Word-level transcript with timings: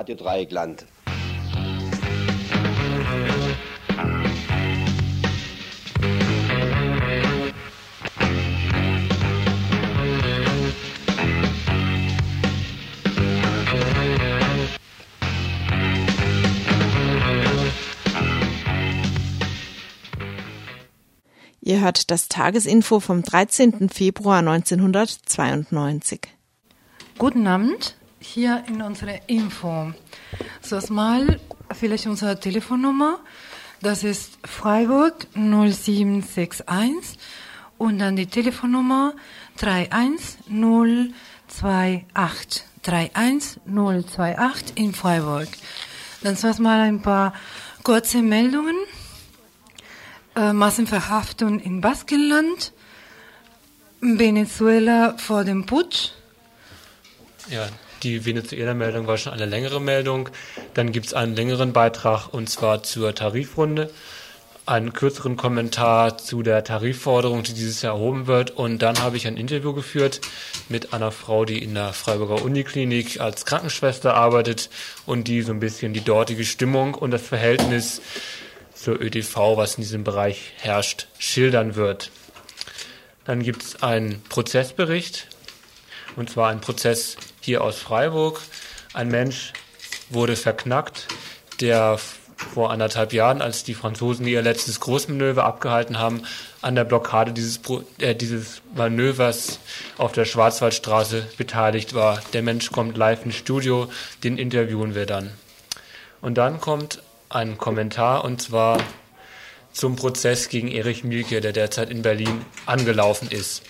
Radio 0.00 0.14
Dreieckland. 0.14 0.86
Ihr 21.60 21.80
hört 21.80 22.10
das 22.10 22.28
Tagesinfo 22.28 23.00
vom 23.00 23.22
13. 23.22 23.90
Februar 23.90 24.38
1992. 24.38 26.22
Guten 27.18 27.46
Abend, 27.46 27.99
hier 28.20 28.62
in 28.68 28.82
unserer 28.82 29.28
Info. 29.28 29.92
So 30.60 30.76
erstmal 30.76 31.40
vielleicht 31.72 32.06
unsere 32.06 32.38
Telefonnummer. 32.38 33.18
Das 33.82 34.04
ist 34.04 34.38
Freiburg 34.44 35.26
0761 35.34 37.18
und 37.78 37.98
dann 37.98 38.14
die 38.16 38.26
Telefonnummer 38.26 39.14
31028. 39.56 41.14
31028 42.82 44.76
in 44.76 44.94
Freiburg. 44.94 45.48
Dann 46.22 46.36
zuerst 46.36 46.60
mal 46.60 46.80
ein 46.80 47.02
paar 47.02 47.34
kurze 47.82 48.22
Meldungen 48.22 48.76
äh, 50.36 50.52
Massenverhaftung 50.52 51.60
in 51.60 51.80
Baskenland, 51.80 52.72
Venezuela 54.00 55.16
vor 55.18 55.44
dem 55.44 55.66
Putsch. 55.66 56.10
Ja, 57.48 57.68
die 58.02 58.24
Venezuela-Meldung 58.24 59.06
war 59.06 59.16
schon 59.16 59.32
eine 59.32 59.46
längere 59.46 59.80
Meldung. 59.80 60.28
Dann 60.74 60.92
gibt 60.92 61.06
es 61.06 61.14
einen 61.14 61.34
längeren 61.34 61.72
Beitrag 61.72 62.28
und 62.32 62.48
zwar 62.48 62.82
zur 62.82 63.14
Tarifrunde, 63.14 63.90
einen 64.66 64.92
kürzeren 64.92 65.36
Kommentar 65.36 66.18
zu 66.18 66.42
der 66.42 66.62
Tarifforderung, 66.64 67.42
die 67.42 67.54
dieses 67.54 67.82
Jahr 67.82 67.94
erhoben 67.94 68.26
wird. 68.26 68.52
Und 68.52 68.80
dann 68.80 69.00
habe 69.00 69.16
ich 69.16 69.26
ein 69.26 69.36
Interview 69.36 69.72
geführt 69.72 70.20
mit 70.68 70.92
einer 70.92 71.10
Frau, 71.10 71.44
die 71.44 71.62
in 71.62 71.74
der 71.74 71.92
Freiburger 71.92 72.42
Uniklinik 72.42 73.20
als 73.20 73.44
Krankenschwester 73.46 74.14
arbeitet 74.14 74.70
und 75.06 75.28
die 75.28 75.42
so 75.42 75.52
ein 75.52 75.60
bisschen 75.60 75.92
die 75.92 76.04
dortige 76.04 76.44
Stimmung 76.44 76.94
und 76.94 77.10
das 77.10 77.22
Verhältnis 77.22 78.00
zur 78.74 79.00
ÖDV, 79.00 79.56
was 79.56 79.74
in 79.74 79.82
diesem 79.82 80.04
Bereich 80.04 80.52
herrscht, 80.56 81.08
schildern 81.18 81.74
wird. 81.74 82.10
Dann 83.24 83.42
gibt 83.42 83.62
es 83.62 83.82
einen 83.82 84.22
Prozessbericht, 84.28 85.26
und 86.16 86.30
zwar 86.30 86.50
ein 86.50 86.60
Prozess 86.60 87.16
hier 87.40 87.62
aus 87.62 87.78
Freiburg. 87.78 88.40
Ein 88.92 89.08
Mensch 89.08 89.52
wurde 90.10 90.36
verknackt, 90.36 91.08
der 91.60 91.98
vor 92.36 92.70
anderthalb 92.70 93.12
Jahren, 93.12 93.42
als 93.42 93.64
die 93.64 93.74
Franzosen 93.74 94.26
ihr 94.26 94.42
letztes 94.42 94.80
Großmanöver 94.80 95.44
abgehalten 95.44 95.98
haben, 95.98 96.22
an 96.62 96.74
der 96.74 96.84
Blockade 96.84 97.32
dieses, 97.32 97.60
äh, 97.98 98.14
dieses 98.14 98.62
Manövers 98.74 99.60
auf 99.98 100.12
der 100.12 100.24
Schwarzwaldstraße 100.24 101.26
beteiligt 101.36 101.94
war. 101.94 102.20
Der 102.32 102.42
Mensch 102.42 102.70
kommt 102.70 102.96
live 102.96 103.24
ins 103.24 103.36
Studio, 103.36 103.90
den 104.24 104.38
interviewen 104.38 104.94
wir 104.94 105.06
dann. 105.06 105.30
Und 106.20 106.38
dann 106.38 106.60
kommt 106.60 107.02
einen 107.28 107.58
Kommentar 107.58 108.24
und 108.24 108.42
zwar 108.42 108.78
zum 109.72 109.96
Prozess 109.96 110.48
gegen 110.48 110.68
Erich 110.68 111.04
Mielke, 111.04 111.40
der 111.40 111.52
derzeit 111.52 111.90
in 111.90 112.02
Berlin 112.02 112.44
angelaufen 112.66 113.30
ist. 113.30 113.62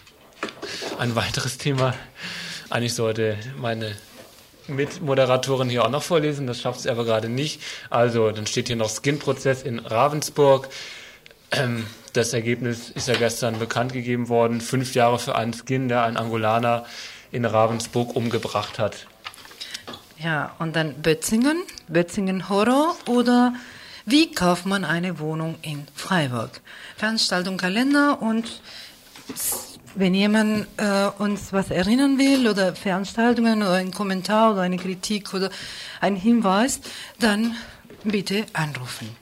Ein 0.99 1.15
weiteres 1.15 1.59
Thema, 1.59 1.95
eigentlich 2.71 2.95
sollte 2.95 3.37
meine 3.59 3.95
Mitmoderatorin 4.69 5.69
hier 5.69 5.85
auch 5.85 5.91
noch 5.91 6.03
vorlesen, 6.03 6.47
das 6.47 6.61
schafft 6.61 6.81
sie 6.81 6.91
aber 6.91 7.05
gerade 7.05 7.29
nicht. 7.29 7.61
Also, 7.91 8.31
dann 8.31 8.47
steht 8.47 8.69
hier 8.69 8.77
noch 8.77 8.91
Skin-Prozess 8.91 9.63
in 9.63 9.81
Ravensburg. 9.81 10.69
Ähm, 11.51 11.87
das 12.13 12.33
Ergebnis 12.33 12.91
ist 12.91 13.09
ja 13.09 13.15
gestern 13.15 13.59
bekannt 13.59 13.93
gegeben 13.93 14.29
worden. 14.29 14.61
Fünf 14.61 14.95
Jahre 14.95 15.19
für 15.19 15.35
einen 15.37 15.53
Skin, 15.53 15.89
der 15.89 16.05
einen 16.05 16.17
Angolaner 16.17 16.87
in 17.33 17.45
Ravensburg 17.45 18.17
umgebracht 18.17 18.79
hat. 18.79 19.07
Ja, 20.19 20.55
und 20.59 20.77
dann 20.77 20.95
Bötzingen, 21.03 21.63
Bötzingen 21.89 22.49
Horror 22.49 22.95
oder 23.07 23.55
wie 24.07 24.33
kauft 24.33 24.67
man 24.67 24.85
eine 24.85 25.19
Wohnung 25.19 25.57
in 25.63 25.87
Freiburg? 25.95 26.61
Veranstaltung, 26.97 27.57
Kalender 27.57 28.21
und 28.21 28.61
wenn 29.95 30.15
jemand 30.15 30.67
äh, 30.77 31.09
uns 31.19 31.53
was 31.53 31.71
erinnern 31.71 32.19
will 32.19 32.49
oder 32.49 32.75
Veranstaltungen 32.75 33.63
oder 33.63 33.75
ein 33.75 33.91
Kommentar 33.91 34.53
oder 34.53 34.63
eine 34.63 34.77
Kritik 34.77 35.35
oder 35.35 35.51
ein 36.01 36.17
Hinweis, 36.17 36.81
dann 37.19 37.55
bitte 38.05 38.47
anrufen. 38.53 39.20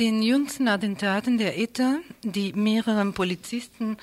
Den 0.00 0.22
jüngsten 0.22 0.66
Attentaten 0.66 1.36
der 1.36 1.58
ETA, 1.58 1.98
die 2.22 2.54
mehreren 2.54 3.12
Polizisten 3.12 3.98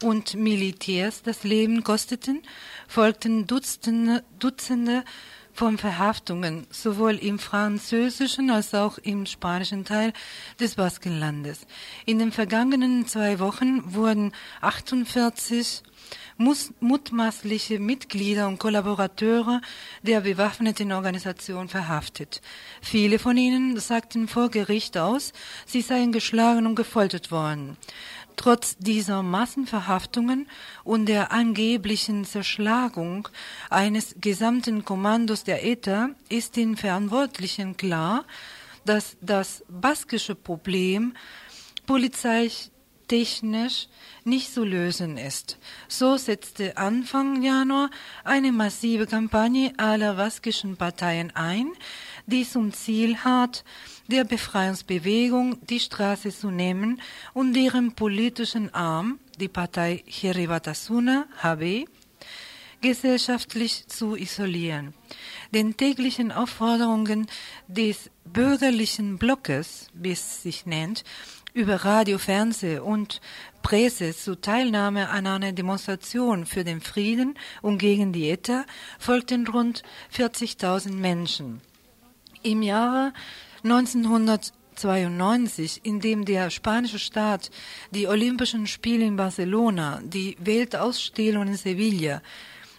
und 0.00 0.34
Militärs 0.36 1.24
das 1.24 1.42
Leben 1.42 1.82
kosteten, 1.82 2.40
folgten 2.86 3.48
Dutzende, 3.48 4.22
Dutzende 4.38 5.02
von 5.52 5.76
Verhaftungen, 5.76 6.68
sowohl 6.70 7.16
im 7.16 7.40
französischen 7.40 8.48
als 8.48 8.74
auch 8.74 8.98
im 8.98 9.26
spanischen 9.26 9.84
Teil 9.84 10.12
des 10.60 10.76
Baskenlandes. 10.76 11.66
In 12.06 12.20
den 12.20 12.30
vergangenen 12.30 13.08
zwei 13.08 13.40
Wochen 13.40 13.92
wurden 13.92 14.30
48 14.60 15.82
mutmaßliche 16.36 17.78
Mitglieder 17.78 18.48
und 18.48 18.58
Kollaborateure 18.58 19.60
der 20.02 20.20
bewaffneten 20.20 20.92
Organisation 20.92 21.68
verhaftet. 21.68 22.40
Viele 22.82 23.18
von 23.18 23.36
ihnen 23.36 23.78
sagten 23.78 24.28
vor 24.28 24.50
Gericht 24.50 24.98
aus, 24.98 25.32
sie 25.66 25.80
seien 25.80 26.12
geschlagen 26.12 26.66
und 26.66 26.74
gefoltert 26.74 27.30
worden. 27.30 27.76
Trotz 28.36 28.76
dieser 28.78 29.22
Massenverhaftungen 29.22 30.48
und 30.82 31.06
der 31.06 31.30
angeblichen 31.30 32.24
Zerschlagung 32.24 33.28
eines 33.70 34.16
gesamten 34.20 34.84
Kommandos 34.84 35.44
der 35.44 35.64
ETA 35.64 36.10
ist 36.28 36.56
den 36.56 36.76
Verantwortlichen 36.76 37.76
klar, 37.76 38.24
dass 38.84 39.16
das 39.20 39.64
baskische 39.68 40.34
Problem 40.34 41.14
polizeitechnisch 43.06 43.88
nicht 44.24 44.52
zu 44.52 44.64
lösen 44.64 45.18
ist. 45.18 45.58
So 45.88 46.16
setzte 46.16 46.76
Anfang 46.76 47.42
Januar 47.42 47.90
eine 48.24 48.52
massive 48.52 49.06
Kampagne 49.06 49.72
aller 49.76 50.14
baskischen 50.14 50.76
Parteien 50.76 51.30
ein, 51.34 51.72
die 52.26 52.48
zum 52.48 52.72
Ziel 52.72 53.18
hat, 53.18 53.64
der 54.08 54.24
Befreiungsbewegung 54.24 55.58
die 55.66 55.80
Straße 55.80 56.30
zu 56.30 56.50
nehmen 56.50 57.00
und 57.34 57.54
deren 57.54 57.92
politischen 57.92 58.72
Arm, 58.74 59.18
die 59.38 59.48
Partei 59.48 60.02
Heribatasuna, 60.06 61.26
HB, 61.42 61.86
gesellschaftlich 62.80 63.86
zu 63.86 64.14
isolieren. 64.14 64.92
Den 65.52 65.76
täglichen 65.76 66.32
Aufforderungen 66.32 67.26
des 67.66 68.10
bürgerlichen 68.24 69.16
Blockes, 69.16 69.88
wie 69.94 70.12
es 70.12 70.42
sich 70.42 70.66
nennt, 70.66 71.04
über 71.54 71.84
Radio, 71.84 72.18
Fernseh 72.18 72.80
und 72.80 73.20
Presse 73.62 74.12
zur 74.14 74.40
Teilnahme 74.40 75.08
an 75.08 75.28
einer 75.28 75.52
Demonstration 75.52 76.46
für 76.46 76.64
den 76.64 76.80
Frieden 76.80 77.38
und 77.62 77.78
gegen 77.78 78.12
die 78.12 78.28
ETA 78.28 78.64
folgten 78.98 79.46
rund 79.46 79.84
40.000 80.12 80.94
Menschen. 80.94 81.60
Im 82.42 82.60
Jahre 82.60 83.12
1992, 83.62 85.82
in 85.84 86.00
dem 86.00 86.24
der 86.24 86.50
spanische 86.50 86.98
Staat 86.98 87.52
die 87.92 88.08
Olympischen 88.08 88.66
Spiele 88.66 89.04
in 89.04 89.14
Barcelona, 89.14 90.00
die 90.02 90.36
Weltausstellung 90.40 91.46
in 91.46 91.56
Sevilla, 91.56 92.20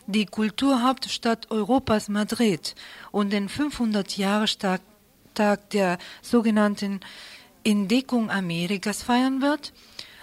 die 0.06 0.26
Kulturhauptstadt 0.26 1.50
Europas 1.50 2.10
Madrid 2.10 2.76
und 3.12 3.32
den 3.32 3.48
500-Jahre-Tag 3.48 4.82
der 5.72 5.98
sogenannten 6.22 7.00
Entdeckung 7.66 8.30
Amerikas 8.30 9.02
feiern 9.02 9.42
wird, 9.42 9.74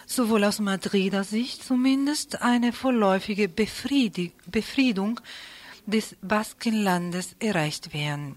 sowohl 0.07 0.45
aus 0.45 0.61
Madrider 0.61 1.25
Sicht 1.25 1.65
zumindest 1.65 2.41
eine 2.41 2.73
vorläufige 2.73 3.49
Befriedung 3.49 5.21
des 5.87 6.17
Baskenlandes 6.23 7.35
erreicht 7.41 7.93
werden. 7.93 8.37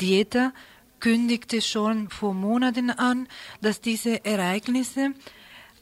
Die 0.00 0.20
ETA 0.20 0.52
kündigte 1.00 1.60
schon 1.60 2.08
vor 2.10 2.32
Monaten 2.32 2.90
an, 2.90 3.26
dass 3.60 3.80
diese 3.80 4.24
Ereignisse 4.24 5.14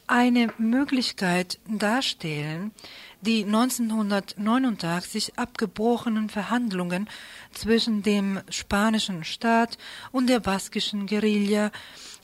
eine 0.06 0.52
Möglichkeit 0.56 1.58
darstellen, 1.66 2.72
die 3.20 3.44
1989 3.44 5.38
abgebrochenen 5.38 6.28
Verhandlungen 6.30 7.08
zwischen 7.52 8.02
dem 8.02 8.40
spanischen 8.48 9.24
Staat 9.24 9.78
und 10.12 10.28
der 10.28 10.40
baskischen 10.40 11.06
Guerilla 11.06 11.72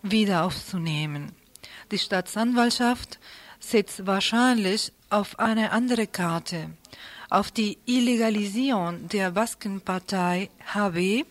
wieder 0.02 0.44
aufzunehmen. 0.44 1.32
Die 1.90 1.98
Staatsanwaltschaft 1.98 3.18
setzt 3.60 4.06
wahrscheinlich 4.06 4.92
auf 5.10 5.38
eine 5.38 5.72
andere 5.72 6.06
Karte, 6.06 6.70
auf 7.30 7.50
die 7.50 7.78
Illegalisierung 7.86 9.08
der 9.08 9.30
Baskenpartei 9.30 10.50
HB 10.74 11.24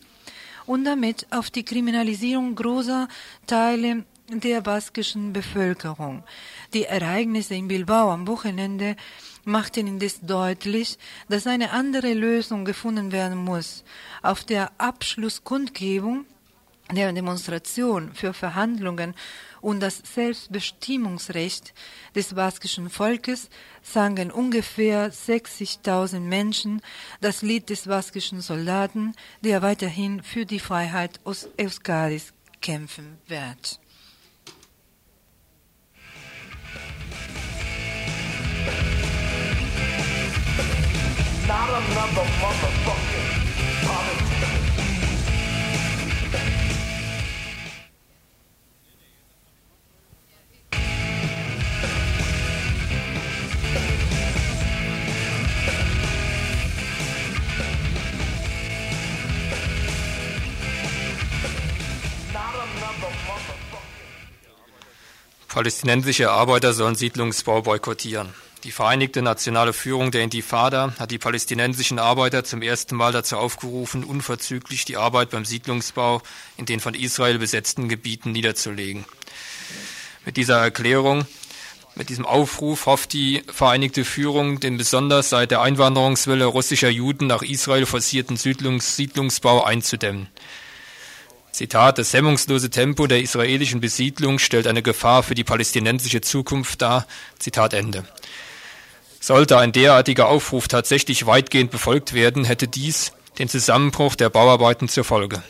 und 0.66 0.84
damit 0.84 1.26
auf 1.30 1.50
die 1.50 1.64
Kriminalisierung 1.64 2.54
großer 2.54 3.08
Teile 3.46 4.04
der 4.28 4.62
baskischen 4.62 5.32
Bevölkerung. 5.32 6.24
Die 6.72 6.84
Ereignisse 6.84 7.54
in 7.54 7.68
Bilbao 7.68 8.10
am 8.10 8.26
Wochenende 8.26 8.96
machten 9.44 9.86
indes 9.86 10.20
deutlich, 10.20 10.98
dass 11.28 11.46
eine 11.46 11.72
andere 11.72 12.14
Lösung 12.14 12.64
gefunden 12.64 13.12
werden 13.12 13.38
muss. 13.38 13.84
Auf 14.22 14.44
der 14.44 14.70
Abschlusskundgebung 14.78 16.24
der 16.90 17.12
Demonstration 17.12 18.12
für 18.14 18.34
Verhandlungen 18.34 19.14
und 19.60 19.80
das 19.80 20.02
Selbstbestimmungsrecht 20.14 21.72
des 22.14 22.34
baskischen 22.34 22.90
Volkes 22.90 23.48
sangen 23.82 24.30
ungefähr 24.30 25.12
60.000 25.12 26.20
Menschen 26.20 26.82
das 27.20 27.42
Lied 27.42 27.70
des 27.70 27.86
baskischen 27.86 28.40
Soldaten, 28.40 29.14
der 29.42 29.62
weiterhin 29.62 30.22
für 30.22 30.44
die 30.44 30.60
Freiheit 30.60 31.20
aus 31.24 31.48
Euskadis 31.58 32.32
kämpfen 32.60 33.18
wird. 33.26 33.78
Not 41.52 43.11
Palästinensische 65.52 66.30
Arbeiter 66.30 66.72
sollen 66.72 66.94
Siedlungsbau 66.94 67.60
boykottieren. 67.60 68.30
Die 68.64 68.72
Vereinigte 68.72 69.20
Nationale 69.20 69.74
Führung 69.74 70.10
der 70.10 70.22
Intifada 70.22 70.94
hat 70.98 71.10
die 71.10 71.18
palästinensischen 71.18 71.98
Arbeiter 71.98 72.42
zum 72.42 72.62
ersten 72.62 72.96
Mal 72.96 73.12
dazu 73.12 73.36
aufgerufen, 73.36 74.02
unverzüglich 74.02 74.86
die 74.86 74.96
Arbeit 74.96 75.28
beim 75.28 75.44
Siedlungsbau 75.44 76.22
in 76.56 76.64
den 76.64 76.80
von 76.80 76.94
Israel 76.94 77.38
besetzten 77.38 77.90
Gebieten 77.90 78.32
niederzulegen. 78.32 79.04
Mit 80.24 80.38
dieser 80.38 80.56
Erklärung, 80.56 81.26
mit 81.96 82.08
diesem 82.08 82.24
Aufruf 82.24 82.86
hofft 82.86 83.12
die 83.12 83.42
Vereinigte 83.52 84.06
Führung, 84.06 84.58
den 84.58 84.78
besonders 84.78 85.28
seit 85.28 85.50
der 85.50 85.60
Einwanderungswelle 85.60 86.46
russischer 86.46 86.88
Juden 86.88 87.26
nach 87.26 87.42
Israel 87.42 87.84
forcierten 87.84 88.38
Siedlungsbau 88.38 89.64
einzudämmen. 89.64 90.28
Zitat, 91.52 91.98
das 91.98 92.14
hemmungslose 92.14 92.70
Tempo 92.70 93.06
der 93.06 93.20
israelischen 93.20 93.82
Besiedlung 93.82 94.38
stellt 94.38 94.66
eine 94.66 94.82
Gefahr 94.82 95.22
für 95.22 95.34
die 95.34 95.44
palästinensische 95.44 96.22
Zukunft 96.22 96.80
dar. 96.80 97.06
Zitat 97.38 97.74
Ende. 97.74 98.04
Sollte 99.20 99.58
ein 99.58 99.72
derartiger 99.72 100.28
Aufruf 100.28 100.66
tatsächlich 100.66 101.26
weitgehend 101.26 101.70
befolgt 101.70 102.14
werden, 102.14 102.44
hätte 102.44 102.68
dies 102.68 103.12
den 103.38 103.50
Zusammenbruch 103.50 104.14
der 104.14 104.30
Bauarbeiten 104.30 104.88
zur 104.88 105.04
Folge. 105.04 105.42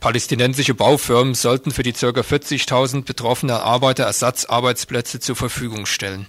Palästinensische 0.00 0.74
Baufirmen 0.74 1.34
sollten 1.34 1.70
für 1.70 1.82
die 1.82 1.92
ca. 1.92 2.08
40.000 2.08 3.04
betroffenen 3.04 3.56
Arbeiter 3.56 4.04
Ersatzarbeitsplätze 4.04 5.18
zur 5.18 5.34
Verfügung 5.34 5.86
stellen. 5.86 6.26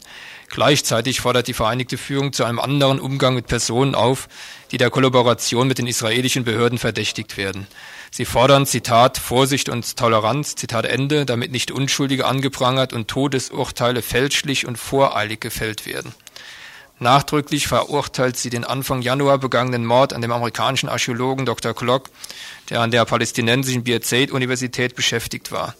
Gleichzeitig 0.49 1.19
fordert 1.19 1.47
die 1.47 1.53
Vereinigte 1.53 1.97
Führung 1.97 2.31
zu 2.31 2.45
einem 2.45 2.59
anderen 2.59 3.01
Umgang 3.01 3.35
mit 3.35 3.47
Personen 3.47 3.95
auf, 3.95 4.29
die 4.71 4.77
der 4.77 4.89
Kollaboration 4.89 5.67
mit 5.67 5.77
den 5.77 5.87
israelischen 5.87 6.45
Behörden 6.45 6.77
verdächtigt 6.77 7.35
werden. 7.35 7.67
Sie 8.11 8.25
fordern, 8.25 8.65
Zitat, 8.65 9.17
Vorsicht 9.17 9.69
und 9.69 9.97
Toleranz, 9.97 10.55
Zitat 10.55 10.85
Ende, 10.85 11.25
damit 11.25 11.51
nicht 11.51 11.71
Unschuldige 11.71 12.25
angeprangert 12.25 12.93
und 12.93 13.07
Todesurteile 13.07 14.01
fälschlich 14.01 14.65
und 14.65 14.77
voreilig 14.77 15.41
gefällt 15.41 15.85
werden. 15.85 16.13
Nachdrücklich 16.99 17.67
verurteilt 17.67 18.37
sie 18.37 18.49
den 18.49 18.63
Anfang 18.63 19.03
Januar 19.03 19.37
begangenen 19.37 19.85
Mord 19.85 20.13
an 20.13 20.21
dem 20.21 20.31
amerikanischen 20.31 20.89
Archäologen 20.89 21.45
Dr. 21.45 21.75
Klock, 21.75 22.09
der 22.71 22.81
an 22.81 22.89
der 22.89 23.05
palästinensischen 23.05 23.83
Birzeit-Universität 23.83 24.95
beschäftigt 24.95 25.51
war. 25.51 25.75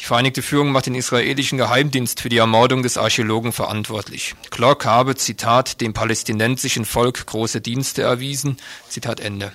Die 0.00 0.04
Vereinigte 0.04 0.42
Führung 0.42 0.72
macht 0.72 0.86
den 0.86 0.94
israelischen 0.94 1.58
Geheimdienst 1.58 2.20
für 2.20 2.28
die 2.28 2.36
Ermordung 2.38 2.82
des 2.82 2.98
Archäologen 2.98 3.52
verantwortlich. 3.52 4.34
Klock 4.50 4.84
habe, 4.84 5.14
Zitat, 5.14 5.80
dem 5.80 5.94
palästinensischen 5.94 6.84
Volk 6.84 7.24
große 7.26 7.60
Dienste 7.60 8.02
erwiesen, 8.02 8.56
Zitat 8.88 9.20
Ende. 9.20 9.52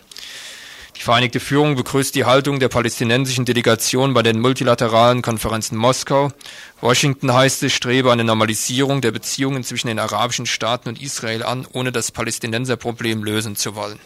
Die 1.02 1.06
Vereinigte 1.06 1.40
Führung 1.40 1.76
begrüßt 1.76 2.14
die 2.14 2.26
Haltung 2.26 2.60
der 2.60 2.70
palästinensischen 2.70 3.44
Delegation 3.44 4.14
bei 4.14 4.22
den 4.22 4.40
multilateralen 4.40 5.24
Konferenzen 5.24 5.76
Moskau. 5.76 6.32
Washington 6.80 7.34
heißt 7.34 7.64
es, 7.64 7.74
strebe 7.74 8.12
eine 8.12 8.24
Normalisierung 8.24 9.02
der 9.02 9.10
Beziehungen 9.10 9.64
zwischen 9.64 9.88
den 9.88 9.98
arabischen 9.98 10.46
Staaten 10.46 10.90
und 10.90 11.02
Israel 11.02 11.42
an, 11.42 11.66
ohne 11.74 11.92
das 11.92 12.12
Palästinenserproblem 12.12 13.24
lösen 13.24 13.56
zu 13.56 13.74
wollen. 13.74 13.98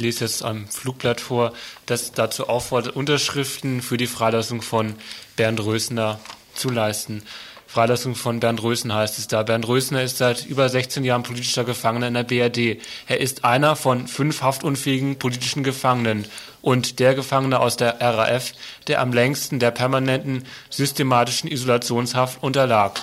Ich 0.00 0.04
lese 0.04 0.24
jetzt 0.24 0.42
am 0.42 0.66
Flugblatt 0.66 1.20
vor, 1.20 1.52
das 1.84 2.12
dazu 2.12 2.48
auffordert, 2.48 2.96
Unterschriften 2.96 3.82
für 3.82 3.98
die 3.98 4.06
Freilassung 4.06 4.62
von 4.62 4.94
Bernd 5.36 5.62
Rösner 5.62 6.18
zu 6.54 6.70
leisten. 6.70 7.22
Freilassung 7.66 8.14
von 8.14 8.40
Bernd 8.40 8.62
Rösner 8.62 8.94
heißt 8.94 9.18
es 9.18 9.28
da. 9.28 9.42
Bernd 9.42 9.68
Rösner 9.68 10.02
ist 10.02 10.16
seit 10.16 10.46
über 10.46 10.70
16 10.70 11.04
Jahren 11.04 11.22
politischer 11.22 11.64
Gefangener 11.64 12.08
in 12.08 12.14
der 12.14 12.22
BRD. 12.24 12.80
Er 13.08 13.20
ist 13.20 13.44
einer 13.44 13.76
von 13.76 14.08
fünf 14.08 14.40
haftunfähigen 14.40 15.18
politischen 15.18 15.64
Gefangenen 15.64 16.24
und 16.62 16.98
der 16.98 17.14
Gefangene 17.14 17.60
aus 17.60 17.76
der 17.76 18.00
RAF, 18.00 18.54
der 18.86 19.02
am 19.02 19.12
längsten 19.12 19.58
der 19.58 19.70
permanenten 19.70 20.46
systematischen 20.70 21.50
Isolationshaft 21.50 22.42
unterlag. 22.42 23.02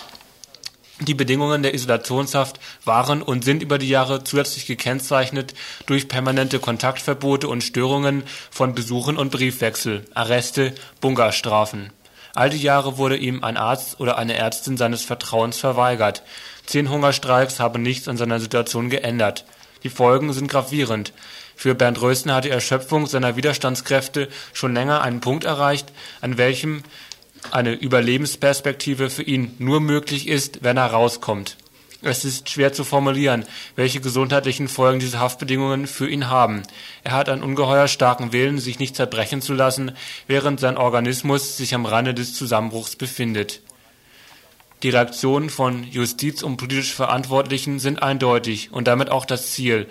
Die 1.00 1.14
Bedingungen 1.14 1.62
der 1.62 1.76
Isolationshaft 1.76 2.60
waren 2.84 3.22
und 3.22 3.46
sind 3.46 3.62
über 3.62 3.78
die 3.78 3.88
Jahre 3.88 4.24
zusätzlich 4.24 4.66
gekennzeichnet 4.66 5.54
durch 5.86 6.08
permanente 6.08 6.58
Kontaktverbote 6.58 7.48
und 7.48 7.64
Störungen 7.64 8.24
von 8.50 8.74
Besuchen 8.74 9.16
und 9.16 9.32
Briefwechsel, 9.32 10.06
Arreste, 10.16 10.74
Bunkerstrafen. 11.00 11.92
All 12.34 12.50
die 12.50 12.62
Jahre 12.62 12.98
wurde 12.98 13.16
ihm 13.16 13.44
ein 13.44 13.58
Arzt 13.58 14.00
oder 14.00 14.18
eine 14.18 14.36
Ärztin 14.36 14.76
seines 14.76 15.04
Vertrauens 15.04 15.60
verweigert. 15.60 16.24
Zehn 16.66 16.90
Hungerstreiks 16.90 17.60
haben 17.60 17.84
nichts 17.84 18.08
an 18.08 18.18
seiner 18.18 18.40
Situation 18.40 18.90
geändert. 18.90 19.46
Die 19.84 19.90
Folgen 19.90 20.34
sind 20.34 20.50
gravierend. 20.50 21.14
Für 21.56 21.74
Bernd 21.74 22.02
Rösner 22.02 22.36
hat 22.36 22.46
die 22.46 22.50
Erschöpfung 22.52 23.08
seiner 23.08 23.36
Widerstandskräfte 23.36 24.30
schon 24.54 24.76
länger 24.76 25.02
einen 25.02 25.22
Punkt 25.22 25.44
erreicht, 25.44 25.92
an 26.22 26.38
welchem 26.38 26.84
eine 27.52 27.74
Überlebensperspektive 27.74 29.10
für 29.10 29.24
ihn 29.24 29.54
nur 29.60 29.80
möglich 29.80 30.28
ist, 30.28 30.64
wenn 30.64 30.78
er 30.78 30.88
rauskommt. 30.88 31.58
Es 32.04 32.26
ist 32.26 32.50
schwer 32.50 32.74
zu 32.74 32.84
formulieren, 32.84 33.44
welche 33.76 34.00
gesundheitlichen 34.00 34.68
Folgen 34.68 35.00
diese 35.00 35.20
Haftbedingungen 35.20 35.88
für 35.88 36.08
ihn 36.08 36.30
haben. 36.30 36.62
Er 37.04 37.14
hat 37.14 37.28
einen 37.28 37.42
ungeheuer 37.42 37.88
starken 37.88 38.32
Willen, 38.32 38.60
sich 38.60 38.78
nicht 38.78 38.96
zerbrechen 38.96 39.42
zu 39.42 39.54
lassen, 39.54 39.92
während 40.28 40.60
sein 40.60 40.78
Organismus 40.78 41.58
sich 41.58 41.74
am 41.74 41.86
Rande 41.86 42.14
des 42.14 42.36
Zusammenbruchs 42.36 42.96
befindet. 42.96 43.62
Die 44.84 44.90
Reaktionen 44.90 45.50
von 45.50 45.84
Justiz 45.84 46.44
und 46.44 46.58
politisch 46.58 46.94
Verantwortlichen 46.94 47.80
sind 47.80 48.04
eindeutig 48.04 48.72
und 48.72 48.88
damit 48.88 49.10
auch 49.10 49.26
das 49.26 49.52
Ziel 49.52 49.88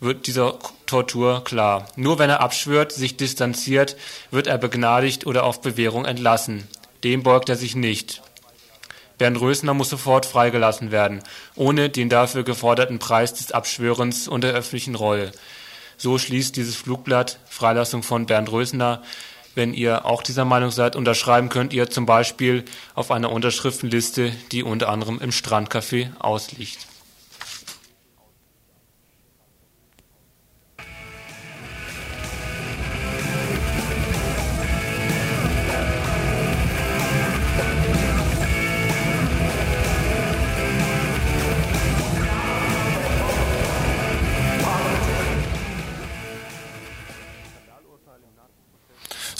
wird 0.00 0.26
dieser 0.26 0.58
Tortur 0.86 1.42
klar. 1.44 1.88
Nur 1.96 2.18
wenn 2.18 2.30
er 2.30 2.40
abschwört, 2.40 2.92
sich 2.92 3.16
distanziert, 3.16 3.96
wird 4.30 4.46
er 4.46 4.58
begnadigt 4.58 5.26
oder 5.26 5.44
auf 5.44 5.60
Bewährung 5.60 6.04
entlassen. 6.04 6.68
Dem 7.04 7.22
beugt 7.22 7.48
er 7.48 7.56
sich 7.56 7.76
nicht. 7.76 8.22
Bernd 9.18 9.40
Rösner 9.40 9.74
muss 9.74 9.90
sofort 9.90 10.26
freigelassen 10.26 10.90
werden, 10.90 11.22
ohne 11.56 11.90
den 11.90 12.08
dafür 12.08 12.44
geforderten 12.44 12.98
Preis 12.98 13.34
des 13.34 13.52
Abschwörens 13.52 14.28
und 14.28 14.42
der 14.42 14.52
öffentlichen 14.52 14.94
Reue. 14.94 15.32
So 15.96 16.18
schließt 16.18 16.56
dieses 16.56 16.76
Flugblatt 16.76 17.38
Freilassung 17.48 18.02
von 18.02 18.26
Bernd 18.26 18.50
Rösner. 18.50 19.02
Wenn 19.54 19.74
ihr 19.74 20.04
auch 20.04 20.22
dieser 20.22 20.44
Meinung 20.44 20.70
seid, 20.70 20.94
unterschreiben 20.94 21.48
könnt 21.48 21.72
ihr 21.72 21.90
zum 21.90 22.06
Beispiel 22.06 22.64
auf 22.94 23.10
einer 23.10 23.32
Unterschriftenliste, 23.32 24.32
die 24.52 24.62
unter 24.62 24.88
anderem 24.88 25.20
im 25.20 25.30
Strandcafé 25.30 26.10
ausliegt. 26.20 26.87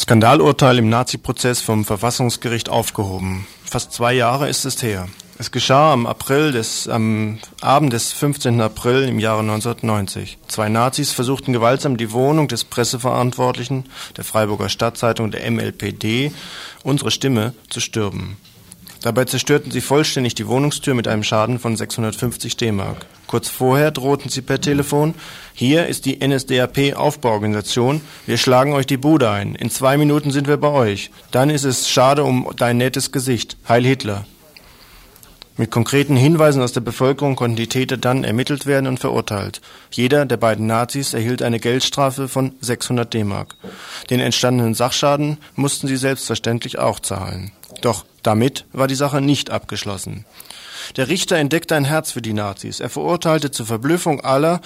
Skandalurteil 0.09 0.79
im 0.79 0.89
Nazi-Prozess 0.89 1.61
vom 1.61 1.85
Verfassungsgericht 1.85 2.71
aufgehoben. 2.71 3.47
Fast 3.63 3.93
zwei 3.93 4.15
Jahre 4.15 4.49
ist 4.49 4.65
es 4.65 4.83
her. 4.83 5.07
Es 5.37 5.51
geschah 5.51 5.93
am 5.93 6.07
April 6.07 6.51
des, 6.51 6.89
am 6.89 7.41
Abend 7.61 7.93
des 7.93 8.15
15. 8.15 8.59
April 8.63 9.07
im 9.07 9.19
Jahre 9.19 9.41
1990. 9.41 10.39
Zwei 10.49 10.71
Nazis 10.71 11.13
versuchten 11.13 11.53
gewaltsam 11.53 11.99
die 11.99 12.11
Wohnung 12.11 12.49
des 12.49 12.65
Presseverantwortlichen 12.65 13.85
der 14.17 14.25
Freiburger 14.25 14.71
Stadtzeitung 14.71 15.31
der 15.31 15.51
MLPD, 15.51 16.33
unsere 16.85 17.11
Stimme, 17.11 17.53
zu 17.69 17.81
stürmen. 17.81 18.39
Dabei 19.03 19.25
zerstörten 19.27 19.71
sie 19.71 19.81
vollständig 19.81 20.35
die 20.35 20.49
Wohnungstür 20.49 20.95
mit 20.95 21.07
einem 21.07 21.23
Schaden 21.23 21.59
von 21.59 21.77
650 21.77 22.57
D-Mark. 22.57 23.07
Kurz 23.29 23.49
vorher 23.49 23.91
drohten 23.91 24.31
sie 24.31 24.43
per 24.43 24.61
Telefon, 24.61 25.15
hier 25.55 25.87
ist 25.87 26.05
die 26.07 26.19
NSDAP 26.27 26.95
Aufbauorganisation, 26.97 28.01
wir 28.27 28.39
schlagen 28.39 28.73
euch 28.73 28.87
die 28.87 28.97
Bude 28.97 29.31
ein, 29.31 29.55
in 29.55 29.71
zwei 29.71 29.97
Minuten 29.99 30.31
sind 30.31 30.49
wir 30.49 30.57
bei 30.57 30.71
euch, 30.71 31.11
dann 31.31 31.51
ist 31.51 31.65
es 31.65 31.89
schade 31.89 32.25
um 32.25 32.51
dein 32.57 32.79
nettes 32.79 33.13
Gesicht, 33.13 33.57
Heil 33.69 33.85
Hitler. 33.85 34.25
Mit 35.59 35.73
konkreten 35.73 36.17
Hinweisen 36.17 36.63
aus 36.63 36.73
der 36.73 36.81
Bevölkerung 36.81 37.35
konnten 37.35 37.57
die 37.57 37.67
Täter 37.67 37.97
dann 37.97 38.23
ermittelt 38.23 38.65
werden 38.65 38.87
und 38.87 39.01
verurteilt. 39.01 39.61
Jeder 39.91 40.25
der 40.25 40.37
beiden 40.37 40.69
Nazis 40.69 41.15
erhielt 41.15 41.43
eine 41.43 41.59
Geldstrafe 41.59 42.29
von 42.29 42.53
600 42.61 43.13
D-Mark. 43.13 43.57
Den 44.09 44.21
entstandenen 44.21 44.75
Sachschaden 44.75 45.39
mussten 45.57 45.89
sie 45.89 45.97
selbstverständlich 45.97 46.79
auch 46.79 47.01
zahlen. 47.01 47.51
Doch 47.81 48.05
damit 48.23 48.65
war 48.73 48.89
die 48.89 48.95
Sache 48.95 49.21
nicht 49.21 49.51
abgeschlossen. 49.51 50.25
Der 50.97 51.09
Richter 51.09 51.37
entdeckte 51.37 51.77
ein 51.77 51.85
Herz 51.85 52.13
für 52.13 52.23
die 52.23 52.33
Nazis. 52.33 52.81
Er 52.81 52.89
verurteilte 52.89 53.51
zur 53.51 53.67
Verblüffung 53.67 54.21
aller 54.21 54.61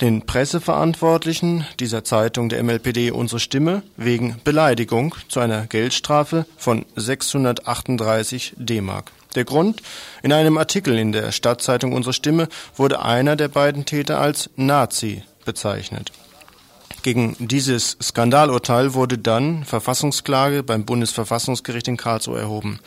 den 0.00 0.26
Presseverantwortlichen 0.26 1.66
dieser 1.78 2.04
Zeitung 2.04 2.48
der 2.48 2.62
MLPD 2.62 3.12
Unsere 3.12 3.38
Stimme 3.38 3.82
wegen 3.96 4.36
Beleidigung 4.44 5.14
zu 5.28 5.40
einer 5.40 5.66
Geldstrafe 5.66 6.46
von 6.56 6.84
638 6.96 8.54
D-Mark. 8.56 9.12
Der 9.34 9.44
Grund? 9.44 9.82
In 10.22 10.32
einem 10.32 10.58
Artikel 10.58 10.98
in 10.98 11.12
der 11.12 11.32
Stadtzeitung 11.32 11.92
Unsere 11.92 12.12
Stimme 12.12 12.48
wurde 12.76 13.02
einer 13.02 13.36
der 13.36 13.48
beiden 13.48 13.84
Täter 13.84 14.18
als 14.18 14.50
Nazi 14.56 15.22
bezeichnet. 15.44 16.12
Gegen 17.02 17.36
dieses 17.38 17.96
Skandalurteil 18.02 18.94
wurde 18.94 19.18
dann 19.18 19.64
Verfassungsklage 19.64 20.62
beim 20.62 20.84
Bundesverfassungsgericht 20.84 21.88
in 21.88 21.96
Karlsruhe 21.96 22.40
erhoben. 22.40 22.80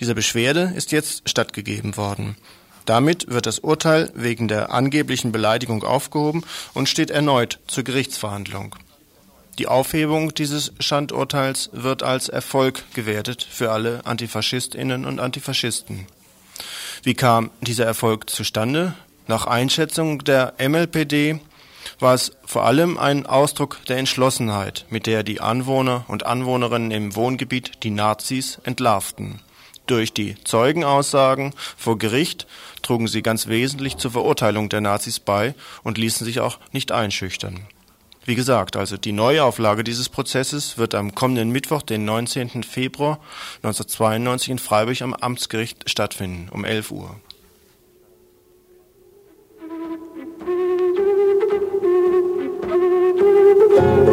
Dieser 0.00 0.14
Beschwerde 0.14 0.72
ist 0.74 0.90
jetzt 0.90 1.28
stattgegeben 1.28 1.96
worden. 1.96 2.36
Damit 2.86 3.30
wird 3.30 3.46
das 3.46 3.60
Urteil 3.60 4.10
wegen 4.14 4.48
der 4.48 4.72
angeblichen 4.72 5.32
Beleidigung 5.32 5.84
aufgehoben 5.84 6.42
und 6.74 6.88
steht 6.88 7.10
erneut 7.10 7.60
zur 7.68 7.84
Gerichtsverhandlung. 7.84 8.74
Die 9.58 9.68
Aufhebung 9.68 10.34
dieses 10.34 10.72
Schandurteils 10.80 11.70
wird 11.72 12.02
als 12.02 12.28
Erfolg 12.28 12.82
gewertet 12.94 13.46
für 13.48 13.70
alle 13.70 14.04
Antifaschistinnen 14.06 15.04
und 15.04 15.20
Antifaschisten. 15.20 16.06
Wie 17.02 17.14
kam 17.14 17.50
dieser 17.60 17.84
Erfolg 17.84 18.30
zustande? 18.30 18.94
Nach 19.26 19.46
Einschätzung 19.46 20.24
der 20.24 20.54
MLPD 20.58 21.38
war 22.02 22.14
es 22.14 22.32
vor 22.44 22.64
allem 22.64 22.98
ein 22.98 23.26
Ausdruck 23.26 23.78
der 23.86 23.96
Entschlossenheit, 23.96 24.84
mit 24.90 25.06
der 25.06 25.22
die 25.22 25.40
Anwohner 25.40 26.04
und 26.08 26.26
Anwohnerinnen 26.26 26.90
im 26.90 27.14
Wohngebiet 27.14 27.84
die 27.84 27.90
Nazis 27.90 28.58
entlarvten. 28.64 29.40
Durch 29.86 30.12
die 30.12 30.34
Zeugenaussagen 30.44 31.54
vor 31.76 31.98
Gericht 31.98 32.46
trugen 32.82 33.08
sie 33.08 33.22
ganz 33.22 33.46
wesentlich 33.46 33.96
zur 33.96 34.10
Verurteilung 34.10 34.68
der 34.68 34.80
Nazis 34.80 35.20
bei 35.20 35.54
und 35.82 35.98
ließen 35.98 36.24
sich 36.24 36.40
auch 36.40 36.58
nicht 36.72 36.92
einschüchtern. 36.92 37.66
Wie 38.24 38.36
gesagt, 38.36 38.76
also 38.76 38.96
die 38.96 39.12
Neuauflage 39.12 39.82
dieses 39.82 40.08
Prozesses 40.08 40.78
wird 40.78 40.94
am 40.94 41.14
kommenden 41.14 41.50
Mittwoch, 41.50 41.82
den 41.82 42.04
19. 42.04 42.62
Februar 42.62 43.18
1992 43.62 44.50
in 44.50 44.58
Freiburg 44.58 45.02
am 45.02 45.14
Amtsgericht 45.14 45.90
stattfinden, 45.90 46.48
um 46.52 46.64
11 46.64 46.92
Uhr. 46.92 47.16
Ihr 53.74 54.11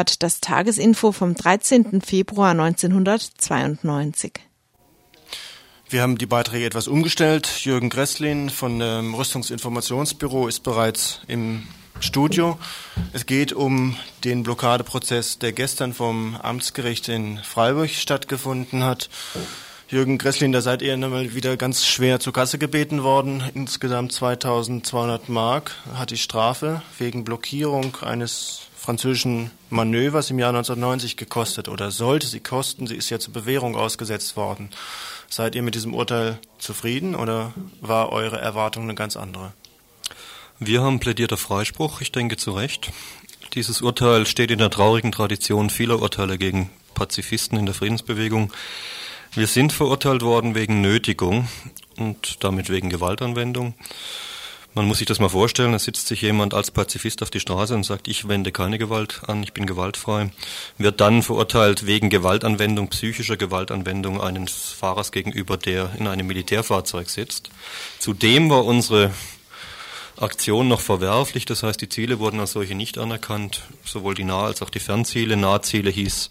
hört 0.00 0.22
das 0.22 0.40
Tagesinfo 0.40 1.12
vom 1.12 1.34
13. 1.34 2.00
Februar 2.00 2.52
1992. 2.52 4.32
Wir 5.90 6.00
haben 6.00 6.16
die 6.16 6.24
Beiträge 6.24 6.64
etwas 6.64 6.88
umgestellt. 6.88 7.46
Jürgen 7.66 7.90
Gresslin 7.90 8.48
von 8.48 8.78
dem 8.78 9.14
Rüstungsinformationsbüro 9.14 10.48
ist 10.48 10.62
bereits 10.62 11.20
im 11.28 11.68
Studio. 12.00 12.58
Es 13.12 13.26
geht 13.26 13.52
um 13.52 13.94
den 14.24 14.42
Blockadeprozess, 14.42 15.38
der 15.38 15.52
gestern 15.52 15.92
vom 15.92 16.34
Amtsgericht 16.36 17.10
in 17.10 17.36
Freiburg 17.36 17.90
stattgefunden 17.90 18.82
hat. 18.82 19.10
Jürgen 19.90 20.16
Gresslin, 20.16 20.52
da 20.52 20.62
seid 20.62 20.80
ihr 20.80 20.96
nochmal 20.96 21.34
wieder 21.34 21.58
ganz 21.58 21.84
schwer 21.84 22.20
zur 22.20 22.32
Kasse 22.32 22.56
gebeten 22.56 23.02
worden. 23.02 23.42
Insgesamt 23.52 24.12
2200 24.12 25.28
Mark 25.28 25.72
hat 25.92 26.10
die 26.10 26.16
Strafe 26.16 26.80
wegen 26.98 27.22
Blockierung 27.22 27.96
eines 28.00 28.69
französischen 28.90 29.52
Manövers 29.68 30.30
im 30.30 30.40
Jahr 30.40 30.48
1990 30.48 31.16
gekostet 31.16 31.68
oder 31.68 31.92
sollte 31.92 32.26
sie 32.26 32.40
kosten. 32.40 32.88
Sie 32.88 32.96
ist 32.96 33.08
ja 33.08 33.20
zur 33.20 33.32
Bewährung 33.32 33.76
ausgesetzt 33.76 34.36
worden. 34.36 34.68
Seid 35.28 35.54
ihr 35.54 35.62
mit 35.62 35.76
diesem 35.76 35.94
Urteil 35.94 36.40
zufrieden 36.58 37.14
oder 37.14 37.52
war 37.80 38.10
eure 38.10 38.40
Erwartung 38.40 38.82
eine 38.82 38.96
ganz 38.96 39.16
andere? 39.16 39.52
Wir 40.58 40.82
haben 40.82 40.98
plädiert 40.98 41.32
auf 41.32 41.38
Freispruch, 41.38 42.00
ich 42.00 42.10
denke 42.10 42.36
zu 42.36 42.50
Recht. 42.50 42.90
Dieses 43.54 43.80
Urteil 43.80 44.26
steht 44.26 44.50
in 44.50 44.58
der 44.58 44.70
traurigen 44.70 45.12
Tradition 45.12 45.70
vieler 45.70 46.02
Urteile 46.02 46.36
gegen 46.36 46.68
Pazifisten 46.94 47.56
in 47.60 47.66
der 47.66 47.76
Friedensbewegung. 47.76 48.52
Wir 49.34 49.46
sind 49.46 49.72
verurteilt 49.72 50.22
worden 50.22 50.56
wegen 50.56 50.80
Nötigung 50.80 51.46
und 51.96 52.42
damit 52.42 52.70
wegen 52.70 52.90
Gewaltanwendung. 52.90 53.74
Man 54.72 54.86
muss 54.86 54.98
sich 54.98 55.06
das 55.06 55.18
mal 55.18 55.28
vorstellen, 55.28 55.72
da 55.72 55.80
sitzt 55.80 56.06
sich 56.06 56.22
jemand 56.22 56.54
als 56.54 56.70
Pazifist 56.70 57.22
auf 57.22 57.30
die 57.30 57.40
Straße 57.40 57.74
und 57.74 57.82
sagt, 57.82 58.06
ich 58.06 58.28
wende 58.28 58.52
keine 58.52 58.78
Gewalt 58.78 59.22
an, 59.26 59.42
ich 59.42 59.52
bin 59.52 59.66
gewaltfrei, 59.66 60.30
wird 60.78 61.00
dann 61.00 61.24
verurteilt 61.24 61.86
wegen 61.86 62.08
Gewaltanwendung, 62.08 62.86
psychischer 62.88 63.36
Gewaltanwendung 63.36 64.20
eines 64.20 64.52
Fahrers 64.52 65.10
gegenüber, 65.10 65.56
der 65.56 65.90
in 65.98 66.06
einem 66.06 66.28
Militärfahrzeug 66.28 67.10
sitzt. 67.10 67.50
Zudem 67.98 68.48
war 68.48 68.64
unsere 68.64 69.10
Aktion 70.16 70.68
noch 70.68 70.80
verwerflich, 70.80 71.46
das 71.46 71.64
heißt, 71.64 71.80
die 71.80 71.88
Ziele 71.88 72.20
wurden 72.20 72.38
als 72.38 72.52
solche 72.52 72.76
nicht 72.76 72.96
anerkannt, 72.96 73.62
sowohl 73.84 74.14
die 74.14 74.24
Nah- 74.24 74.44
als 74.44 74.62
auch 74.62 74.70
die 74.70 74.78
Fernziele. 74.78 75.36
Nahziele 75.36 75.90
hieß 75.90 76.28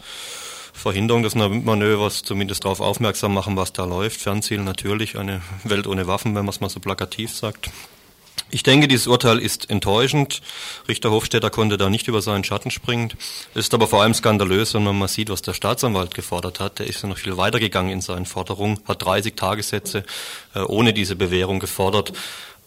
Verhinderung 0.72 1.24
des 1.24 1.36
Manövers, 1.36 2.24
zumindest 2.24 2.64
darauf 2.64 2.80
aufmerksam 2.80 3.34
machen, 3.34 3.58
was 3.58 3.74
da 3.74 3.84
läuft. 3.84 4.22
Fernziel 4.22 4.60
natürlich, 4.60 5.18
eine 5.18 5.42
Welt 5.66 5.88
ohne 5.88 6.08
Waffen, 6.08 6.36
wenn 6.36 6.46
man 6.46 6.54
es 6.54 6.62
mal 6.62 6.70
so 6.70 6.80
plakativ 6.80 7.36
sagt. 7.36 7.70
Ich 8.52 8.64
denke, 8.64 8.88
dieses 8.88 9.06
Urteil 9.06 9.38
ist 9.38 9.70
enttäuschend. 9.70 10.42
Richter 10.88 11.12
Hofstetter 11.12 11.52
konnte 11.52 11.78
da 11.78 11.90
nicht 11.90 12.08
über 12.08 12.22
seinen 12.22 12.44
Schatten 12.44 12.72
springen. 12.72 13.14
Es 13.54 13.66
ist 13.66 13.74
aber 13.76 13.88
vor 13.88 14.02
allem 14.02 14.16
skandalös, 14.16 14.74
wenn 14.74 14.84
man 14.84 14.98
mal 14.98 15.08
sieht, 15.08 15.30
was 15.30 15.44
der 15.44 15.54
Staatsanwalt 15.54 16.16
gefordert 16.16 16.60
hat. 16.60 16.80
Der 16.80 16.88
ist 16.88 17.04
ja 17.04 17.10
noch 17.10 17.18
viel 17.18 17.38
weiter 17.38 17.60
gegangen 17.60 17.92
in 17.92 18.02
seinen 18.02 18.26
Forderungen, 18.26 18.80
hat 18.88 19.04
30 19.06 19.36
Tagessätze 19.36 20.04
äh, 20.56 20.62
ohne 20.62 20.94
diese 20.94 21.16
Bewährung 21.16 21.60
gefordert. 21.60 22.12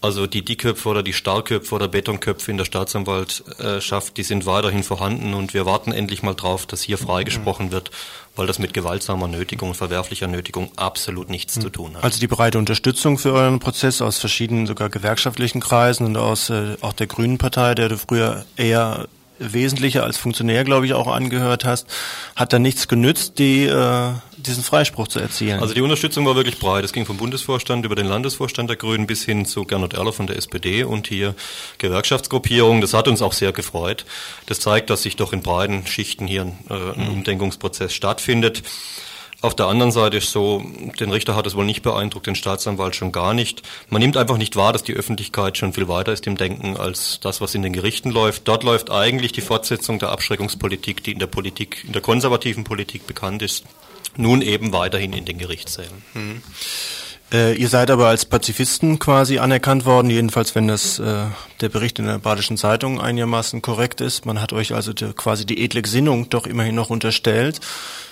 Also 0.02 0.26
die 0.26 0.44
Dickköpfe 0.44 0.88
oder 0.88 1.04
die 1.04 1.12
Stahlköpfe 1.12 1.72
oder 1.74 1.86
Betonköpfe 1.86 2.50
in 2.50 2.56
der 2.56 2.64
Staatsanwaltschaft, 2.64 4.16
die 4.16 4.24
sind 4.24 4.46
weiterhin 4.46 4.82
vorhanden 4.82 5.32
und 5.32 5.54
wir 5.54 5.64
warten 5.64 5.92
endlich 5.92 6.24
mal 6.24 6.34
drauf, 6.34 6.66
dass 6.66 6.82
hier 6.82 6.98
freigesprochen 6.98 7.70
wird, 7.70 7.92
weil 8.34 8.48
das 8.48 8.58
mit 8.58 8.74
gewaltsamer 8.74 9.28
Nötigung, 9.28 9.74
verwerflicher 9.74 10.26
Nötigung 10.26 10.72
absolut 10.74 11.30
nichts 11.30 11.54
zu 11.54 11.70
tun 11.70 11.96
hat. 11.96 12.02
Also 12.02 12.18
die 12.18 12.26
breite 12.26 12.58
Unterstützung 12.58 13.16
für 13.16 13.32
euren 13.32 13.60
Prozess 13.60 14.02
aus 14.02 14.18
verschiedenen, 14.18 14.66
sogar 14.66 14.88
gewerkschaftlichen 14.88 15.60
Kreisen 15.60 16.04
und 16.04 16.16
aus 16.16 16.50
äh, 16.50 16.76
auch 16.80 16.94
der 16.94 17.06
Grünen 17.06 17.38
Partei, 17.38 17.76
der 17.76 17.88
du 17.88 17.96
früher 17.96 18.44
eher 18.56 19.06
Wesentliche 19.42 20.02
als 20.02 20.16
Funktionär, 20.16 20.64
glaube 20.64 20.86
ich, 20.86 20.94
auch 20.94 21.06
angehört 21.06 21.64
hast, 21.64 21.86
hat 22.36 22.52
da 22.52 22.58
nichts 22.58 22.88
genützt, 22.88 23.38
die, 23.38 23.64
äh, 23.64 24.12
diesen 24.36 24.62
Freispruch 24.62 25.08
zu 25.08 25.18
erzielen. 25.18 25.60
Also 25.60 25.74
die 25.74 25.80
Unterstützung 25.80 26.24
war 26.26 26.36
wirklich 26.36 26.58
breit. 26.58 26.84
Es 26.84 26.92
ging 26.92 27.06
vom 27.06 27.16
Bundesvorstand 27.16 27.84
über 27.84 27.94
den 27.94 28.06
Landesvorstand 28.06 28.70
der 28.70 28.76
Grünen 28.76 29.06
bis 29.06 29.24
hin 29.24 29.46
zu 29.46 29.64
Gernot 29.64 29.94
Erler 29.94 30.12
von 30.12 30.26
der 30.26 30.36
SPD 30.36 30.84
und 30.84 31.06
hier 31.06 31.34
Gewerkschaftsgruppierungen. 31.78 32.80
Das 32.80 32.94
hat 32.94 33.08
uns 33.08 33.22
auch 33.22 33.32
sehr 33.32 33.52
gefreut. 33.52 34.04
Das 34.46 34.60
zeigt, 34.60 34.90
dass 34.90 35.02
sich 35.02 35.16
doch 35.16 35.32
in 35.32 35.42
breiten 35.42 35.86
Schichten 35.86 36.26
hier 36.26 36.42
ein, 36.42 36.58
äh, 36.70 37.00
ein 37.00 37.08
Umdenkungsprozess 37.08 37.92
stattfindet. 37.92 38.62
Auf 39.42 39.56
der 39.56 39.66
anderen 39.66 39.90
Seite 39.90 40.18
ist 40.18 40.30
so, 40.30 40.62
den 41.00 41.10
Richter 41.10 41.34
hat 41.34 41.48
es 41.48 41.56
wohl 41.56 41.64
nicht 41.64 41.82
beeindruckt, 41.82 42.28
den 42.28 42.36
Staatsanwalt 42.36 42.94
schon 42.94 43.10
gar 43.10 43.34
nicht. 43.34 43.62
Man 43.90 44.00
nimmt 44.00 44.16
einfach 44.16 44.38
nicht 44.38 44.54
wahr, 44.54 44.72
dass 44.72 44.84
die 44.84 44.94
Öffentlichkeit 44.94 45.58
schon 45.58 45.72
viel 45.72 45.88
weiter 45.88 46.12
ist 46.12 46.28
im 46.28 46.36
Denken 46.36 46.76
als 46.76 47.18
das, 47.20 47.40
was 47.40 47.56
in 47.56 47.62
den 47.62 47.72
Gerichten 47.72 48.12
läuft. 48.12 48.46
Dort 48.46 48.62
läuft 48.62 48.92
eigentlich 48.92 49.32
die 49.32 49.40
Fortsetzung 49.40 49.98
der 49.98 50.10
Abschreckungspolitik, 50.10 51.02
die 51.02 51.10
in 51.10 51.18
der 51.18 51.26
Politik, 51.26 51.82
in 51.84 51.92
der 51.92 52.02
konservativen 52.02 52.62
Politik 52.62 53.08
bekannt 53.08 53.42
ist, 53.42 53.64
nun 54.16 54.42
eben 54.42 54.72
weiterhin 54.72 55.12
in 55.12 55.24
den 55.24 55.38
Gerichtssälen. 55.38 56.04
Mhm. 56.14 56.42
Äh, 57.32 57.54
ihr 57.54 57.68
seid 57.68 57.90
aber 57.90 58.08
als 58.08 58.26
Pazifisten 58.26 58.98
quasi 58.98 59.38
anerkannt 59.38 59.86
worden, 59.86 60.10
jedenfalls 60.10 60.54
wenn 60.54 60.68
das 60.68 60.98
äh, 60.98 61.24
der 61.62 61.68
Bericht 61.70 61.98
in 61.98 62.06
der 62.06 62.18
Badischen 62.18 62.58
Zeitung 62.58 63.00
einigermaßen 63.00 63.62
korrekt 63.62 64.02
ist. 64.02 64.26
Man 64.26 64.40
hat 64.40 64.52
euch 64.52 64.74
also 64.74 64.92
die, 64.92 65.12
quasi 65.14 65.46
die 65.46 65.64
edle 65.64 65.80
Gesinnung 65.80 66.28
doch 66.28 66.46
immerhin 66.46 66.74
noch 66.74 66.90
unterstellt. 66.90 67.60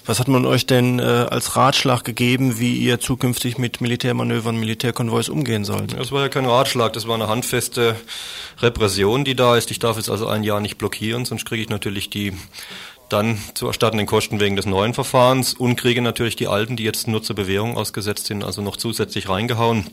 Was 0.06 0.18
hat 0.18 0.28
man 0.28 0.46
euch 0.46 0.64
denn 0.64 0.98
äh, 0.98 1.02
als 1.02 1.56
Ratschlag 1.56 2.02
gegeben, 2.04 2.58
wie 2.58 2.76
ihr 2.76 2.98
zukünftig 2.98 3.58
mit 3.58 3.82
Militärmanövern, 3.82 4.56
Militärkonvois 4.56 5.28
umgehen 5.28 5.64
sollt? 5.64 5.98
Das 5.98 6.10
war 6.10 6.22
ja 6.22 6.28
kein 6.30 6.46
Ratschlag, 6.46 6.94
das 6.94 7.06
war 7.06 7.16
eine 7.16 7.28
handfeste 7.28 7.96
Repression, 8.60 9.24
die 9.24 9.34
da 9.34 9.56
ist. 9.56 9.70
Ich 9.70 9.78
darf 9.78 9.98
jetzt 9.98 10.08
also 10.08 10.26
ein 10.28 10.44
Jahr 10.44 10.60
nicht 10.60 10.78
blockieren, 10.78 11.26
sonst 11.26 11.44
kriege 11.44 11.62
ich 11.62 11.68
natürlich 11.68 12.08
die 12.08 12.32
dann 13.12 13.38
zu 13.54 13.66
erstattenden 13.66 14.06
Kosten 14.06 14.40
wegen 14.40 14.56
des 14.56 14.66
neuen 14.66 14.94
Verfahrens 14.94 15.54
und 15.54 15.76
kriege 15.76 16.02
natürlich 16.02 16.36
die 16.36 16.48
alten, 16.48 16.76
die 16.76 16.84
jetzt 16.84 17.08
nur 17.08 17.22
zur 17.22 17.36
Bewährung 17.36 17.76
ausgesetzt 17.76 18.26
sind, 18.26 18.44
also 18.44 18.62
noch 18.62 18.76
zusätzlich 18.76 19.28
reingehauen. 19.28 19.86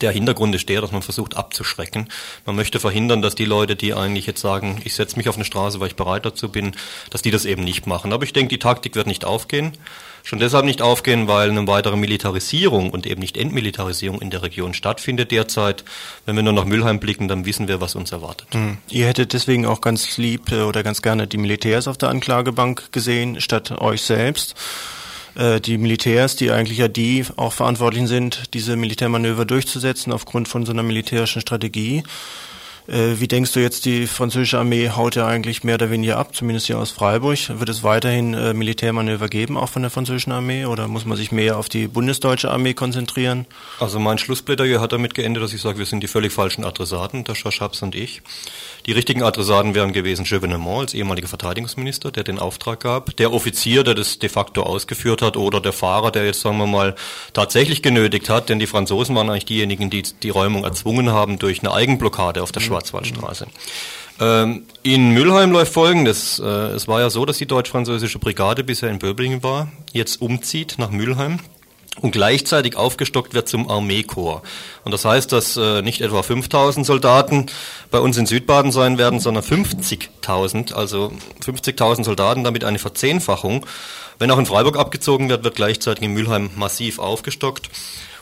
Der 0.00 0.12
Hintergrund 0.12 0.54
ist 0.54 0.68
der, 0.68 0.80
dass 0.80 0.92
man 0.92 1.02
versucht 1.02 1.36
abzuschrecken. 1.36 2.08
Man 2.46 2.54
möchte 2.54 2.78
verhindern, 2.78 3.20
dass 3.20 3.34
die 3.34 3.44
Leute, 3.44 3.74
die 3.74 3.94
eigentlich 3.94 4.26
jetzt 4.26 4.40
sagen, 4.40 4.80
ich 4.84 4.94
setze 4.94 5.16
mich 5.16 5.28
auf 5.28 5.34
eine 5.34 5.44
Straße, 5.44 5.80
weil 5.80 5.88
ich 5.88 5.96
bereit 5.96 6.24
dazu 6.24 6.48
bin, 6.48 6.76
dass 7.10 7.22
die 7.22 7.32
das 7.32 7.44
eben 7.44 7.64
nicht 7.64 7.86
machen. 7.86 8.12
Aber 8.12 8.24
ich 8.24 8.32
denke, 8.32 8.50
die 8.50 8.60
Taktik 8.60 8.94
wird 8.94 9.08
nicht 9.08 9.24
aufgehen. 9.24 9.72
Schon 10.22 10.38
deshalb 10.38 10.64
nicht 10.64 10.82
aufgehen, 10.82 11.28
weil 11.28 11.50
eine 11.50 11.66
weitere 11.66 11.96
Militarisierung 11.96 12.90
und 12.90 13.06
eben 13.06 13.20
nicht 13.20 13.36
Entmilitarisierung 13.36 14.20
in 14.20 14.30
der 14.30 14.42
Region 14.42 14.74
stattfindet 14.74 15.30
derzeit. 15.30 15.84
Wenn 16.26 16.36
wir 16.36 16.42
nur 16.42 16.52
nach 16.52 16.64
Mülheim 16.64 17.00
blicken, 17.00 17.28
dann 17.28 17.46
wissen 17.46 17.68
wir, 17.68 17.80
was 17.80 17.94
uns 17.94 18.12
erwartet. 18.12 18.54
Mhm. 18.54 18.78
Ihr 18.90 19.06
hättet 19.06 19.32
deswegen 19.32 19.66
auch 19.66 19.80
ganz 19.80 20.16
lieb 20.18 20.52
äh, 20.52 20.62
oder 20.62 20.82
ganz 20.82 21.02
gerne 21.02 21.26
die 21.26 21.38
Militärs 21.38 21.88
auf 21.88 21.98
der 21.98 22.10
Anklagebank 22.10 22.92
gesehen, 22.92 23.40
statt 23.40 23.70
euch 23.80 24.02
selbst. 24.02 24.54
Äh, 25.34 25.60
die 25.60 25.78
Militärs, 25.78 26.36
die 26.36 26.50
eigentlich 26.50 26.78
ja 26.78 26.88
die 26.88 27.24
auch 27.36 27.52
Verantwortlichen 27.52 28.06
sind, 28.06 28.54
diese 28.54 28.76
Militärmanöver 28.76 29.44
durchzusetzen 29.44 30.12
aufgrund 30.12 30.48
von 30.48 30.66
so 30.66 30.72
einer 30.72 30.82
militärischen 30.82 31.40
Strategie. 31.40 32.02
Äh, 32.88 33.20
wie 33.20 33.28
denkst 33.28 33.52
du 33.52 33.60
jetzt, 33.60 33.84
die 33.84 34.06
französische 34.06 34.58
Armee 34.58 34.88
haut 34.88 35.14
ja 35.14 35.26
eigentlich 35.26 35.62
mehr 35.62 35.74
oder 35.74 35.90
weniger 35.90 36.16
ab, 36.16 36.34
zumindest 36.34 36.66
hier 36.66 36.78
aus 36.78 36.90
Freiburg. 36.90 37.38
Wird 37.48 37.68
es 37.68 37.82
weiterhin 37.82 38.32
äh, 38.32 38.54
Militärmanöver 38.54 39.28
geben, 39.28 39.58
auch 39.58 39.68
von 39.68 39.82
der 39.82 39.90
französischen 39.90 40.32
Armee, 40.32 40.64
oder 40.64 40.88
muss 40.88 41.04
man 41.04 41.18
sich 41.18 41.30
mehr 41.30 41.58
auf 41.58 41.68
die 41.68 41.86
bundesdeutsche 41.86 42.50
Armee 42.50 42.72
konzentrieren? 42.72 43.46
Also 43.78 43.98
mein 43.98 44.16
Schlussplädoyer 44.16 44.80
hat 44.80 44.92
damit 44.92 45.14
geendet, 45.14 45.42
dass 45.42 45.52
ich 45.52 45.60
sage, 45.60 45.78
wir 45.78 45.86
sind 45.86 46.02
die 46.02 46.08
völlig 46.08 46.32
falschen 46.32 46.64
Adressaten, 46.64 47.24
der 47.24 47.34
Schaschabs 47.34 47.82
und 47.82 47.94
ich. 47.94 48.22
Die 48.88 48.94
richtigen 48.94 49.22
Adressaten 49.22 49.74
wären 49.74 49.92
gewesen 49.92 50.24
Chevènement 50.24 50.80
als 50.80 50.94
ehemaliger 50.94 51.28
Verteidigungsminister, 51.28 52.10
der 52.10 52.24
den 52.24 52.38
Auftrag 52.38 52.80
gab, 52.80 53.14
der 53.18 53.34
Offizier, 53.34 53.84
der 53.84 53.92
das 53.92 54.18
de 54.18 54.30
facto 54.30 54.62
ausgeführt 54.62 55.20
hat, 55.20 55.36
oder 55.36 55.60
der 55.60 55.74
Fahrer, 55.74 56.10
der 56.10 56.24
jetzt, 56.24 56.40
sagen 56.40 56.56
wir 56.56 56.66
mal, 56.66 56.94
tatsächlich 57.34 57.82
genötigt 57.82 58.30
hat, 58.30 58.48
denn 58.48 58.58
die 58.58 58.66
Franzosen 58.66 59.14
waren 59.14 59.28
eigentlich 59.28 59.44
diejenigen, 59.44 59.90
die 59.90 60.04
die 60.04 60.30
Räumung 60.30 60.64
erzwungen 60.64 61.10
haben 61.10 61.38
durch 61.38 61.60
eine 61.60 61.74
Eigenblockade 61.74 62.42
auf 62.42 62.50
der 62.50 62.62
mhm. 62.62 62.66
Schwarzwaldstraße. 62.66 63.48
Ähm, 64.20 64.62
in 64.82 65.10
Mülheim 65.10 65.52
läuft 65.52 65.74
Folgendes. 65.74 66.38
Äh, 66.38 66.46
es 66.46 66.88
war 66.88 67.00
ja 67.00 67.10
so, 67.10 67.26
dass 67.26 67.36
die 67.36 67.46
deutsch-französische 67.46 68.18
Brigade 68.18 68.64
bisher 68.64 68.88
in 68.88 68.98
Böblingen 68.98 69.42
war, 69.42 69.70
jetzt 69.92 70.22
umzieht 70.22 70.76
nach 70.78 70.90
Mülheim 70.90 71.40
und 72.00 72.12
gleichzeitig 72.12 72.76
aufgestockt 72.76 73.34
wird 73.34 73.48
zum 73.48 73.70
Armeekorps. 73.70 74.46
Und 74.84 74.92
das 74.92 75.04
heißt, 75.04 75.32
dass 75.32 75.56
äh, 75.56 75.82
nicht 75.82 76.00
etwa 76.00 76.22
5000 76.22 76.86
Soldaten 76.86 77.46
bei 77.90 77.98
uns 77.98 78.16
in 78.16 78.26
Südbaden 78.26 78.72
sein 78.72 78.98
werden, 78.98 79.20
sondern 79.20 79.44
50.000, 79.44 80.72
also 80.72 81.12
50.000 81.44 82.04
Soldaten, 82.04 82.44
damit 82.44 82.64
eine 82.64 82.78
Verzehnfachung. 82.78 83.66
Wenn 84.18 84.30
auch 84.30 84.38
in 84.38 84.46
Freiburg 84.46 84.76
abgezogen 84.76 85.28
wird, 85.28 85.44
wird 85.44 85.56
gleichzeitig 85.56 86.04
in 86.04 86.12
Mülheim 86.12 86.50
massiv 86.56 86.98
aufgestockt. 86.98 87.70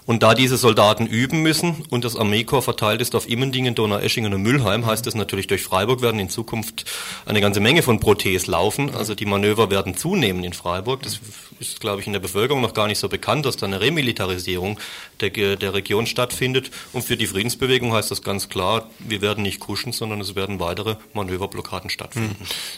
Und 0.06 0.22
da 0.22 0.34
diese 0.34 0.56
Soldaten 0.56 1.06
üben 1.06 1.42
müssen 1.42 1.84
und 1.90 2.04
das 2.04 2.16
Armeekorps 2.16 2.64
verteilt 2.64 3.00
ist 3.00 3.16
auf 3.16 3.28
Immendingen, 3.28 3.74
Donaueschingen 3.74 4.32
und 4.32 4.42
Mülheim, 4.42 4.86
heißt 4.86 5.06
es 5.06 5.16
natürlich, 5.16 5.48
durch 5.48 5.62
Freiburg 5.62 6.00
werden 6.00 6.20
in 6.20 6.28
Zukunft 6.28 6.84
eine 7.26 7.40
ganze 7.40 7.58
Menge 7.60 7.82
von 7.82 7.98
Protees 7.98 8.46
laufen. 8.46 8.94
Also 8.94 9.16
die 9.16 9.26
Manöver 9.26 9.68
werden 9.70 9.96
zunehmen 9.96 10.44
in 10.44 10.52
Freiburg. 10.52 11.02
Das 11.02 11.20
ist, 11.58 11.80
glaube 11.80 12.00
ich, 12.00 12.06
in 12.06 12.12
der 12.12 12.20
Bevölkerung 12.20 12.62
noch 12.62 12.72
gar 12.72 12.86
nicht 12.86 12.98
so 12.98 13.08
bekannt, 13.08 13.46
dass 13.46 13.56
da 13.56 13.66
eine 13.66 13.80
Remilitarisierung 13.80 14.78
der, 15.20 15.56
der 15.56 15.74
Region 15.74 16.06
stattfindet. 16.06 16.70
Und 16.92 17.02
für 17.02 17.16
die 17.16 17.26
Friedensbewegung 17.26 17.92
heißt 17.92 18.10
das 18.10 18.22
ganz 18.22 18.48
klar, 18.48 18.88
wir 19.00 19.20
werden 19.22 19.42
nicht 19.42 19.58
kuschen, 19.58 19.92
sondern 19.92 20.20
es 20.20 20.36
werden 20.36 20.60
weitere 20.60 20.96
Manöverblockaden 21.14 21.90
stattfinden. 21.90 22.36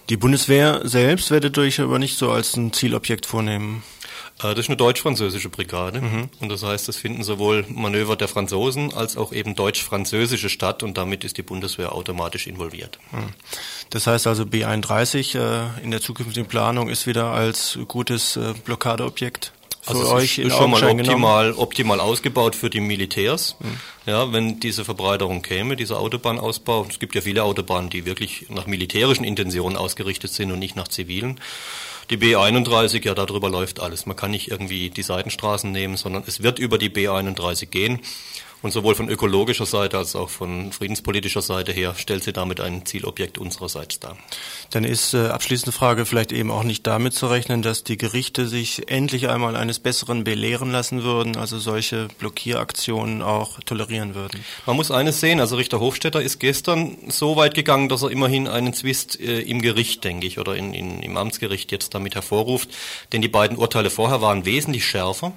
Die 0.09 0.17
Bundeswehr 0.17 0.81
selbst 0.85 1.31
werdet 1.31 1.59
ihr 1.59 1.63
euch 1.63 1.81
aber 1.81 1.99
nicht 1.99 2.17
so 2.17 2.31
als 2.31 2.57
ein 2.57 2.73
Zielobjekt 2.73 3.27
vornehmen. 3.27 3.83
Äh, 4.43 4.55
das 4.55 4.61
ist 4.61 4.69
eine 4.69 4.77
deutsch-französische 4.77 5.49
Brigade. 5.49 6.01
Mhm. 6.01 6.29
Und 6.41 6.49
das 6.49 6.63
heißt, 6.63 6.89
es 6.89 6.97
finden 6.97 7.23
sowohl 7.23 7.65
Manöver 7.69 8.17
der 8.17 8.29
Franzosen 8.29 8.93
als 8.93 9.17
auch 9.17 9.33
eben 9.33 9.55
deutsch-französische 9.55 10.49
statt 10.49 10.83
und 10.83 10.99
damit 10.99 11.25
ist 11.25 11.37
die 11.37 11.43
Bundeswehr 11.43 11.93
automatisch 11.93 12.47
involviert. 12.47 12.99
Mhm. 13.13 13.35
Das 13.91 14.07
heißt 14.07 14.27
also 14.27 14.45
B31 14.45 15.39
äh, 15.39 15.83
in 15.83 15.91
der 15.91 16.01
zukünftigen 16.01 16.49
Planung 16.49 16.89
ist 16.89 17.07
wieder 17.07 17.33
als 17.33 17.79
gutes 17.87 18.37
äh, 18.37 18.55
Blockadeobjekt 18.65 19.53
für 19.89 20.01
also 20.01 20.13
euch 20.13 20.39
ist 20.39 20.55
schon 20.55 20.71
mal 20.71 20.85
optimal, 20.85 21.53
optimal 21.53 22.01
ausgebaut 22.01 22.55
für 22.55 22.69
die 22.69 22.81
Militärs. 22.81 23.57
Mhm. 23.59 23.81
Ja, 24.07 24.33
wenn 24.33 24.61
diese 24.61 24.85
Verbreiterung 24.85 25.43
käme, 25.43 25.77
dieser 25.77 25.99
Autobahnausbau, 25.99 26.87
es 26.89 26.99
gibt 26.99 27.15
ja 27.15 27.21
viele 27.21 27.43
Autobahnen, 27.43 27.89
die 27.89 28.05
wirklich 28.05 28.47
nach 28.51 28.67
militärischen 28.67 29.25
Intentionen 29.25 29.77
ausgerichtet 29.77 30.33
sind 30.33 30.53
und 30.53 30.59
nicht 30.59 30.77
nach 30.77 30.89
zivilen. 30.89 31.41
Die 32.11 32.17
B31, 32.17 33.05
ja, 33.05 33.15
darüber 33.15 33.51
läuft 33.51 33.81
alles. 33.81 34.07
Man 34.07 34.17
kann 34.17 34.31
nicht 34.31 34.51
irgendwie 34.51 34.89
die 34.89 35.03
Seitenstraßen 35.03 35.71
nehmen, 35.71 35.97
sondern 35.97 36.25
es 36.27 36.43
wird 36.43 36.59
über 36.59 36.79
die 36.79 36.89
B31 36.89 37.67
gehen. 37.67 38.01
Und 38.61 38.73
sowohl 38.73 38.97
von 38.97 39.09
ökologischer 39.09 39.67
Seite 39.67 39.99
als 39.99 40.17
auch 40.17 40.31
von 40.31 40.73
friedenspolitischer 40.73 41.43
Seite 41.43 41.73
her 41.73 41.95
stellt 41.97 42.25
sie 42.25 42.33
damit 42.33 42.61
ein 42.61 42.85
Zielobjekt 42.85 43.39
unsererseits 43.39 44.01
dar. 44.01 44.17
Dann 44.71 44.83
ist 44.83 45.15
äh, 45.15 45.29
abschließende 45.29 45.71
Frage 45.71 46.07
vielleicht 46.07 46.33
eben 46.33 46.51
auch 46.51 46.65
nicht 46.65 46.85
damit 46.87 47.15
zu 47.15 47.29
rechnen, 47.29 47.63
dass 47.63 47.85
die 47.85 47.97
Gerichte 47.97 48.49
sich 48.49 48.91
endlich 48.91 49.29
einmal 49.29 49.55
eines 49.55 49.79
Besseren 49.79 50.25
belehren 50.25 50.73
lassen 50.73 51.05
würden, 51.05 51.37
also 51.37 51.59
solche 51.61 52.09
Blockieraktionen 52.19 53.23
auch 53.23 53.61
tolerieren 53.61 54.17
würden. 54.17 54.45
Man 54.67 54.75
muss 54.75 54.91
eines 54.91 55.21
sehen, 55.21 55.39
also 55.39 55.55
Richter 55.55 55.79
Hofstetter 55.79 56.21
ist 56.21 56.41
gestern 56.41 56.97
so 57.09 57.37
weit 57.37 57.55
gegangen, 57.55 57.89
dass 57.89 58.03
er 58.03 58.11
immerhin 58.11 58.49
einen 58.49 58.75
Zwist 58.75 59.21
äh, 59.21 59.41
im 59.41 59.63
Gericht, 59.63 60.03
denke 60.03 60.27
ich, 60.27 60.41
oder 60.41 60.57
in, 60.57 60.75
in, 60.75 61.01
im 61.01 61.17
Amtsgericht 61.17 61.71
jetzt 61.71 61.95
damit 61.95 62.17
hervorruft, 62.17 62.71
denn 63.13 63.23
die 63.23 63.29
beiden 63.29 63.57
Urteile 63.57 63.91
vorher 63.91 64.21
waren 64.21 64.45
wesentlich 64.45 64.85
schärfer 64.85 65.33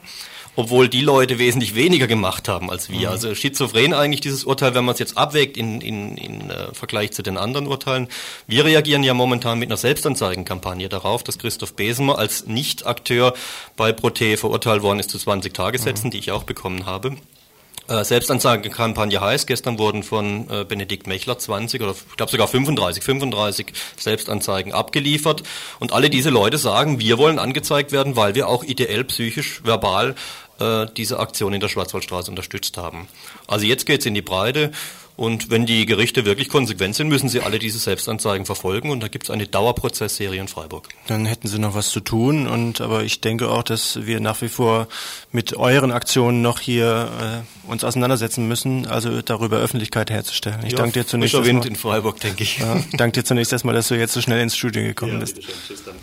obwohl 0.56 0.90
die 0.90 1.02
Leute 1.02 1.40
wesentlich 1.40 1.76
weniger 1.76 2.08
gemacht 2.08 2.48
haben 2.48 2.70
als 2.70 2.90
wir. 2.90 3.08
Mhm. 3.08 3.14
Also 3.14 3.36
schizophren 3.36 3.94
eigentlich 3.94 4.22
dieses 4.22 4.44
Urteil, 4.44 4.76
wenn 4.76 4.86
man 4.86 4.94
es 4.94 5.00
jetzt 5.00 5.18
abwägt 5.18 5.58
in, 5.58 5.82
in, 5.82 6.18
in 6.18 6.50
äh, 6.50 6.74
Vergleich 6.74 7.12
zu 7.12 7.24
den 7.24 7.38
anderen 7.38 7.68
Urteilen. 7.68 8.08
Wir 8.48 8.66
reagieren 8.66 9.04
ja 9.04 9.14
momentan 9.14 9.60
mit 9.60 9.70
einer 9.70 9.78
Selbstanzeigenkampagne 9.78 10.90
darauf, 10.90 11.24
dass 11.24 11.40
Christoph 11.40 11.74
Besemer 11.74 12.18
als 12.18 12.48
Nicht-Akteur 12.48 13.34
bei 13.78 13.92
Prote 13.92 14.38
verurteilt 14.38 14.82
worden 14.82 15.00
ist 15.00 15.10
zu 15.10 15.18
20 15.18 15.54
Tagessätzen, 15.54 16.08
mhm. 16.08 16.12
die 16.12 16.18
ich 16.20 16.32
auch 16.32 16.44
bekommen 16.44 16.86
habe. 16.86 17.16
Äh, 17.88 18.04
Selbstanzeigenkampagne 18.04 19.20
heißt. 19.20 19.48
Gestern 19.48 19.78
wurden 19.78 20.04
von 20.04 20.50
äh, 20.50 20.63
Benedikt 20.63 21.08
Mechler 21.08 21.38
20 21.38 21.82
oder 21.82 21.91
ich 21.91 22.17
glaube 22.17 22.32
sogar 22.32 22.48
35, 22.48 23.04
35 23.04 23.74
Selbstanzeigen 23.98 24.74
abgeliefert. 24.74 25.44
Und 25.80 25.91
alle 25.91 26.10
diese 26.10 26.30
Leute 26.30 26.58
sagen, 26.58 27.00
wir 27.00 27.17
wollen 27.17 27.39
angezeigt 27.39 27.91
werden, 27.91 28.15
weil 28.15 28.36
wir 28.36 28.48
auch 28.48 28.63
ideell, 28.63 29.04
psychisch, 29.04 29.62
verbal 29.63 30.15
äh, 30.60 30.86
diese 30.96 31.20
Aktion 31.20 31.54
in 31.54 31.60
der 31.60 31.70
Schwarzwaldstraße 31.70 32.30
unterstützt 32.30 32.78
haben. 32.78 33.08
Also 33.48 33.65
jetzt 33.65 33.86
geht 33.86 34.02
es 34.02 34.06
in 34.06 34.13
die 34.13 34.22
Breite. 34.22 34.72
Und 35.22 35.52
wenn 35.52 35.68
die 35.68 35.86
Gerichte 35.86 36.26
wirklich 36.26 36.50
konsequent 36.50 36.96
sind, 36.96 37.08
müssen 37.08 37.30
sie 37.30 37.42
alle 37.42 37.60
diese 37.60 37.78
Selbstanzeigen 37.78 38.48
verfolgen. 38.48 38.90
Und 38.90 39.02
da 39.02 39.08
gibt 39.08 39.26
es 39.26 39.30
eine 39.30 39.46
Dauerprozessserie 39.46 40.42
in 40.42 40.48
Freiburg. 40.48 40.90
Dann 41.06 41.28
hätten 41.28 41.48
sie 41.48 41.60
noch 41.60 41.76
was 41.76 41.90
zu 41.90 42.00
tun. 42.00 42.48
Und 42.48 42.82
aber 42.82 43.04
ich 43.04 43.22
denke 43.22 43.48
auch, 43.50 43.62
dass 43.62 44.08
wir 44.08 44.20
nach 44.20 44.42
wie 44.42 44.50
vor 44.50 44.88
mit 45.32 45.56
euren 45.56 45.92
Aktionen 45.92 46.42
noch 46.42 46.60
hier 46.60 47.44
äh, 47.68 47.70
uns 47.70 47.84
auseinandersetzen 47.84 48.48
müssen, 48.48 48.88
also 48.88 49.22
darüber 49.22 49.60
Öffentlichkeit 49.60 50.10
herzustellen. 50.10 50.62
Ich 50.66 50.72
ja, 50.72 50.80
danke 50.80 50.94
dir 50.94 51.06
zunächst 51.06 51.36
erstmal. 51.36 51.54
Wind 51.54 51.66
in 51.68 51.76
Freiburg, 51.76 52.20
denke 52.20 52.42
ich. 52.42 52.58
Ja, 52.58 52.82
danke 52.94 53.20
dir 53.20 53.24
zunächst 53.24 53.54
erstmal, 53.54 53.76
dass 53.76 53.90
du 53.90 54.00
jetzt 54.00 54.14
so 54.14 54.22
schnell 54.22 54.42
ins 54.42 54.58
Studio 54.58 54.82
gekommen 54.82 55.14
ja, 55.14 55.20
bist. 55.20 55.40
Tschüss, 55.40 55.84
danke. 55.86 56.02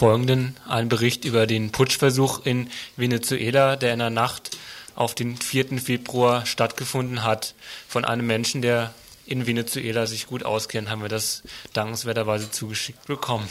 Folgenden 0.00 0.56
ein 0.66 0.88
Bericht 0.88 1.26
über 1.26 1.46
den 1.46 1.72
Putschversuch 1.72 2.46
in 2.46 2.70
Venezuela, 2.96 3.76
der 3.76 3.92
in 3.92 3.98
der 3.98 4.08
Nacht 4.08 4.56
auf 4.94 5.14
den 5.14 5.36
4. 5.36 5.76
Februar 5.78 6.46
stattgefunden 6.46 7.22
hat, 7.22 7.54
von 7.86 8.06
einem 8.06 8.26
Menschen, 8.26 8.62
der 8.62 8.94
in 9.26 9.46
Venezuela 9.46 10.06
sich 10.06 10.26
gut 10.26 10.42
auskennt, 10.42 10.88
haben 10.88 11.02
wir 11.02 11.10
das 11.10 11.42
dankenswerterweise 11.74 12.50
zugeschickt 12.50 13.08
bekommen. 13.08 13.46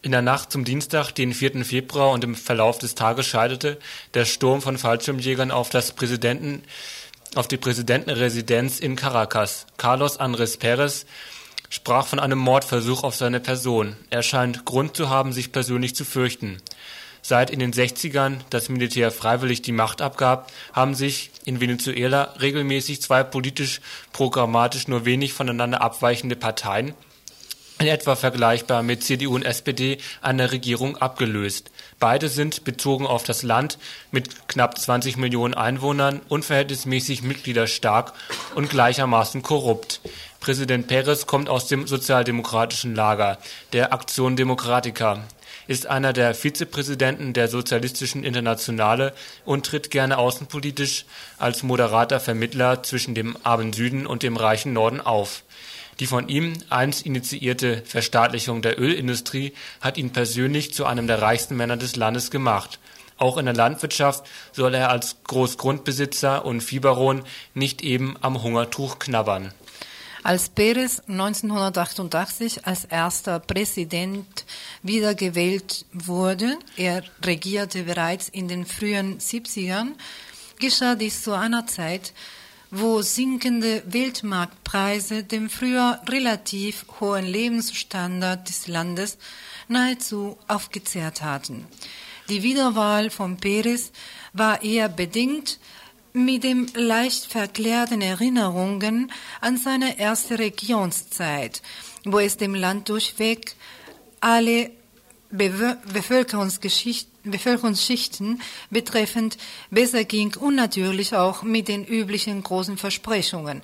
In 0.00 0.12
der 0.12 0.22
Nacht 0.22 0.50
zum 0.50 0.64
Dienstag, 0.64 1.10
den 1.10 1.34
4. 1.34 1.62
Februar 1.66 2.12
und 2.12 2.24
im 2.24 2.34
Verlauf 2.34 2.78
des 2.78 2.94
Tages 2.94 3.26
scheiterte 3.26 3.78
der 4.14 4.24
Sturm 4.24 4.62
von 4.62 4.78
Fallschirmjägern 4.78 5.50
auf 5.50 5.68
das 5.68 5.92
Präsidenten, 5.92 6.62
auf 7.34 7.48
die 7.48 7.58
Präsidentenresidenz 7.58 8.80
in 8.80 8.96
Caracas. 8.96 9.66
Carlos 9.76 10.18
Andrés 10.18 10.58
Pérez 10.58 11.04
sprach 11.68 12.06
von 12.06 12.18
einem 12.18 12.38
Mordversuch 12.38 13.02
auf 13.04 13.14
seine 13.14 13.40
Person. 13.40 13.96
Er 14.10 14.22
scheint 14.22 14.64
Grund 14.64 14.96
zu 14.96 15.08
haben, 15.08 15.32
sich 15.32 15.52
persönlich 15.52 15.94
zu 15.94 16.04
fürchten. 16.04 16.58
Seit 17.22 17.50
in 17.50 17.58
den 17.58 17.72
60ern 17.72 18.36
das 18.50 18.68
Militär 18.68 19.10
freiwillig 19.10 19.60
die 19.60 19.72
Macht 19.72 20.00
abgab, 20.00 20.52
haben 20.72 20.94
sich 20.94 21.32
in 21.44 21.60
Venezuela 21.60 22.34
regelmäßig 22.40 23.02
zwei 23.02 23.24
politisch 23.24 23.80
programmatisch 24.12 24.86
nur 24.86 25.04
wenig 25.04 25.32
voneinander 25.32 25.80
abweichende 25.80 26.36
Parteien, 26.36 26.94
in 27.80 27.88
etwa 27.88 28.14
vergleichbar 28.14 28.82
mit 28.82 29.02
CDU 29.02 29.34
und 29.34 29.44
SPD, 29.44 29.98
an 30.20 30.38
der 30.38 30.52
Regierung 30.52 30.96
abgelöst. 30.98 31.70
Beide 31.98 32.28
sind, 32.28 32.64
bezogen 32.64 33.06
auf 33.06 33.22
das 33.22 33.42
Land 33.42 33.78
mit 34.10 34.48
knapp 34.48 34.78
20 34.78 35.16
Millionen 35.16 35.54
Einwohnern, 35.54 36.20
unverhältnismäßig 36.28 37.22
mitgliederstark 37.22 38.12
und 38.54 38.68
gleichermaßen 38.68 39.42
korrupt. 39.42 40.00
Präsident 40.40 40.88
Perez 40.88 41.26
kommt 41.26 41.48
aus 41.48 41.68
dem 41.68 41.86
sozialdemokratischen 41.86 42.94
Lager, 42.94 43.38
der 43.72 43.94
Aktion 43.94 44.36
Democratica, 44.36 45.24
ist 45.66 45.86
einer 45.86 46.12
der 46.12 46.34
Vizepräsidenten 46.34 47.32
der 47.32 47.48
Sozialistischen 47.48 48.24
Internationale 48.24 49.12
und 49.44 49.66
tritt 49.66 49.90
gerne 49.90 50.18
außenpolitisch 50.18 51.06
als 51.38 51.62
moderater 51.62 52.20
Vermittler 52.20 52.82
zwischen 52.82 53.14
dem 53.14 53.36
armen 53.42 53.72
Süden 53.72 54.06
und 54.06 54.22
dem 54.22 54.36
reichen 54.36 54.72
Norden 54.72 55.00
auf. 55.00 55.42
Die 56.00 56.06
von 56.06 56.28
ihm 56.28 56.52
einst 56.68 57.06
initiierte 57.06 57.82
Verstaatlichung 57.86 58.60
der 58.60 58.78
Ölindustrie 58.78 59.54
hat 59.80 59.96
ihn 59.96 60.12
persönlich 60.12 60.74
zu 60.74 60.84
einem 60.84 61.06
der 61.06 61.22
reichsten 61.22 61.56
Männer 61.56 61.76
des 61.76 61.96
Landes 61.96 62.30
gemacht. 62.30 62.78
Auch 63.18 63.38
in 63.38 63.46
der 63.46 63.54
Landwirtschaft 63.54 64.26
soll 64.52 64.74
er 64.74 64.90
als 64.90 65.16
Großgrundbesitzer 65.24 66.44
und 66.44 66.60
Viehbaron 66.60 67.22
nicht 67.54 67.80
eben 67.82 68.16
am 68.20 68.42
Hungertuch 68.42 68.98
knabbern. 68.98 69.54
Als 70.22 70.48
Perez 70.48 71.00
1988 71.08 72.66
als 72.66 72.84
erster 72.84 73.38
Präsident 73.38 74.44
wiedergewählt 74.82 75.86
wurde, 75.92 76.58
er 76.76 77.04
regierte 77.24 77.84
bereits 77.84 78.28
in 78.28 78.48
den 78.48 78.66
frühen 78.66 79.18
70ern, 79.18 79.92
geschah 80.58 80.96
dies 80.96 81.22
zu 81.22 81.32
einer 81.32 81.66
Zeit, 81.66 82.12
wo 82.70 83.02
sinkende 83.02 83.82
Weltmarktpreise 83.86 85.24
dem 85.24 85.48
früher 85.48 86.00
relativ 86.08 86.84
hohen 87.00 87.26
Lebensstandard 87.26 88.48
des 88.48 88.66
Landes 88.66 89.18
nahezu 89.68 90.36
aufgezehrt 90.48 91.22
hatten. 91.22 91.66
Die 92.28 92.42
Wiederwahl 92.42 93.10
von 93.10 93.36
Perez 93.36 93.92
war 94.32 94.62
eher 94.62 94.88
bedingt 94.88 95.58
mit 96.12 96.44
dem 96.44 96.66
leicht 96.74 97.26
verklärten 97.26 98.00
Erinnerungen 98.00 99.12
an 99.40 99.58
seine 99.58 99.98
erste 99.98 100.38
Regierungszeit, 100.38 101.62
wo 102.04 102.18
es 102.18 102.36
dem 102.36 102.54
Land 102.54 102.88
durchweg 102.88 103.54
alle 104.20 104.70
Bevölkerungsschichten 107.30 108.40
betreffend 108.70 109.38
besser 109.70 110.04
ging 110.04 110.34
und 110.36 110.54
natürlich 110.54 111.14
auch 111.14 111.42
mit 111.42 111.68
den 111.68 111.84
üblichen 111.84 112.42
großen 112.42 112.76
Versprechungen. 112.76 113.62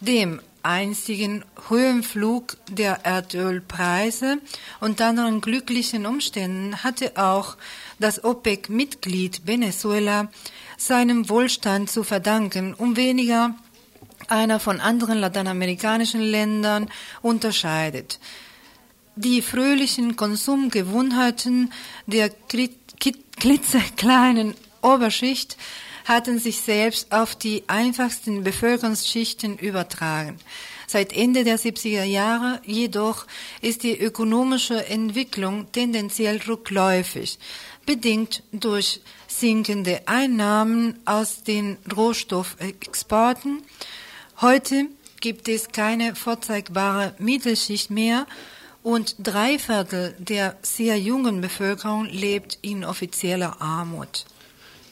Dem 0.00 0.40
einzigen 0.62 1.44
Höhenflug 1.68 2.56
der 2.70 3.04
Erdölpreise 3.04 4.38
und 4.80 5.00
anderen 5.00 5.40
glücklichen 5.40 6.06
Umständen 6.06 6.82
hatte 6.82 7.12
auch 7.16 7.56
das 7.98 8.24
OPEC-Mitglied 8.24 9.46
Venezuela 9.46 10.30
seinem 10.78 11.28
Wohlstand 11.28 11.90
zu 11.90 12.02
verdanken, 12.02 12.74
um 12.74 12.96
weniger 12.96 13.54
einer 14.28 14.58
von 14.58 14.80
anderen 14.80 15.18
lateinamerikanischen 15.18 16.22
Ländern 16.22 16.90
unterscheidet. 17.20 18.18
Die 19.16 19.42
fröhlichen 19.42 20.16
Konsumgewohnheiten 20.16 21.72
der 22.06 22.30
klitzekleinen 23.36 24.54
Oberschicht 24.82 25.56
hatten 26.04 26.38
sich 26.38 26.60
selbst 26.60 27.12
auf 27.12 27.34
die 27.34 27.64
einfachsten 27.66 28.44
Bevölkerungsschichten 28.44 29.58
übertragen. 29.58 30.38
Seit 30.86 31.12
Ende 31.12 31.44
der 31.44 31.58
70er 31.58 32.04
Jahre 32.04 32.60
jedoch 32.64 33.26
ist 33.62 33.82
die 33.82 33.98
ökonomische 33.98 34.86
Entwicklung 34.86 35.72
tendenziell 35.72 36.40
rückläufig, 36.46 37.38
bedingt 37.86 38.42
durch 38.52 39.00
sinkende 39.26 40.02
Einnahmen 40.06 41.00
aus 41.04 41.42
den 41.42 41.78
Rohstoffexporten. 41.96 43.62
Heute 44.40 44.86
gibt 45.20 45.48
es 45.48 45.68
keine 45.68 46.14
vorzeigbare 46.14 47.14
Mittelschicht 47.18 47.90
mehr 47.90 48.26
und 48.84 49.16
drei 49.18 49.58
Viertel 49.58 50.14
der 50.18 50.56
sehr 50.60 51.00
jungen 51.00 51.40
Bevölkerung 51.40 52.04
lebt 52.04 52.58
in 52.60 52.84
offizieller 52.84 53.60
Armut. 53.60 54.26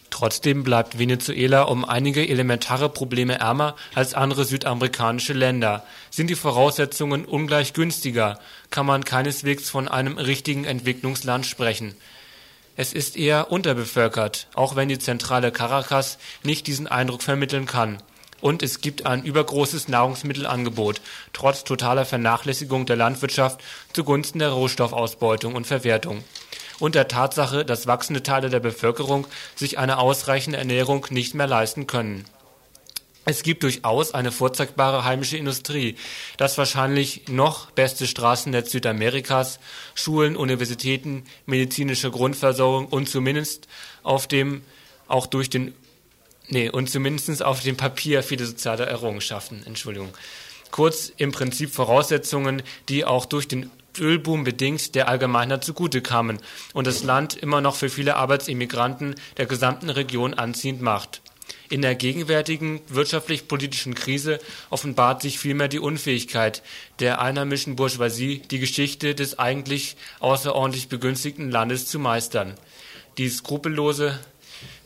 Trotzdem 0.08 0.64
bleibt 0.64 0.98
Venezuela 0.98 1.62
um 1.64 1.84
einige 1.84 2.26
elementare 2.26 2.88
Probleme 2.88 3.38
ärmer 3.38 3.76
als 3.94 4.14
andere 4.14 4.44
südamerikanische 4.44 5.34
Länder. 5.34 5.84
Sind 6.10 6.28
die 6.28 6.36
Voraussetzungen 6.36 7.26
ungleich 7.26 7.74
günstiger, 7.74 8.38
kann 8.70 8.86
man 8.86 9.04
keineswegs 9.04 9.68
von 9.68 9.88
einem 9.88 10.16
richtigen 10.16 10.64
Entwicklungsland 10.64 11.44
sprechen. 11.44 11.94
Es 12.76 12.94
ist 12.94 13.16
eher 13.16 13.52
unterbevölkert, 13.52 14.48
auch 14.54 14.74
wenn 14.74 14.88
die 14.88 14.98
zentrale 14.98 15.52
Caracas 15.52 16.16
nicht 16.42 16.66
diesen 16.66 16.86
Eindruck 16.86 17.22
vermitteln 17.22 17.66
kann. 17.66 17.98
Und 18.42 18.64
es 18.64 18.80
gibt 18.80 19.06
ein 19.06 19.22
übergroßes 19.22 19.86
Nahrungsmittelangebot, 19.86 21.00
trotz 21.32 21.62
totaler 21.62 22.04
Vernachlässigung 22.04 22.86
der 22.86 22.96
Landwirtschaft 22.96 23.62
zugunsten 23.92 24.40
der 24.40 24.50
Rohstoffausbeutung 24.50 25.54
und 25.54 25.64
Verwertung. 25.64 26.24
Und 26.80 26.96
der 26.96 27.06
Tatsache, 27.06 27.64
dass 27.64 27.86
wachsende 27.86 28.24
Teile 28.24 28.50
der 28.50 28.58
Bevölkerung 28.58 29.28
sich 29.54 29.78
eine 29.78 29.98
ausreichende 29.98 30.58
Ernährung 30.58 31.06
nicht 31.10 31.34
mehr 31.34 31.46
leisten 31.46 31.86
können. 31.86 32.24
Es 33.24 33.44
gibt 33.44 33.62
durchaus 33.62 34.12
eine 34.12 34.32
vorzeigbare 34.32 35.04
heimische 35.04 35.36
Industrie. 35.36 35.94
Das 36.36 36.58
wahrscheinlich 36.58 37.28
noch 37.28 37.70
beste 37.70 38.08
Straßennetz 38.08 38.72
Südamerikas, 38.72 39.60
Schulen, 39.94 40.34
Universitäten, 40.34 41.22
medizinische 41.46 42.10
Grundversorgung 42.10 42.86
und 42.88 43.08
zumindest 43.08 43.68
auf 44.02 44.26
dem 44.26 44.62
auch 45.06 45.28
durch 45.28 45.48
den 45.48 45.74
nee, 46.52 46.70
und 46.70 46.88
zumindest 46.88 47.42
auf 47.42 47.60
dem 47.60 47.76
Papier 47.76 48.22
viele 48.22 48.46
soziale 48.46 48.86
Errungenschaften, 48.86 49.62
Entschuldigung. 49.66 50.14
Kurz 50.70 51.12
im 51.16 51.32
Prinzip 51.32 51.74
Voraussetzungen, 51.74 52.62
die 52.88 53.04
auch 53.04 53.26
durch 53.26 53.48
den 53.48 53.70
Ölboom 53.98 54.44
bedingt 54.44 54.94
der 54.94 55.08
Allgemeinheit 55.08 55.64
zugute 55.64 56.00
kamen 56.00 56.38
und 56.72 56.86
das 56.86 57.02
Land 57.02 57.36
immer 57.36 57.60
noch 57.60 57.76
für 57.76 57.90
viele 57.90 58.16
Arbeitsimmigranten 58.16 59.14
der 59.36 59.46
gesamten 59.46 59.90
Region 59.90 60.34
anziehend 60.34 60.80
macht. 60.80 61.20
In 61.68 61.82
der 61.82 61.94
gegenwärtigen 61.94 62.80
wirtschaftlich-politischen 62.88 63.94
Krise 63.94 64.38
offenbart 64.70 65.22
sich 65.22 65.38
vielmehr 65.38 65.68
die 65.68 65.78
Unfähigkeit 65.78 66.62
der 66.98 67.20
einheimischen 67.20 67.76
Bourgeoisie, 67.76 68.42
die 68.50 68.58
Geschichte 68.58 69.14
des 69.14 69.38
eigentlich 69.38 69.96
außerordentlich 70.20 70.88
begünstigten 70.88 71.50
Landes 71.50 71.86
zu 71.86 71.98
meistern. 71.98 72.54
Die 73.18 73.28
skrupellose 73.28 74.18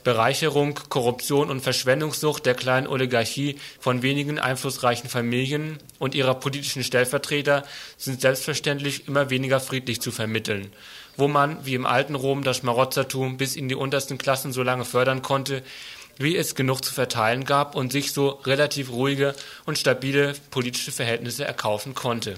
Bereicherung, 0.07 0.79
Korruption 0.89 1.51
und 1.51 1.63
Verschwendungssucht 1.63 2.47
der 2.47 2.55
kleinen 2.55 2.87
Oligarchie 2.87 3.57
von 3.81 4.03
wenigen 4.03 4.39
einflussreichen 4.39 5.11
Familien 5.11 5.81
und 5.99 6.15
ihrer 6.15 6.37
politischen 6.37 6.85
Stellvertreter 6.85 7.65
sind 7.99 8.21
selbstverständlich 8.21 9.09
immer 9.09 9.31
weniger 9.31 9.59
friedlich 9.59 10.01
zu 10.01 10.13
vermitteln. 10.13 10.73
Wo 11.17 11.27
man, 11.27 11.67
wie 11.67 11.75
im 11.75 11.87
alten 11.87 12.15
Rom, 12.15 12.45
das 12.45 12.59
Schmarotzertum 12.59 13.37
bis 13.37 13.57
in 13.57 13.69
die 13.69 13.75
untersten 13.75 14.17
Klassen 14.17 14.53
so 14.53 14.63
lange 14.63 14.85
fördern 14.85 15.23
konnte, 15.23 15.65
wie 16.19 16.37
es 16.37 16.55
genug 16.55 16.85
zu 16.85 16.95
verteilen 16.95 17.45
gab 17.45 17.75
und 17.75 17.91
sich 17.91 18.13
so 18.13 18.29
relativ 18.29 18.93
ruhige 18.93 19.35
und 19.65 19.77
stabile 19.77 20.35
politische 20.53 20.93
Verhältnisse 20.93 21.45
erkaufen 21.45 21.97
konnte. 21.97 22.37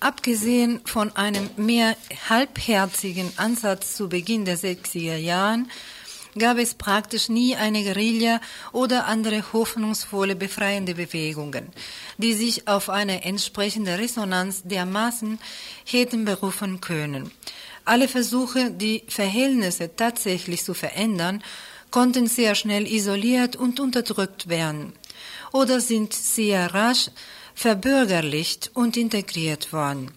Abgesehen 0.00 0.82
von 0.84 1.16
einem 1.16 1.48
mehr 1.56 1.96
halbherzigen 2.28 3.32
Ansatz 3.38 3.96
zu 3.96 4.10
Beginn 4.10 4.44
der 4.44 4.58
60er 4.58 5.16
Jahren 5.16 5.70
gab 6.38 6.58
es 6.58 6.74
praktisch 6.74 7.28
nie 7.28 7.56
eine 7.56 7.82
Guerilla 7.82 8.40
oder 8.72 9.06
andere 9.06 9.52
hoffnungsvolle 9.52 10.36
befreiende 10.36 10.94
Bewegungen, 10.94 11.68
die 12.18 12.34
sich 12.34 12.68
auf 12.68 12.88
eine 12.88 13.24
entsprechende 13.24 13.98
Resonanz 13.98 14.62
der 14.64 14.86
Massen 14.86 15.38
hätten 15.84 16.24
berufen 16.24 16.80
können. 16.80 17.30
Alle 17.84 18.08
Versuche, 18.08 18.70
die 18.70 19.02
Verhältnisse 19.08 19.94
tatsächlich 19.96 20.64
zu 20.64 20.74
verändern, 20.74 21.42
konnten 21.90 22.26
sehr 22.26 22.54
schnell 22.54 22.86
isoliert 22.86 23.56
und 23.56 23.80
unterdrückt 23.80 24.48
werden 24.48 24.92
oder 25.52 25.80
sind 25.80 26.12
sehr 26.12 26.72
rasch 26.72 27.10
verbürgerlicht 27.54 28.70
und 28.74 28.96
integriert 28.96 29.72
worden 29.72 30.12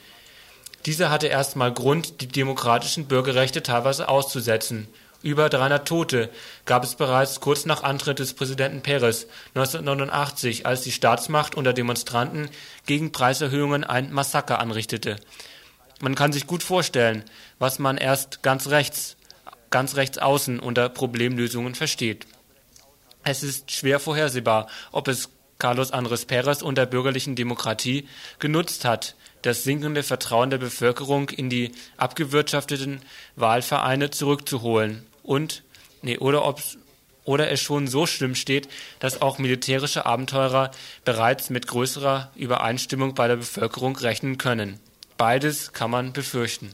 Dieser 0.87 1.11
hatte 1.11 1.27
erstmal 1.27 1.73
Grund, 1.73 2.21
die 2.21 2.29
demokratischen 2.29 3.07
Bürgerrechte 3.07 3.63
teilweise 3.63 4.09
auszusetzen 4.09 4.87
über 5.27 5.49
300 5.49 5.87
Tote 5.87 6.31
gab 6.67 6.85
es 6.85 6.95
bereits 6.95 7.41
kurz 7.41 7.67
nach 7.67 7.83
Antritt 7.83 8.21
des 8.21 8.33
Präsidenten 8.33 8.81
Perez 8.81 9.27
1989, 9.57 10.67
als 10.67 10.83
die 10.83 10.93
Staatsmacht 10.93 11.57
unter 11.57 11.73
Demonstranten 11.73 12.49
gegen 12.87 13.11
Preiserhöhungen 13.11 13.83
ein 13.83 14.13
Massaker 14.13 14.61
anrichtete. 14.61 15.17
Man 16.01 16.15
kann 16.15 16.33
sich 16.33 16.47
gut 16.47 16.63
vorstellen, 16.63 17.25
was 17.59 17.81
man 17.81 17.99
erst 17.99 18.45
ganz 18.45 18.69
rechts, 18.69 19.17
ganz 19.71 19.97
rechts 19.97 20.19
außen 20.19 20.61
unter 20.61 20.89
Problemlösungen 20.89 21.75
versteht. 21.75 22.29
Es 23.25 23.43
ist 23.43 23.73
schwer 23.73 23.99
vorhersehbar, 23.99 24.69
ob 24.93 25.09
es 25.09 25.31
Carlos 25.59 25.91
Andres 25.91 26.25
Perez 26.25 26.63
und 26.63 26.79
der 26.79 26.87
bürgerlichen 26.87 27.35
Demokratie 27.35 28.07
genutzt 28.39 28.85
hat, 28.85 29.17
das 29.43 29.65
sinkende 29.65 30.05
Vertrauen 30.05 30.51
der 30.51 30.59
Bevölkerung 30.59 31.31
in 31.31 31.51
die 31.51 31.73
abgewirtschafteten 31.97 33.01
Wahlvereine 33.35 34.11
zurückzuholen 34.11 35.05
und 35.27 35.63
nee, 36.03 36.19
oder 36.19 36.45
ob's 36.45 36.79
oder 37.25 37.51
es 37.51 37.61
schon 37.61 37.89
so 37.89 38.07
schlimm 38.07 38.37
steht, 38.37 38.69
dass 39.01 39.21
auch 39.21 39.39
militärische 39.39 40.07
Abenteurer 40.07 40.71
bereits 41.05 41.51
mit 41.51 41.67
größerer 41.67 42.31
Übereinstimmung 42.37 43.15
bei 43.15 43.27
der 43.27 43.37
Bevölkerung 43.37 43.97
rechnen 43.97 44.39
können. 44.39 44.79
Beides 45.17 45.73
kann 45.73 45.91
man 45.91 46.13
befürchten. 46.13 46.71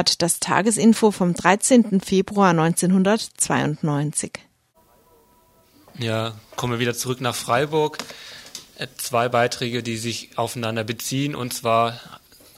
Hört 0.00 0.22
das 0.22 0.40
Tagesinfo 0.40 1.10
vom 1.10 1.34
13. 1.34 2.00
Februar 2.00 2.52
1992. 2.52 4.32
Ja, 5.98 6.32
kommen 6.56 6.72
wir 6.72 6.80
wieder 6.80 6.94
zurück 6.94 7.20
nach 7.20 7.34
Freiburg. 7.34 7.98
Äh, 8.78 8.86
zwei 8.96 9.28
Beiträge, 9.28 9.82
die 9.82 9.98
sich 9.98 10.38
aufeinander 10.38 10.84
beziehen, 10.84 11.34
und 11.34 11.52
zwar 11.52 12.00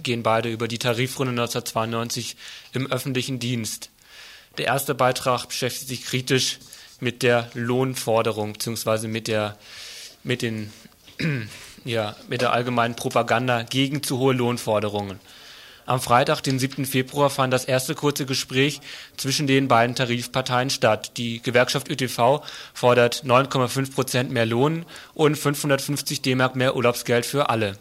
gehen 0.05 0.23
beide 0.23 0.51
über 0.51 0.69
die 0.69 0.79
Tarifrunde 0.79 1.33
1992 1.33 2.37
im 2.75 2.87
öffentlichen 2.93 3.41
Dienst. 3.41 3.91
Der 4.57 4.67
erste 4.67 4.95
Beitrag 4.95 5.47
beschäftigt 5.47 5.89
sich 5.89 6.05
kritisch 6.05 6.61
mit 7.01 7.25
der 7.25 7.51
Lohnforderung 7.55 8.53
bzw. 8.53 9.09
mit 9.09 9.27
der 9.27 9.59
mit 10.23 10.47
ja, 11.85 12.15
mit 12.29 12.41
der 12.41 12.53
allgemeinen 12.53 12.95
Propaganda 12.95 13.65
gegen 13.65 14.05
zu 14.05 14.19
hohe 14.19 14.33
Lohnforderungen. 14.33 15.19
Am 15.93 16.01
Freitag, 16.01 16.41
den 16.41 16.59
7. 16.59 16.87
Februar, 16.87 17.29
fand 17.29 17.53
das 17.53 17.67
erste 17.67 17.95
kurze 17.95 18.25
Gespräch 18.25 18.81
zwischen 19.19 19.47
den 19.47 19.69
beiden 19.69 19.95
Tarifparteien 19.95 20.71
statt. 20.71 21.19
Die 21.19 21.43
Gewerkschaft 21.43 21.91
ÖTV 21.91 22.43
fordert 22.73 23.25
9,5 23.27 23.95
Prozent 23.95 24.31
mehr 24.31 24.47
Lohn 24.47 24.87
und 25.13 25.37
550 25.37 26.23
D-Mark 26.23 26.57
mehr 26.57 26.77
Urlaubsgeld 26.77 27.27
für 27.27 27.51
alle. 27.51 27.77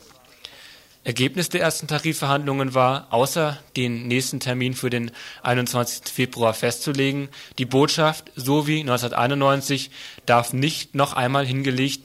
Ergebnis 1.06 1.48
der 1.48 1.62
ersten 1.62 1.88
Tarifverhandlungen 1.88 2.74
war, 2.74 3.08
außer 3.12 3.58
den 3.78 4.10
nächsten 4.10 4.42
Termin 4.42 4.74
für 4.74 4.90
den 4.90 5.12
21. 5.44 6.12
Februar 6.14 6.54
festzulegen, 6.54 7.30
die 7.60 7.66
Botschaft, 7.66 8.30
so 8.36 8.68
wie 8.68 8.82
1991, 8.82 9.90
darf 10.26 10.52
nicht 10.52 10.96
noch 10.96 11.14
einmal 11.14 11.46
hingelegt, 11.46 12.02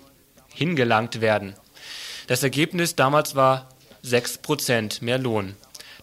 hingelangt 0.55 1.21
werden. 1.21 1.55
Das 2.29 2.45
Ergebnis 2.45 2.95
damals 2.95 3.35
war 3.35 3.71
6 4.03 4.39
Prozent 4.39 5.03
mehr 5.03 5.19
Lohn. 5.19 5.57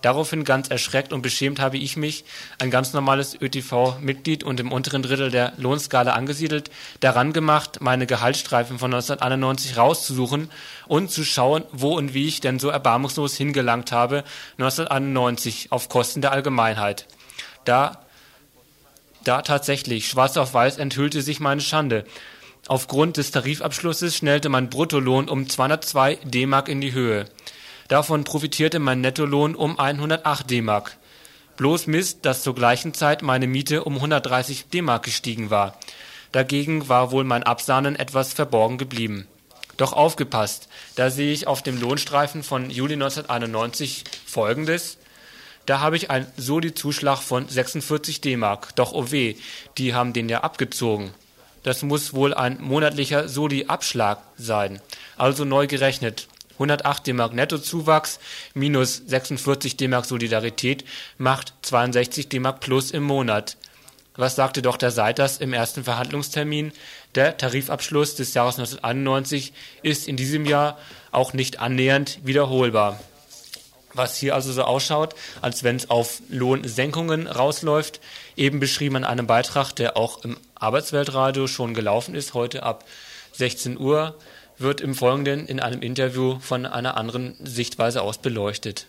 Daraufhin 0.04 0.44
ganz 0.44 0.68
erschreckt 0.68 1.14
und 1.14 1.24
beschämt 1.24 1.60
habe 1.60 1.78
ich 1.78 1.98
mich, 1.98 2.26
ein 2.60 2.70
ganz 2.70 2.94
normales 2.94 3.36
ÖTV-Mitglied 3.42 4.44
und 4.44 4.60
im 4.60 4.72
unteren 4.72 5.02
Drittel 5.02 5.32
der 5.32 5.54
Lohnskala 5.58 6.12
angesiedelt, 6.12 6.70
daran 7.00 7.34
gemacht, 7.34 7.80
meine 7.82 8.06
Gehaltsstreifen 8.06 8.78
von 8.78 8.94
1991 8.94 9.78
rauszusuchen 9.78 10.52
und 10.88 11.10
zu 11.10 11.24
schauen, 11.24 11.64
wo 11.72 11.96
und 11.96 12.14
wie 12.14 12.28
ich 12.28 12.42
denn 12.42 12.60
so 12.60 12.70
erbarmungslos 12.70 13.36
hingelangt 13.36 13.92
habe 13.92 14.24
1991 14.60 15.72
auf 15.72 15.90
Kosten 15.90 16.22
der 16.22 16.34
Allgemeinheit. 16.34 17.08
Da 17.66 18.04
da 19.24 19.42
tatsächlich, 19.42 20.10
schwarz 20.10 20.36
auf 20.36 20.54
weiß 20.54 20.78
enthüllte 20.78 21.22
sich 21.22 21.40
meine 21.40 21.62
Schande. 21.62 22.04
Aufgrund 22.68 23.16
des 23.16 23.32
Tarifabschlusses 23.32 24.18
schnellte 24.18 24.50
mein 24.50 24.70
Bruttolohn 24.70 25.30
um 25.30 25.48
202 25.48 26.16
D-Mark 26.26 26.68
in 26.68 26.82
die 26.82 26.92
Höhe. 26.92 27.26
Davon 27.88 28.24
profitierte 28.24 28.80
mein 28.80 29.02
Nettolohn 29.02 29.56
um 29.56 29.80
108 29.80 30.50
D-Mark. 30.50 30.98
Bloß 31.58 31.88
Mist, 31.88 32.26
dass 32.26 32.44
zur 32.44 32.56
gleichen 32.56 32.94
Zeit 32.94 33.22
meine 33.22 33.48
Miete 33.48 33.84
um 33.84 33.96
130 33.96 34.70
D-Mark 34.70 35.04
gestiegen 35.04 35.50
war. 35.50 35.78
Dagegen 36.32 36.90
war 36.90 37.12
wohl 37.12 37.24
mein 37.24 37.44
Absahnen 37.44 37.96
etwas 37.96 38.34
verborgen 38.34 38.78
geblieben. 38.78 39.28
Doch 39.78 39.94
aufgepasst, 39.94 40.68
da 40.96 41.10
sehe 41.10 41.34
ich 41.34 41.48
auf 41.48 41.62
dem 41.62 41.80
Lohnstreifen 41.80 42.44
von 42.44 42.70
Juli 42.70 42.94
1991 42.94 44.04
folgendes. 44.26 44.98
Da 45.66 45.80
habe 45.80 45.96
ich 45.96 46.10
einen 46.10 46.28
Soli-Zuschlag 46.38 47.20
von 47.20 47.48
46 47.48 48.22
D-Mark. 48.22 48.76
Doch 48.76 48.94
oh 48.94 49.12
weh, 49.12 49.36
die 49.78 49.94
haben 49.94 50.14
den 50.14 50.30
ja 50.30 50.42
abgezogen. 50.42 51.12
Das 51.64 51.82
muss 51.82 52.14
wohl 52.14 52.34
ein 52.34 52.62
monatlicher 52.62 53.30
Soli-Abschlag 53.30 54.20
sein. 54.38 54.82
Also 55.18 55.46
neu 55.46 55.68
gerechnet. 55.68 56.28
108 56.54 57.08
D-Mark 57.08 57.34
Nettozuwachs 57.34 58.20
minus 58.54 59.02
46 59.08 59.78
D-Mark 59.78 60.06
Solidarität 60.06 60.86
macht 61.18 61.54
62 61.64 62.30
D-Mark 62.30 62.60
plus 62.60 62.92
im 62.92 63.04
Monat. 63.04 63.58
Was 64.16 64.36
sagte 64.36 64.62
Dr. 64.62 64.92
Seiters 64.92 65.38
im 65.38 65.54
ersten 65.54 65.84
Verhandlungstermin? 65.84 66.72
Der 67.16 67.36
Tarifabschluss 67.36 68.16
des 68.16 68.36
Jahres 68.36 68.60
1991 68.60 69.54
ist 69.82 70.08
in 70.08 70.18
diesem 70.18 70.46
Jahr 70.46 70.78
auch 71.12 71.34
nicht 71.34 71.60
annähernd 71.60 72.20
wiederholbar. 72.24 73.00
Was 73.96 74.18
hier 74.18 74.36
also 74.36 74.52
so 74.52 74.64
ausschaut, 74.64 75.16
als 75.42 75.64
wenn 75.64 75.76
es 75.76 75.90
auf 75.90 76.22
Lohnsenkungen 76.30 77.28
rausläuft, 77.28 78.02
eben 78.36 78.60
beschrieben 78.60 78.98
an 78.98 79.04
einem 79.04 79.28
Beitrag, 79.28 79.72
der 79.74 79.98
auch 79.98 80.24
im 80.24 80.38
Arbeitsweltradio 80.56 81.48
schon 81.48 81.74
gelaufen 81.74 82.16
ist, 82.16 82.34
heute 82.34 82.64
ab 82.64 82.86
16 83.34 83.80
Uhr 83.80 84.16
wird 84.58 84.82
im 84.82 84.96
Folgenden 84.96 85.46
in 85.48 85.60
einem 85.60 85.82
Interview 85.82 86.40
von 86.40 86.66
einer 86.66 86.98
anderen 86.98 87.36
Sichtweise 87.44 88.02
aus 88.02 88.18
beleuchtet. 88.18 88.88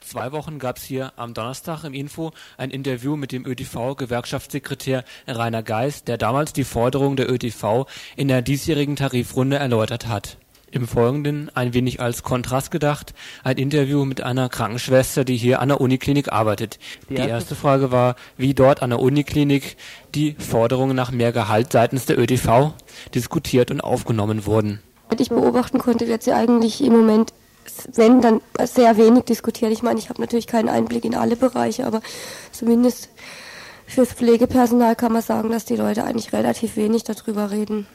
Zwei 0.00 0.30
Wochen 0.30 0.60
gab 0.60 0.76
es 0.76 0.84
hier 0.84 1.12
am 1.16 1.34
Donnerstag 1.34 1.82
im 1.82 1.92
Info 1.92 2.30
ein 2.58 2.70
Interview 2.70 3.16
mit 3.16 3.32
dem 3.32 3.44
ÖTV-Gewerkschaftssekretär 3.44 5.04
Rainer 5.26 5.64
Geist, 5.64 6.06
der 6.06 6.16
damals 6.16 6.52
die 6.52 6.62
Forderung 6.62 7.16
der 7.16 7.28
ÖTV 7.28 7.86
in 8.14 8.28
der 8.28 8.40
diesjährigen 8.40 8.94
Tarifrunde 8.94 9.56
erläutert 9.56 10.06
hat. 10.06 10.38
Im 10.72 10.88
Folgenden, 10.88 11.48
ein 11.54 11.74
wenig 11.74 12.00
als 12.00 12.24
Kontrast 12.24 12.72
gedacht, 12.72 13.14
ein 13.44 13.56
Interview 13.56 14.04
mit 14.04 14.20
einer 14.20 14.48
Krankenschwester, 14.48 15.24
die 15.24 15.36
hier 15.36 15.60
an 15.60 15.68
der 15.68 15.80
Uniklinik 15.80 16.32
arbeitet. 16.32 16.80
Die 17.08 17.14
erste 17.14 17.54
Frage 17.54 17.92
war, 17.92 18.16
wie 18.36 18.52
dort 18.52 18.82
an 18.82 18.90
der 18.90 18.98
Uniklinik 18.98 19.76
die 20.14 20.34
Forderungen 20.34 20.96
nach 20.96 21.12
mehr 21.12 21.30
Gehalt 21.30 21.70
seitens 21.70 22.06
der 22.06 22.18
ÖTV 22.18 22.72
diskutiert 23.14 23.70
und 23.70 23.80
aufgenommen 23.80 24.44
wurden. 24.44 24.82
Ich 25.16 25.28
beobachten 25.28 25.78
konnte, 25.78 26.08
wird 26.08 26.24
sie 26.24 26.32
eigentlich 26.32 26.82
im 26.82 26.92
Moment, 26.92 27.32
wenn 27.94 28.20
dann 28.20 28.40
sehr 28.64 28.96
wenig 28.96 29.24
diskutiert. 29.24 29.70
Ich 29.70 29.82
meine, 29.82 30.00
ich 30.00 30.08
habe 30.08 30.20
natürlich 30.20 30.48
keinen 30.48 30.68
Einblick 30.68 31.04
in 31.04 31.14
alle 31.14 31.36
Bereiche, 31.36 31.86
aber 31.86 32.02
zumindest 32.50 33.08
fürs 33.86 34.12
Pflegepersonal 34.12 34.96
kann 34.96 35.12
man 35.12 35.22
sagen, 35.22 35.50
dass 35.50 35.64
die 35.64 35.76
Leute 35.76 36.04
eigentlich 36.04 36.32
relativ 36.32 36.76
wenig 36.76 37.04
darüber 37.04 37.52
reden. 37.52 37.86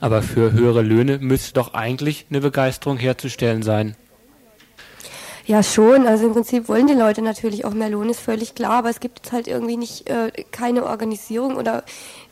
Aber 0.00 0.22
für 0.22 0.52
höhere 0.52 0.82
Löhne 0.82 1.18
müsste 1.18 1.54
doch 1.54 1.74
eigentlich 1.74 2.26
eine 2.30 2.40
Begeisterung 2.40 2.96
herzustellen 2.96 3.62
sein. 3.62 3.96
Ja, 5.48 5.62
schon. 5.62 6.06
Also 6.06 6.26
im 6.26 6.34
Prinzip 6.34 6.68
wollen 6.68 6.86
die 6.86 6.94
Leute 6.94 7.22
natürlich 7.22 7.64
auch 7.64 7.72
mehr 7.72 7.88
Lohn, 7.88 8.10
ist 8.10 8.20
völlig 8.20 8.54
klar, 8.54 8.72
aber 8.72 8.90
es 8.90 9.00
gibt 9.00 9.20
jetzt 9.20 9.32
halt 9.32 9.48
irgendwie 9.48 9.78
nicht 9.78 10.06
äh, 10.10 10.30
keine 10.50 10.84
Organisierung 10.84 11.56
oder 11.56 11.84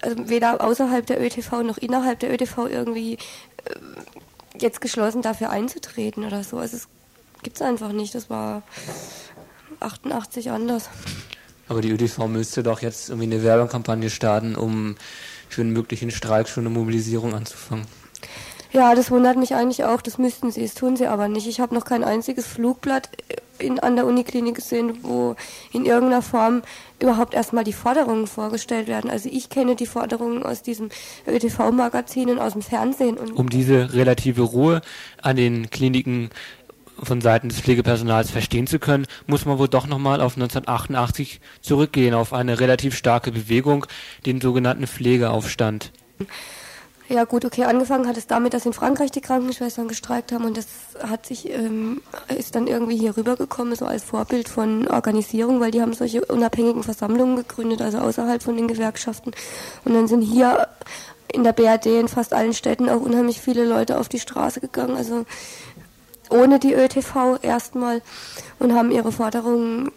also 0.02 0.28
weder 0.28 0.62
außerhalb 0.62 1.06
der 1.06 1.24
ÖTV 1.24 1.62
noch 1.62 1.78
innerhalb 1.78 2.20
der 2.20 2.30
ÖTV 2.30 2.66
irgendwie 2.68 3.14
äh, 3.14 3.18
jetzt 4.60 4.82
geschlossen 4.82 5.22
dafür 5.22 5.48
einzutreten 5.48 6.26
oder 6.26 6.44
so. 6.44 6.58
Also 6.58 6.76
es 6.76 6.88
gibt 7.42 7.56
es 7.56 7.62
einfach 7.62 7.92
nicht. 7.92 8.14
Das 8.14 8.28
war 8.28 8.62
88 9.80 10.50
anders. 10.50 10.90
Aber 11.68 11.80
die 11.80 11.90
ÖTV 11.90 12.26
müsste 12.28 12.62
doch 12.62 12.82
jetzt 12.82 13.08
irgendwie 13.08 13.32
eine 13.32 13.42
Werbekampagne 13.42 14.10
starten, 14.10 14.56
um 14.56 14.96
für 15.48 15.62
einen 15.62 15.72
möglichen 15.72 16.10
Streik 16.10 16.48
schon 16.48 16.66
eine 16.66 16.74
Mobilisierung 16.74 17.34
anzufangen. 17.34 17.86
Ja, 18.72 18.94
das 18.94 19.10
wundert 19.10 19.36
mich 19.36 19.54
eigentlich 19.54 19.84
auch. 19.84 20.02
Das 20.02 20.18
müssten 20.18 20.50
sie, 20.50 20.62
das 20.62 20.74
tun 20.74 20.96
sie 20.96 21.06
aber 21.06 21.28
nicht. 21.28 21.46
Ich 21.46 21.60
habe 21.60 21.74
noch 21.74 21.84
kein 21.84 22.04
einziges 22.04 22.46
Flugblatt 22.46 23.08
in, 23.58 23.78
an 23.80 23.96
der 23.96 24.06
Uniklinik 24.06 24.56
gesehen, 24.56 24.98
wo 25.02 25.34
in 25.72 25.86
irgendeiner 25.86 26.22
Form 26.22 26.62
überhaupt 27.00 27.34
erstmal 27.34 27.64
die 27.64 27.72
Forderungen 27.72 28.26
vorgestellt 28.26 28.86
werden. 28.86 29.10
Also 29.10 29.28
ich 29.32 29.48
kenne 29.48 29.76
die 29.76 29.86
Forderungen 29.86 30.42
aus 30.42 30.62
diesem 30.62 30.90
ÖTV-Magazin 31.26 32.30
und 32.30 32.38
aus 32.38 32.52
dem 32.52 32.62
Fernsehen. 32.62 33.16
um 33.16 33.48
diese 33.48 33.92
relative 33.94 34.42
Ruhe 34.42 34.82
an 35.22 35.36
den 35.36 35.70
Kliniken 35.70 36.30
von 37.02 37.20
Seiten 37.20 37.48
des 37.48 37.60
Pflegepersonals 37.60 38.30
verstehen 38.30 38.66
zu 38.66 38.78
können, 38.78 39.06
muss 39.26 39.44
man 39.44 39.58
wohl 39.58 39.68
doch 39.68 39.86
nochmal 39.86 40.20
auf 40.20 40.36
1988 40.36 41.40
zurückgehen, 41.60 42.14
auf 42.14 42.32
eine 42.32 42.60
relativ 42.60 42.96
starke 42.96 43.32
Bewegung, 43.32 43.86
den 44.24 44.40
sogenannten 44.40 44.86
Pflegeaufstand. 44.86 45.92
Ja 47.08 47.22
gut, 47.22 47.44
okay, 47.44 47.64
angefangen 47.64 48.08
hat 48.08 48.16
es 48.16 48.26
damit, 48.26 48.52
dass 48.52 48.66
in 48.66 48.72
Frankreich 48.72 49.12
die 49.12 49.20
Krankenschwestern 49.20 49.86
gestreikt 49.86 50.32
haben 50.32 50.44
und 50.44 50.56
das 50.56 50.66
hat 51.00 51.24
sich, 51.24 51.48
ähm, 51.48 52.02
ist 52.36 52.56
dann 52.56 52.66
irgendwie 52.66 52.96
hier 52.96 53.16
rübergekommen, 53.16 53.76
so 53.76 53.86
als 53.86 54.02
Vorbild 54.02 54.48
von 54.48 54.88
Organisierung, 54.88 55.60
weil 55.60 55.70
die 55.70 55.80
haben 55.80 55.92
solche 55.92 56.24
unabhängigen 56.24 56.82
Versammlungen 56.82 57.36
gegründet, 57.36 57.80
also 57.80 57.98
außerhalb 57.98 58.42
von 58.42 58.56
den 58.56 58.66
Gewerkschaften. 58.66 59.32
Und 59.84 59.94
dann 59.94 60.08
sind 60.08 60.22
hier 60.22 60.66
in 61.32 61.44
der 61.44 61.52
BRD 61.52 61.86
in 62.00 62.08
fast 62.08 62.32
allen 62.32 62.54
Städten 62.54 62.88
auch 62.88 63.00
unheimlich 63.00 63.40
viele 63.40 63.64
Leute 63.64 63.98
auf 63.98 64.08
die 64.08 64.20
Straße 64.20 64.60
gegangen. 64.60 64.96
Also 64.96 65.26
ohne 66.30 66.58
die 66.58 66.74
ÖTV 66.74 67.38
erstmal 67.42 68.02
und 68.58 68.74
haben 68.74 68.90
ihre 68.90 69.12
Forderungen 69.12 69.90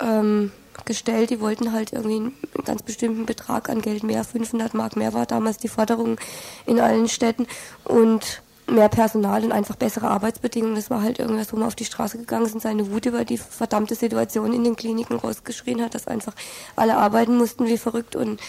ähm, 0.00 0.52
gestellt. 0.84 1.30
Die 1.30 1.40
wollten 1.40 1.72
halt 1.72 1.92
irgendwie 1.92 2.16
einen 2.16 2.34
ganz 2.64 2.82
bestimmten 2.82 3.26
Betrag 3.26 3.68
an 3.68 3.82
Geld 3.82 4.02
mehr, 4.02 4.24
500 4.24 4.74
Mark 4.74 4.96
mehr 4.96 5.12
war 5.12 5.26
damals 5.26 5.58
die 5.58 5.68
Forderung 5.68 6.18
in 6.66 6.80
allen 6.80 7.08
Städten 7.08 7.46
und 7.84 8.42
mehr 8.68 8.88
Personal 8.88 9.44
und 9.44 9.52
einfach 9.52 9.76
bessere 9.76 10.08
Arbeitsbedingungen. 10.08 10.74
Das 10.74 10.90
war 10.90 11.02
halt 11.02 11.18
irgendwas, 11.18 11.52
wo 11.52 11.56
man 11.56 11.68
auf 11.68 11.74
die 11.74 11.84
Straße 11.84 12.18
gegangen 12.18 12.46
ist 12.46 12.54
und 12.54 12.62
seine 12.62 12.90
Wut 12.90 13.06
über 13.06 13.24
die 13.24 13.38
verdammte 13.38 13.94
Situation 13.94 14.52
in 14.52 14.64
den 14.64 14.76
Kliniken 14.76 15.16
rausgeschrien 15.16 15.82
hat, 15.82 15.94
dass 15.94 16.08
einfach 16.08 16.32
alle 16.74 16.96
arbeiten 16.96 17.36
mussten 17.36 17.66
wie 17.66 17.78
verrückt 17.78 18.16
und 18.16 18.40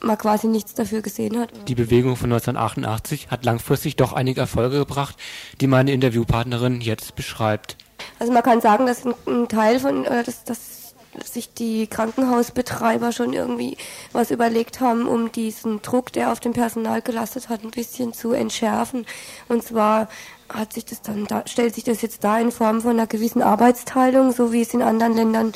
man 0.00 0.18
quasi 0.18 0.46
nichts 0.46 0.74
dafür 0.74 1.02
gesehen 1.02 1.38
hat. 1.38 1.50
Die 1.68 1.74
Bewegung 1.74 2.16
von 2.16 2.32
1988 2.32 3.30
hat 3.30 3.44
langfristig 3.44 3.96
doch 3.96 4.12
einige 4.12 4.40
Erfolge 4.40 4.78
gebracht, 4.78 5.16
die 5.60 5.66
meine 5.66 5.92
Interviewpartnerin 5.92 6.80
jetzt 6.80 7.14
beschreibt. 7.16 7.76
Also 8.18 8.32
man 8.32 8.42
kann 8.42 8.60
sagen, 8.60 8.86
dass 8.86 9.04
ein, 9.04 9.48
Teil 9.48 9.80
von, 9.80 10.04
dass, 10.04 10.44
dass 10.44 10.75
sich 11.24 11.52
die 11.52 11.86
Krankenhausbetreiber 11.86 13.12
schon 13.12 13.32
irgendwie 13.32 13.76
was 14.12 14.30
überlegt 14.30 14.80
haben, 14.80 15.06
um 15.06 15.32
diesen 15.32 15.82
Druck, 15.82 16.12
der 16.12 16.32
auf 16.32 16.40
dem 16.40 16.52
Personal 16.52 17.02
gelastet 17.02 17.48
hat, 17.48 17.62
ein 17.64 17.70
bisschen 17.70 18.12
zu 18.12 18.32
entschärfen. 18.32 19.06
Und 19.48 19.62
zwar 19.62 20.08
hat 20.48 20.72
sich 20.72 20.84
das 20.84 21.02
dann 21.02 21.26
da, 21.26 21.42
stellt 21.46 21.74
sich 21.74 21.84
das 21.84 22.02
jetzt 22.02 22.22
da 22.24 22.38
in 22.38 22.52
Form 22.52 22.80
von 22.80 22.92
einer 22.92 23.06
gewissen 23.06 23.42
Arbeitsteilung, 23.42 24.32
so 24.32 24.52
wie 24.52 24.62
es 24.62 24.74
in 24.74 24.82
anderen 24.82 25.14
Ländern 25.14 25.52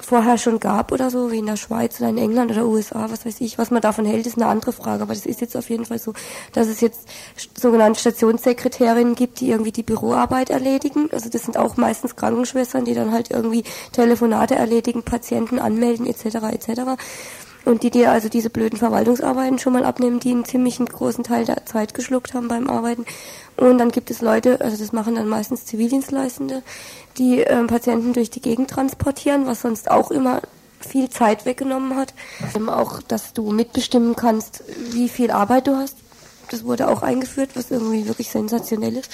vorher 0.00 0.38
schon 0.38 0.60
gab 0.60 0.92
oder 0.92 1.10
so, 1.10 1.30
wie 1.30 1.38
in 1.38 1.46
der 1.46 1.56
Schweiz 1.56 2.00
oder 2.00 2.10
in 2.10 2.18
England 2.18 2.50
oder 2.50 2.66
USA, 2.66 3.10
was 3.10 3.26
weiß 3.26 3.40
ich. 3.40 3.58
Was 3.58 3.70
man 3.70 3.82
davon 3.82 4.04
hält, 4.04 4.26
ist 4.26 4.36
eine 4.36 4.46
andere 4.46 4.72
Frage. 4.72 5.02
Aber 5.02 5.14
das 5.14 5.26
ist 5.26 5.40
jetzt 5.40 5.56
auf 5.56 5.70
jeden 5.70 5.84
Fall 5.84 5.98
so, 5.98 6.14
dass 6.52 6.68
es 6.68 6.80
jetzt 6.80 7.08
sogenannte 7.54 8.00
Stationssekretärinnen 8.00 9.14
gibt, 9.14 9.40
die 9.40 9.50
irgendwie 9.50 9.72
die 9.72 9.82
Büroarbeit 9.82 10.50
erledigen. 10.50 11.08
Also 11.12 11.28
das 11.28 11.42
sind 11.42 11.56
auch 11.56 11.76
meistens 11.76 12.16
Krankenschwestern, 12.16 12.84
die 12.84 12.94
dann 12.94 13.12
halt 13.12 13.30
irgendwie 13.30 13.64
Telefonate 13.92 14.54
erledigen, 14.54 15.02
Patienten 15.02 15.58
anmelden 15.58 16.06
etc. 16.06 16.36
etc. 16.52 16.80
Und 17.64 17.84
die 17.84 17.90
dir 17.90 18.10
also 18.10 18.28
diese 18.28 18.50
blöden 18.50 18.78
Verwaltungsarbeiten 18.78 19.58
schon 19.58 19.72
mal 19.72 19.84
abnehmen, 19.84 20.18
die 20.18 20.32
einen 20.32 20.44
ziemlich 20.44 20.78
großen 20.78 21.22
Teil 21.22 21.44
der 21.44 21.64
Zeit 21.64 21.94
geschluckt 21.94 22.34
haben 22.34 22.48
beim 22.48 22.68
Arbeiten. 22.68 23.04
Und 23.56 23.78
dann 23.78 23.90
gibt 23.90 24.10
es 24.10 24.20
Leute, 24.20 24.60
also 24.60 24.76
das 24.76 24.92
machen 24.92 25.14
dann 25.14 25.28
meistens 25.28 25.66
Zivildienstleistende, 25.66 26.62
die 27.18 27.40
ähm, 27.40 27.66
Patienten 27.66 28.12
durch 28.12 28.30
die 28.30 28.40
Gegend 28.40 28.70
transportieren, 28.70 29.46
was 29.46 29.62
sonst 29.62 29.90
auch 29.90 30.10
immer 30.10 30.42
viel 30.80 31.08
Zeit 31.08 31.46
weggenommen 31.46 31.96
hat. 31.96 32.14
Ähm, 32.54 32.68
auch, 32.68 33.02
dass 33.02 33.32
du 33.32 33.52
mitbestimmen 33.52 34.16
kannst, 34.16 34.64
wie 34.92 35.08
viel 35.08 35.30
Arbeit 35.30 35.66
du 35.66 35.76
hast. 35.76 35.96
Das 36.50 36.64
wurde 36.64 36.88
auch 36.88 37.02
eingeführt, 37.02 37.50
was 37.54 37.70
irgendwie 37.70 38.06
wirklich 38.06 38.28
sensationell 38.28 38.96
ist. 38.96 39.10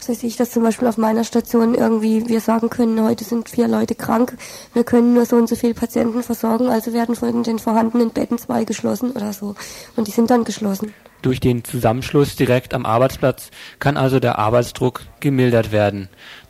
Das 0.00 0.08
heißt 0.08 0.24
ich, 0.24 0.36
dass 0.36 0.50
zum 0.50 0.64
Beispiel 0.64 0.88
auf 0.88 0.96
meiner 0.96 1.22
Station 1.22 1.76
irgendwie 1.76 2.28
wir 2.28 2.40
sagen 2.40 2.70
können, 2.70 3.00
heute 3.04 3.22
sind 3.22 3.48
vier 3.48 3.68
Leute 3.68 3.94
krank, 3.94 4.36
wir 4.74 4.82
können 4.82 5.14
nur 5.14 5.24
so 5.24 5.36
und 5.36 5.48
so 5.48 5.54
viele 5.54 5.74
Patienten 5.74 6.24
versorgen, 6.24 6.68
also 6.68 6.92
werden 6.92 7.14
von 7.14 7.44
den 7.44 7.60
vorhandenen 7.60 8.10
Betten 8.10 8.36
zwei 8.36 8.64
geschlossen 8.64 9.12
oder 9.12 9.32
so. 9.32 9.54
Und 9.94 10.08
die 10.08 10.12
sind 10.12 10.30
dann 10.30 10.42
geschlossen. 10.42 10.92
Durch 11.22 11.38
den 11.38 11.62
Zusammenschluss 11.62 12.34
direkt 12.34 12.74
am 12.74 12.84
Arbeitsplatz 12.84 13.52
kann 13.78 13.96
also 13.96 14.18
der 14.18 14.40
Arbeitsdruck 14.40 15.02
gemildert 15.20 15.70
werden. 15.70 16.08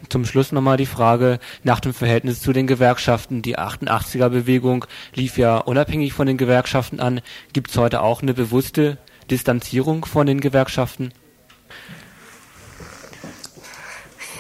Zum 0.09 0.25
Schluss 0.25 0.51
nochmal 0.51 0.79
die 0.79 0.87
Frage 0.87 1.41
nach 1.63 1.79
dem 1.79 1.93
Verhältnis 1.93 2.41
zu 2.41 2.55
den 2.55 2.67
Gewerkschaften. 2.67 3.43
Die 3.43 3.59
88er-Bewegung 3.59 4.87
lief 5.15 5.37
ja 5.37 5.59
unabhängig 5.59 6.15
von 6.15 6.27
den 6.27 6.39
Gewerkschaften 6.39 7.01
an. 7.01 7.21
Gibt 7.53 7.71
es 7.71 7.77
heute 7.77 8.01
auch 8.01 8.23
eine 8.23 8.33
bewusste 8.33 8.97
Distanzierung 9.31 10.07
von 10.07 10.27
den 10.27 10.41
Gewerkschaften? 10.41 11.13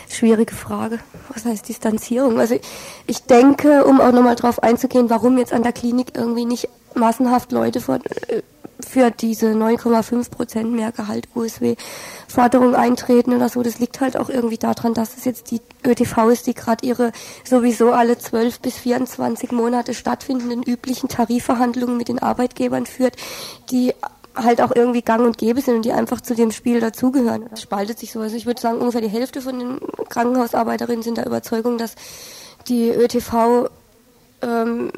Schwierige 0.08 0.54
Frage. 0.54 0.98
Was 1.28 1.44
heißt 1.44 1.68
Distanzierung? 1.68 2.40
Also 2.40 2.58
ich 3.06 3.22
denke, 3.24 3.84
um 3.84 4.00
auch 4.00 4.12
nochmal 4.12 4.36
drauf 4.36 4.62
einzugehen, 4.62 5.10
warum 5.10 5.36
jetzt 5.36 5.52
an 5.52 5.62
der 5.62 5.72
Klinik 5.72 6.12
irgendwie 6.14 6.46
nicht 6.46 6.68
massenhaft 6.94 7.52
Leute 7.52 7.80
vor, 7.80 7.96
äh, 8.28 8.42
für 8.84 9.10
diese 9.10 9.52
9,5 9.52 10.30
Prozent 10.30 10.72
mehr 10.72 10.92
Gehalt 10.92 11.28
USW-Forderung 11.34 12.74
eintreten 12.74 13.34
oder 13.34 13.48
so. 13.48 13.62
Das 13.62 13.78
liegt 13.78 14.00
halt 14.00 14.16
auch 14.16 14.28
irgendwie 14.28 14.58
daran, 14.58 14.94
dass 14.94 15.16
es 15.16 15.24
jetzt 15.24 15.50
die 15.50 15.60
ÖTV 15.84 16.28
ist, 16.30 16.46
die 16.46 16.54
gerade 16.54 16.86
ihre 16.86 17.12
sowieso 17.44 17.92
alle 17.92 18.18
12 18.18 18.60
bis 18.60 18.78
24 18.78 19.52
Monate 19.52 19.94
stattfindenden 19.94 20.62
üblichen 20.62 21.08
Tarifverhandlungen 21.08 21.96
mit 21.96 22.08
den 22.08 22.18
Arbeitgebern 22.18 22.86
führt, 22.86 23.16
die 23.70 23.94
halt 24.34 24.60
auch 24.60 24.74
irgendwie 24.74 25.02
gang 25.02 25.26
und 25.26 25.38
gäbe 25.38 25.60
sind 25.60 25.76
und 25.76 25.84
die 25.84 25.92
einfach 25.92 26.20
zu 26.20 26.34
dem 26.34 26.52
Spiel 26.52 26.80
dazugehören. 26.80 27.46
Das 27.50 27.62
spaltet 27.62 27.98
sich 27.98 28.12
so. 28.12 28.20
Also 28.20 28.36
ich 28.36 28.46
würde 28.46 28.60
sagen, 28.60 28.78
ungefähr 28.78 29.00
die 29.00 29.08
Hälfte 29.08 29.40
von 29.40 29.58
den 29.58 29.80
Krankenhausarbeiterinnen 30.08 31.02
sind 31.02 31.18
der 31.18 31.26
Überzeugung, 31.26 31.78
dass 31.78 31.94
die 32.68 32.90
ÖTV 32.90 33.68
ähm, 34.42 34.90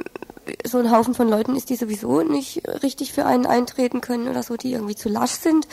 so 0.65 0.79
ein 0.79 0.91
Haufen 0.91 1.15
von 1.15 1.29
Leuten 1.29 1.57
ist, 1.57 1.71
die 1.71 1.77
sowieso 1.77 2.23
nicht 2.23 2.63
richtig 2.83 3.13
für 3.13 3.27
einen 3.27 3.47
eintreten 3.47 4.01
können 4.01 4.29
oder 4.29 4.43
so, 4.43 4.57
die 4.57 4.73
irgendwie 4.73 4.95
zu 4.95 5.09
lasch 5.09 5.33
sind. 5.33 5.67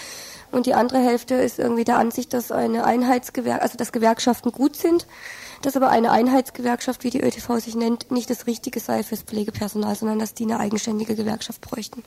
Und 0.52 0.66
die 0.66 0.74
andere 0.74 1.00
Hälfte 1.00 1.36
ist 1.36 1.60
irgendwie 1.60 1.86
der 1.86 1.98
Ansicht, 1.98 2.34
dass 2.34 2.52
eine 2.52 2.84
Einheitsgewerk, 2.84 3.62
also 3.62 3.78
dass 3.78 3.92
Gewerkschaften 3.92 4.52
gut 4.52 4.76
sind, 4.76 5.08
dass 5.62 5.78
aber 5.78 5.90
eine 5.90 6.12
Einheitsgewerkschaft, 6.12 7.04
wie 7.04 7.10
die 7.10 7.22
ÖTV 7.22 7.60
sich 7.60 7.76
nennt, 7.76 8.12
nicht 8.12 8.30
das 8.30 8.48
Richtige 8.48 8.80
sei 8.80 9.04
fürs 9.04 9.22
Pflegepersonal, 9.22 9.96
sondern 9.96 10.20
dass 10.20 10.34
die 10.34 10.44
eine 10.44 10.60
eigenständige 10.60 11.16
Gewerkschaft 11.16 11.62
bräuchten. 11.62 12.04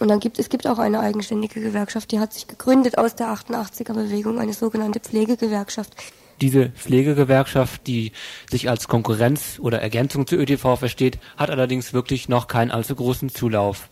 Und 0.00 0.08
dann 0.08 0.20
gibt 0.20 0.38
es 0.38 0.48
gibt 0.48 0.66
auch 0.66 0.78
eine 0.78 1.00
eigenständige 1.00 1.60
Gewerkschaft, 1.60 2.10
die 2.10 2.18
hat 2.18 2.32
sich 2.32 2.48
gegründet 2.48 2.98
aus 2.98 3.14
der 3.14 3.28
88er 3.28 3.92
Bewegung, 3.92 4.38
eine 4.38 4.54
sogenannte 4.54 5.00
Pflegegewerkschaft. 5.00 5.94
Diese 6.40 6.68
Pflegegewerkschaft, 6.70 7.86
die 7.86 8.12
sich 8.48 8.68
als 8.70 8.86
Konkurrenz 8.86 9.58
oder 9.60 9.82
Ergänzung 9.82 10.26
zur 10.26 10.38
ÖTV 10.38 10.76
versteht, 10.76 11.18
hat 11.36 11.50
allerdings 11.50 11.92
wirklich 11.92 12.28
noch 12.28 12.46
keinen 12.46 12.70
allzu 12.70 12.94
großen 12.94 13.28
Zulauf. 13.28 13.88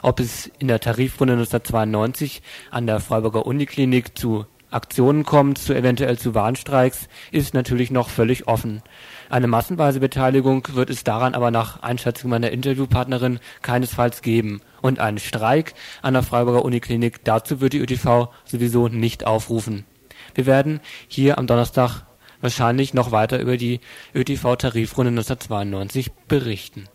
Ob 0.00 0.20
es 0.20 0.50
in 0.58 0.68
der 0.68 0.80
Tarifrunde 0.80 1.32
1992 1.32 2.42
an 2.70 2.86
der 2.86 3.00
Freiburger 3.00 3.46
Uniklinik 3.46 4.16
zu 4.16 4.46
Aktionen 4.70 5.24
kommt, 5.24 5.58
zu 5.58 5.74
eventuell 5.74 6.18
zu 6.18 6.34
Warnstreiks, 6.34 7.08
ist 7.30 7.54
natürlich 7.54 7.90
noch 7.90 8.08
völlig 8.08 8.46
offen. 8.46 8.82
Eine 9.30 9.46
massenweise 9.46 10.00
Beteiligung 10.00 10.66
wird 10.74 10.90
es 10.90 11.04
daran 11.04 11.34
aber 11.34 11.50
nach 11.50 11.82
Einschätzung 11.82 12.30
meiner 12.30 12.50
Interviewpartnerin 12.50 13.38
keinesfalls 13.62 14.20
geben. 14.20 14.60
Und 14.82 14.98
einen 14.98 15.18
Streik 15.18 15.74
an 16.02 16.14
der 16.14 16.22
Freiburger 16.22 16.64
Uniklinik, 16.64 17.24
dazu 17.24 17.60
wird 17.60 17.72
die 17.72 17.78
ÖTV 17.78 18.28
sowieso 18.44 18.88
nicht 18.88 19.26
aufrufen. 19.26 19.86
Wir 20.34 20.46
werden 20.46 20.80
hier 21.08 21.38
am 21.38 21.46
Donnerstag 21.46 22.02
wahrscheinlich 22.40 22.92
noch 22.92 23.10
weiter 23.10 23.38
über 23.40 23.56
die 23.56 23.80
ÖTV-Tarifrunde 24.14 25.10
1992 25.10 26.12
berichten 26.28 26.88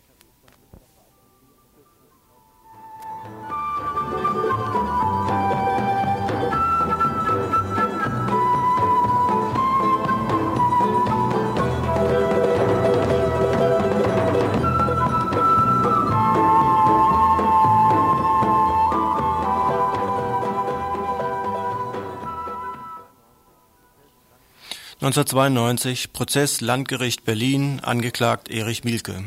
1992 25.10 26.12
Prozess 26.12 26.60
Landgericht 26.60 27.24
Berlin, 27.24 27.80
angeklagt 27.80 28.48
Erich 28.48 28.84
Mielke. 28.84 29.24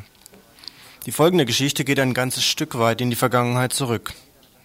Die 1.05 1.11
folgende 1.11 1.45
Geschichte 1.45 1.83
geht 1.83 1.99
ein 1.99 2.13
ganzes 2.13 2.45
Stück 2.45 2.79
weit 2.79 3.01
in 3.01 3.09
die 3.09 3.17
Vergangenheit 3.17 3.73
zurück. 3.73 4.13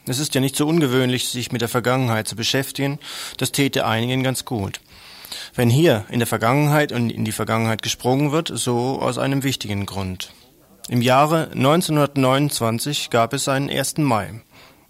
Es 0.06 0.20
ist 0.20 0.36
ja 0.36 0.40
nicht 0.40 0.54
so 0.54 0.64
ungewöhnlich, 0.68 1.28
sich 1.28 1.50
mit 1.50 1.60
der 1.60 1.68
Vergangenheit 1.68 2.28
zu 2.28 2.36
beschäftigen, 2.36 3.00
das 3.36 3.50
täte 3.50 3.84
einigen 3.84 4.22
ganz 4.22 4.44
gut. 4.44 4.78
Wenn 5.56 5.70
hier 5.70 6.04
in 6.08 6.20
der 6.20 6.28
Vergangenheit 6.28 6.92
und 6.92 7.10
in 7.10 7.24
die 7.24 7.32
Vergangenheit 7.32 7.82
gesprungen 7.82 8.30
wird, 8.30 8.52
so 8.54 9.00
aus 9.00 9.18
einem 9.18 9.42
wichtigen 9.42 9.86
Grund. 9.86 10.30
Im 10.88 11.02
Jahre 11.02 11.50
1929 11.50 13.10
gab 13.10 13.32
es 13.32 13.48
einen 13.48 13.70
1. 13.70 13.98
Mai. 13.98 14.40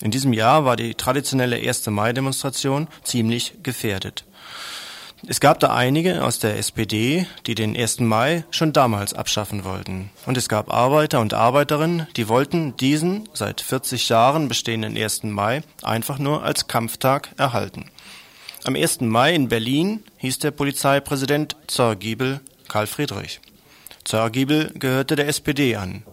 In 0.03 0.11
diesem 0.11 0.35
Jahr 0.35 0.66
war 0.66 0.76
die 0.76 0.95
traditionelle 0.95 1.57
1. 1.57 1.87
Mai-Demonstration 1.87 2.87
ziemlich 3.03 3.55
gefährdet. 3.62 4.26
Es 5.27 5.41
gab 5.41 5.59
da 5.59 5.75
einige 5.75 6.23
aus 6.25 6.39
der 6.39 6.57
SPD, 6.59 7.27
die 7.47 7.55
den 7.57 7.77
1. 7.77 8.01
Mai 8.01 8.45
schon 8.51 8.73
damals 8.73 9.14
abschaffen 9.14 9.64
wollten. 9.64 10.11
Und 10.27 10.37
es 10.37 10.49
gab 10.49 10.73
Arbeiter 10.73 11.21
und 11.21 11.35
Arbeiterinnen, 11.35 12.07
die 12.16 12.29
wollten 12.29 12.77
diesen 12.77 13.29
seit 13.35 13.61
40 13.61 14.09
Jahren 14.09 14.49
bestehenden 14.49 14.97
1. 14.97 15.25
Mai 15.25 15.62
einfach 15.83 16.19
nur 16.19 16.45
als 16.45 16.69
Kampftag 16.69 17.31
erhalten. 17.37 17.87
Am 18.64 18.77
1. 18.77 19.01
Mai 19.01 19.35
in 19.35 19.49
Berlin 19.49 20.05
hieß 20.19 20.39
der 20.39 20.53
Polizeipräsident 20.53 21.57
Zörgiebel 21.66 22.41
Karl 22.69 22.87
Friedrich. 22.87 23.41
Zörgiebel 24.05 24.73
gehörte 24.75 25.16
der 25.16 25.29
SPD 25.29 25.77
an. 25.77 26.05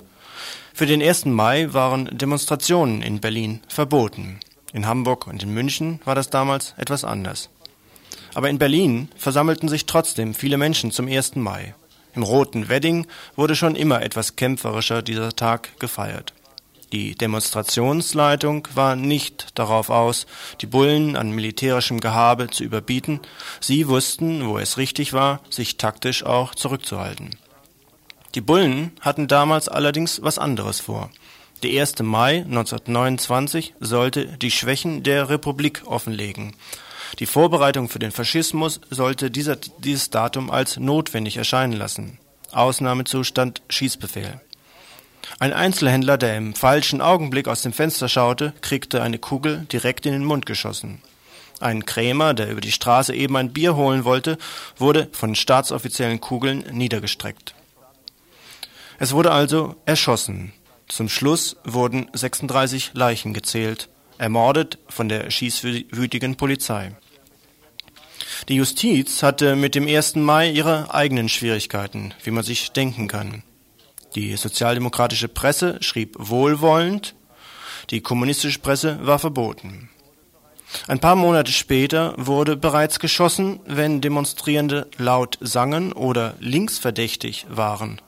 Für 0.74 0.88
den 0.88 1.02
1. 1.02 1.26
Mai 1.26 1.74
waren 1.74 2.18
Demonstrationen 2.18 3.02
in 3.02 3.22
Berlin 3.22 3.62
verboten. 3.68 4.40
In 4.74 4.88
Hamburg 4.88 5.28
und 5.28 5.44
in 5.44 5.54
München 5.54 6.02
war 6.06 6.16
das 6.16 6.30
damals 6.30 6.74
etwas 6.78 7.06
anders. 7.06 7.50
Aber 8.36 8.50
in 8.50 8.60
Berlin 8.60 9.08
versammelten 9.16 9.70
sich 9.70 9.86
trotzdem 9.86 10.36
viele 10.36 10.58
Menschen 10.58 10.92
zum 10.92 11.08
1. 11.08 11.38
Mai. 11.38 11.74
Im 12.16 12.24
Roten 12.24 12.68
Wedding 12.68 13.08
wurde 13.38 13.56
schon 13.56 13.76
immer 13.76 14.02
etwas 14.02 14.36
kämpferischer 14.36 15.02
dieser 15.02 15.34
Tag 15.34 15.80
gefeiert. 15.80 16.34
Die 16.92 17.16
Demonstrationsleitung 17.16 18.68
war 18.76 18.98
nicht 18.98 19.58
darauf 19.58 19.90
aus, 19.90 20.28
die 20.60 20.66
Bullen 20.66 21.16
an 21.16 21.32
militärischem 21.32 22.02
Gehabe 22.02 22.50
zu 22.50 22.66
überbieten. 22.66 23.22
Sie 23.62 23.88
wussten, 23.88 24.46
wo 24.46 24.58
es 24.58 24.78
richtig 24.78 25.14
war, 25.14 25.40
sich 25.50 25.78
taktisch 25.78 26.24
auch 26.24 26.56
zurückzuhalten. 26.56 27.38
Die 28.36 28.42
Bullen 28.42 28.92
hatten 29.00 29.30
damals 29.30 29.70
allerdings 29.70 30.22
was 30.22 30.40
anderes 30.40 30.82
vor. 30.82 31.10
Der 31.64 31.82
1. 31.82 32.00
Mai 32.00 32.40
1929 32.40 33.76
sollte 33.80 34.26
die 34.26 34.52
Schwächen 34.52 35.04
der 35.04 35.30
Republik 35.30 35.84
offenlegen 35.86 36.54
die 37.20 37.26
Vorbereitung 37.26 37.90
für 37.90 38.00
den 38.00 38.12
Faschismus 38.12 38.82
sollte 38.90 39.32
dieser, 39.32 39.56
dieses 39.56 40.10
Datum 40.10 40.50
als 40.52 40.78
notwendig 40.78 41.38
erscheinen 41.38 41.74
lassen. 41.74 42.20
Ausnahmezustand 42.52 43.62
Schießbefehl. 43.70 44.42
Ein 45.40 45.54
Einzelhändler, 45.54 46.18
der 46.18 46.38
im 46.38 46.54
falschen 46.54 47.02
Augenblick 47.02 47.48
aus 47.48 47.62
dem 47.62 47.74
Fenster 47.74 48.08
schaute, 48.10 48.54
kriegte 48.62 49.02
eine 49.02 49.20
Kugel 49.20 49.66
direkt 49.72 50.06
in 50.06 50.14
den 50.14 50.26
Mund 50.26 50.46
geschossen. 50.46 51.02
Ein 51.60 51.86
Krämer, 51.86 52.34
der 52.34 52.50
über 52.50 52.62
die 52.62 52.72
Straße 52.72 53.16
eben 53.16 53.36
ein 53.38 53.54
Bier 53.54 53.76
holen 53.76 54.04
wollte, 54.04 54.38
wurde 54.78 55.08
von 55.12 55.36
staatsoffiziellen 55.36 56.22
Kugeln 56.22 56.66
niedergestreckt. 56.72 57.56
Es 59.00 59.14
wurde 59.14 59.32
also 59.32 59.76
erschossen. 59.86 60.54
Zum 60.88 61.10
Schluss 61.10 61.58
wurden 61.64 62.08
36 62.14 62.92
Leichen 62.94 63.34
gezählt, 63.34 63.90
ermordet 64.18 64.78
von 64.88 65.10
der 65.10 65.32
schießwütigen 65.32 66.36
Polizei. 66.36 66.92
Die 68.48 68.56
Justiz 68.56 69.24
hatte 69.24 69.56
mit 69.56 69.76
dem 69.76 69.88
1. 69.88 70.16
Mai 70.16 70.50
ihre 70.50 70.94
eigenen 70.94 71.30
Schwierigkeiten, 71.30 72.14
wie 72.24 72.32
man 72.32 72.44
sich 72.44 72.72
denken 72.72 73.08
kann. 73.08 73.44
Die 74.16 74.36
sozialdemokratische 74.36 75.28
Presse 75.28 75.78
schrieb 75.82 76.16
wohlwollend, 76.18 77.16
die 77.90 78.02
kommunistische 78.02 78.60
Presse 78.60 79.00
war 79.06 79.20
verboten. 79.20 79.90
Ein 80.88 81.00
paar 81.00 81.16
Monate 81.16 81.52
später 81.52 82.14
wurde 82.18 82.58
bereits 82.58 83.00
geschossen, 83.00 83.60
wenn 83.66 84.02
Demonstrierende 84.02 84.88
laut 84.98 85.38
sangen 85.42 85.94
oder 85.94 86.36
linksverdächtig 86.40 87.46
waren. 87.50 88.02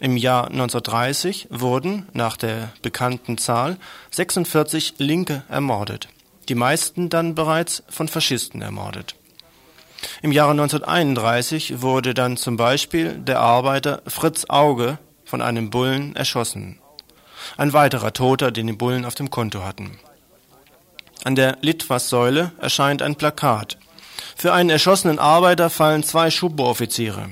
Im 0.00 0.16
Jahr 0.16 0.48
1930 0.48 1.48
wurden, 1.50 2.08
nach 2.12 2.36
der 2.36 2.72
bekannten 2.82 3.36
Zahl, 3.36 3.78
46 4.10 4.94
Linke 4.98 5.42
ermordet, 5.48 6.08
die 6.48 6.54
meisten 6.54 7.08
dann 7.08 7.34
bereits 7.34 7.82
von 7.88 8.08
Faschisten 8.08 8.62
ermordet. 8.62 9.14
Im 10.22 10.32
Jahre 10.32 10.52
1931 10.52 11.82
wurde 11.82 12.14
dann 12.14 12.36
zum 12.36 12.56
Beispiel 12.56 13.14
der 13.18 13.40
Arbeiter 13.40 14.02
Fritz 14.06 14.46
Auge 14.48 14.98
von 15.24 15.42
einem 15.42 15.70
Bullen 15.70 16.16
erschossen. 16.16 16.78
Ein 17.56 17.72
weiterer 17.72 18.12
Toter, 18.12 18.50
den 18.50 18.66
die 18.66 18.72
Bullen 18.72 19.04
auf 19.04 19.14
dem 19.14 19.30
Konto 19.30 19.64
hatten. 19.64 19.98
An 21.24 21.34
der 21.34 21.58
Litwas-Säule 21.60 22.52
erscheint 22.60 23.02
ein 23.02 23.16
Plakat. 23.16 23.78
Für 24.36 24.52
einen 24.52 24.70
erschossenen 24.70 25.18
Arbeiter 25.18 25.68
fallen 25.68 26.04
zwei 26.04 26.30
Schubo-Offiziere. 26.30 27.30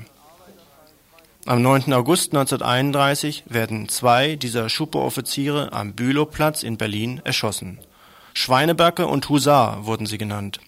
Am 1.45 1.61
9. 1.61 1.93
August 1.93 2.33
1931 2.33 3.45
werden 3.47 3.87
zwei 3.87 4.35
dieser 4.35 4.67
Schupo-Offiziere 4.67 5.71
am 5.71 5.93
Bülowplatz 5.93 6.63
in 6.63 6.75
Berlin 6.75 7.21
erschossen. 7.23 7.79
Schweinebacke 8.37 9.07
und 9.07 9.27
Husar 9.29 9.87
wurden 9.87 10.05
sie 10.05 10.19
genannt. 10.19 10.59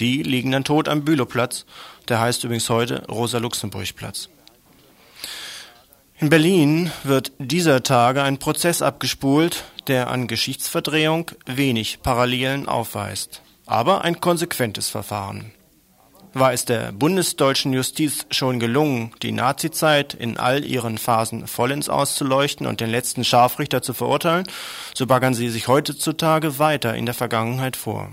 Die 0.00 0.22
liegen 0.22 0.50
dann 0.50 0.64
tot 0.64 0.88
am 0.88 1.04
Bülowplatz, 1.04 1.66
der 2.08 2.20
heißt 2.20 2.42
übrigens 2.42 2.70
heute 2.70 3.06
Rosa-Luxemburg-Platz. 3.06 4.30
In 6.18 6.30
Berlin 6.30 6.90
wird 7.04 7.32
dieser 7.38 7.82
Tage 7.82 8.22
ein 8.22 8.38
Prozess 8.38 8.80
abgespult, 8.80 9.64
der 9.88 10.08
an 10.08 10.26
Geschichtsverdrehung 10.26 11.30
wenig 11.44 12.00
Parallelen 12.02 12.66
aufweist, 12.66 13.42
aber 13.66 14.04
ein 14.04 14.18
konsequentes 14.20 14.88
Verfahren 14.88 15.52
war 16.34 16.52
es 16.52 16.64
der 16.64 16.92
bundesdeutschen 16.92 17.72
Justiz 17.72 18.26
schon 18.30 18.60
gelungen, 18.60 19.12
die 19.22 19.32
Nazizeit 19.32 20.14
in 20.14 20.38
all 20.38 20.64
ihren 20.64 20.98
Phasen 20.98 21.46
vollends 21.46 21.88
auszuleuchten 21.88 22.66
und 22.66 22.80
den 22.80 22.90
letzten 22.90 23.24
Scharfrichter 23.24 23.82
zu 23.82 23.94
verurteilen, 23.94 24.46
so 24.94 25.06
baggern 25.06 25.34
sie 25.34 25.50
sich 25.50 25.68
heutzutage 25.68 26.58
weiter 26.58 26.94
in 26.94 27.06
der 27.06 27.14
Vergangenheit 27.14 27.76
vor. 27.76 28.10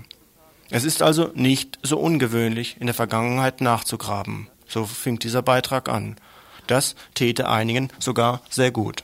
Es 0.70 0.84
ist 0.84 1.02
also 1.02 1.30
nicht 1.34 1.78
so 1.82 1.98
ungewöhnlich, 1.98 2.76
in 2.78 2.86
der 2.86 2.94
Vergangenheit 2.94 3.60
nachzugraben. 3.60 4.48
So 4.68 4.84
fing 4.84 5.18
dieser 5.18 5.42
Beitrag 5.42 5.88
an. 5.88 6.16
Das 6.68 6.94
täte 7.14 7.48
einigen 7.48 7.88
sogar 7.98 8.42
sehr 8.48 8.70
gut. 8.70 9.02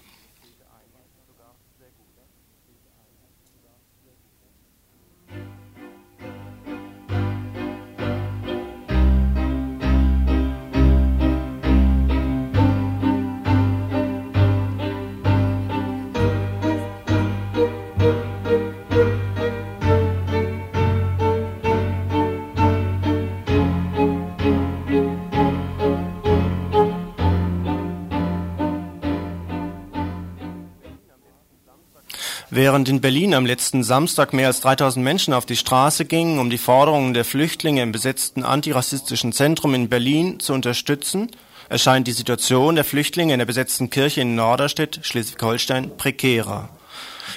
Während 32.56 32.88
in 32.88 33.02
Berlin 33.02 33.34
am 33.34 33.44
letzten 33.44 33.84
Samstag 33.84 34.32
mehr 34.32 34.46
als 34.46 34.62
3000 34.62 35.04
Menschen 35.04 35.34
auf 35.34 35.44
die 35.44 35.56
Straße 35.56 36.06
gingen, 36.06 36.38
um 36.38 36.48
die 36.48 36.56
Forderungen 36.56 37.12
der 37.12 37.26
Flüchtlinge 37.26 37.82
im 37.82 37.92
besetzten 37.92 38.44
antirassistischen 38.44 39.34
Zentrum 39.34 39.74
in 39.74 39.90
Berlin 39.90 40.40
zu 40.40 40.54
unterstützen, 40.54 41.30
erscheint 41.68 42.06
die 42.06 42.12
Situation 42.12 42.74
der 42.74 42.84
Flüchtlinge 42.84 43.34
in 43.34 43.40
der 43.40 43.44
besetzten 43.44 43.90
Kirche 43.90 44.22
in 44.22 44.36
Norderstedt, 44.36 45.00
Schleswig-Holstein, 45.02 45.98
prekärer. 45.98 46.70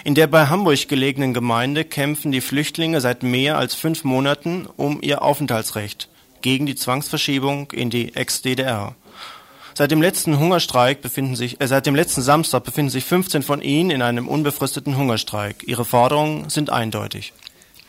In 0.05 0.15
der 0.15 0.27
bei 0.27 0.47
Hamburg 0.47 0.87
gelegenen 0.87 1.33
Gemeinde 1.33 1.83
kämpfen 1.83 2.31
die 2.31 2.39
Flüchtlinge 2.39 3.01
seit 3.01 3.21
mehr 3.21 3.57
als 3.57 3.75
fünf 3.75 4.05
Monaten 4.05 4.69
um 4.77 5.01
ihr 5.01 5.21
Aufenthaltsrecht 5.21 6.07
gegen 6.41 6.65
die 6.65 6.75
Zwangsverschiebung 6.75 7.71
in 7.73 7.89
die 7.89 8.15
Ex-DDR. 8.15 8.95
Seit 9.73 9.91
dem 9.91 10.01
letzten 10.01 10.39
Hungerstreik 10.39 11.01
befinden 11.01 11.35
sich, 11.35 11.61
äh, 11.61 11.67
seit 11.67 11.85
dem 11.85 11.95
letzten 11.95 12.21
Samstag 12.21 12.63
befinden 12.63 12.91
sich 12.91 13.05
15 13.05 13.43
von 13.43 13.61
ihnen 13.61 13.91
in 13.91 14.01
einem 14.01 14.27
unbefristeten 14.27 14.97
Hungerstreik. 14.97 15.63
Ihre 15.65 15.85
Forderungen 15.85 16.49
sind 16.49 16.69
eindeutig. 16.69 17.33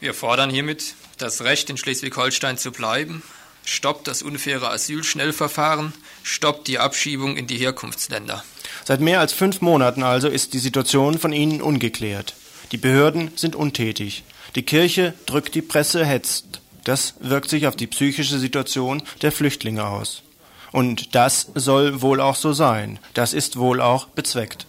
Wir 0.00 0.14
fordern 0.14 0.50
hiermit 0.50 0.94
das 1.18 1.42
Recht, 1.42 1.68
in 1.68 1.76
Schleswig-Holstein 1.76 2.56
zu 2.56 2.72
bleiben, 2.72 3.22
stoppt 3.64 4.08
das 4.08 4.22
unfaire 4.22 4.70
Asylschnellverfahren, 4.70 5.92
stoppt 6.22 6.68
die 6.68 6.78
Abschiebung 6.78 7.36
in 7.36 7.46
die 7.46 7.58
Herkunftsländer. 7.58 8.42
Seit 8.84 9.00
mehr 9.00 9.20
als 9.20 9.32
fünf 9.32 9.60
Monaten 9.60 10.02
also 10.02 10.28
ist 10.28 10.54
die 10.54 10.58
Situation 10.58 11.18
von 11.18 11.32
ihnen 11.32 11.60
ungeklärt. 11.60 12.34
Die 12.72 12.78
Behörden 12.78 13.32
sind 13.36 13.56
untätig. 13.56 14.24
Die 14.54 14.62
Kirche 14.62 15.14
drückt 15.26 15.54
die 15.54 15.62
Presse, 15.62 16.04
hetzt. 16.04 16.60
Das 16.84 17.14
wirkt 17.20 17.50
sich 17.50 17.66
auf 17.66 17.76
die 17.76 17.86
psychische 17.86 18.38
Situation 18.38 19.02
der 19.22 19.32
Flüchtlinge 19.32 19.86
aus. 19.86 20.22
Und 20.72 21.14
das 21.14 21.50
soll 21.54 22.00
wohl 22.00 22.20
auch 22.20 22.36
so 22.36 22.52
sein. 22.52 22.98
Das 23.14 23.32
ist 23.32 23.56
wohl 23.56 23.80
auch 23.80 24.06
bezweckt. 24.06 24.66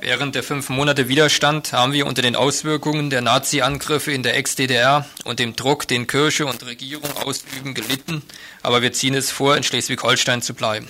Während 0.00 0.34
der 0.34 0.42
fünf 0.42 0.70
Monate 0.70 1.08
Widerstand 1.08 1.74
haben 1.74 1.92
wir 1.92 2.06
unter 2.06 2.22
den 2.22 2.34
Auswirkungen 2.34 3.10
der 3.10 3.20
Nazi-Angriffe 3.20 4.12
in 4.12 4.22
der 4.22 4.34
Ex-DDR 4.36 5.04
und 5.24 5.38
dem 5.38 5.56
Druck, 5.56 5.86
den 5.86 6.06
Kirche 6.06 6.46
und 6.46 6.64
Regierung 6.64 7.14
ausüben, 7.18 7.74
gelitten, 7.74 8.22
aber 8.62 8.80
wir 8.80 8.94
ziehen 8.94 9.14
es 9.14 9.30
vor, 9.30 9.58
in 9.58 9.62
Schleswig-Holstein 9.62 10.40
zu 10.40 10.54
bleiben. 10.54 10.88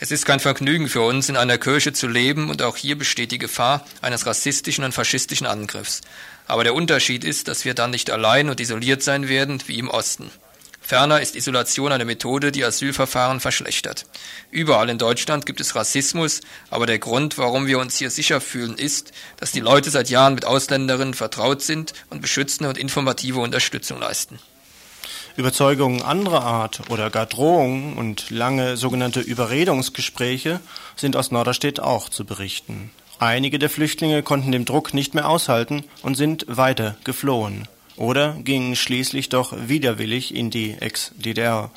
Es 0.00 0.10
ist 0.10 0.26
kein 0.26 0.40
Vergnügen 0.40 0.88
für 0.88 1.00
uns, 1.00 1.30
in 1.30 1.36
einer 1.36 1.56
Kirche 1.56 1.94
zu 1.94 2.08
leben 2.08 2.50
und 2.50 2.62
auch 2.62 2.76
hier 2.76 2.98
besteht 2.98 3.32
die 3.32 3.38
Gefahr 3.38 3.86
eines 4.02 4.26
rassistischen 4.26 4.84
und 4.84 4.92
faschistischen 4.92 5.46
Angriffs. 5.46 6.02
Aber 6.46 6.64
der 6.64 6.74
Unterschied 6.74 7.24
ist, 7.24 7.48
dass 7.48 7.64
wir 7.64 7.72
dann 7.74 7.90
nicht 7.90 8.10
allein 8.10 8.50
und 8.50 8.60
isoliert 8.60 9.02
sein 9.02 9.28
werden 9.28 9.62
wie 9.66 9.78
im 9.78 9.88
Osten. 9.88 10.30
Ferner 10.90 11.20
ist 11.20 11.36
Isolation 11.36 11.92
eine 11.92 12.04
Methode, 12.04 12.50
die 12.50 12.64
Asylverfahren 12.64 13.38
verschlechtert. 13.38 14.06
Überall 14.50 14.90
in 14.90 14.98
Deutschland 14.98 15.46
gibt 15.46 15.60
es 15.60 15.76
Rassismus, 15.76 16.40
aber 16.68 16.84
der 16.84 16.98
Grund, 16.98 17.38
warum 17.38 17.68
wir 17.68 17.78
uns 17.78 17.96
hier 17.96 18.10
sicher 18.10 18.40
fühlen, 18.40 18.76
ist, 18.76 19.12
dass 19.36 19.52
die 19.52 19.60
Leute 19.60 19.90
seit 19.90 20.10
Jahren 20.10 20.34
mit 20.34 20.46
Ausländerinnen 20.46 21.14
vertraut 21.14 21.62
sind 21.62 21.92
und 22.10 22.20
beschützende 22.20 22.70
und 22.70 22.76
informative 22.76 23.38
Unterstützung 23.38 24.00
leisten. 24.00 24.40
Überzeugungen 25.36 26.02
anderer 26.02 26.42
Art 26.42 26.80
oder 26.90 27.08
gar 27.08 27.26
Drohungen 27.26 27.96
und 27.96 28.28
lange 28.30 28.76
sogenannte 28.76 29.20
Überredungsgespräche 29.20 30.58
sind 30.96 31.14
aus 31.14 31.30
Norderstedt 31.30 31.78
auch 31.78 32.08
zu 32.08 32.24
berichten. 32.24 32.90
Einige 33.20 33.60
der 33.60 33.70
Flüchtlinge 33.70 34.24
konnten 34.24 34.50
dem 34.50 34.64
Druck 34.64 34.92
nicht 34.92 35.14
mehr 35.14 35.28
aushalten 35.28 35.84
und 36.02 36.16
sind 36.16 36.46
weiter 36.48 36.96
geflohen 37.04 37.68
oder 38.00 38.36
gingen 38.42 38.76
schließlich 38.76 39.28
doch 39.28 39.52
widerwillig 39.68 40.34
in 40.34 40.50
die 40.50 40.72
Ex-DDR. 40.80 41.70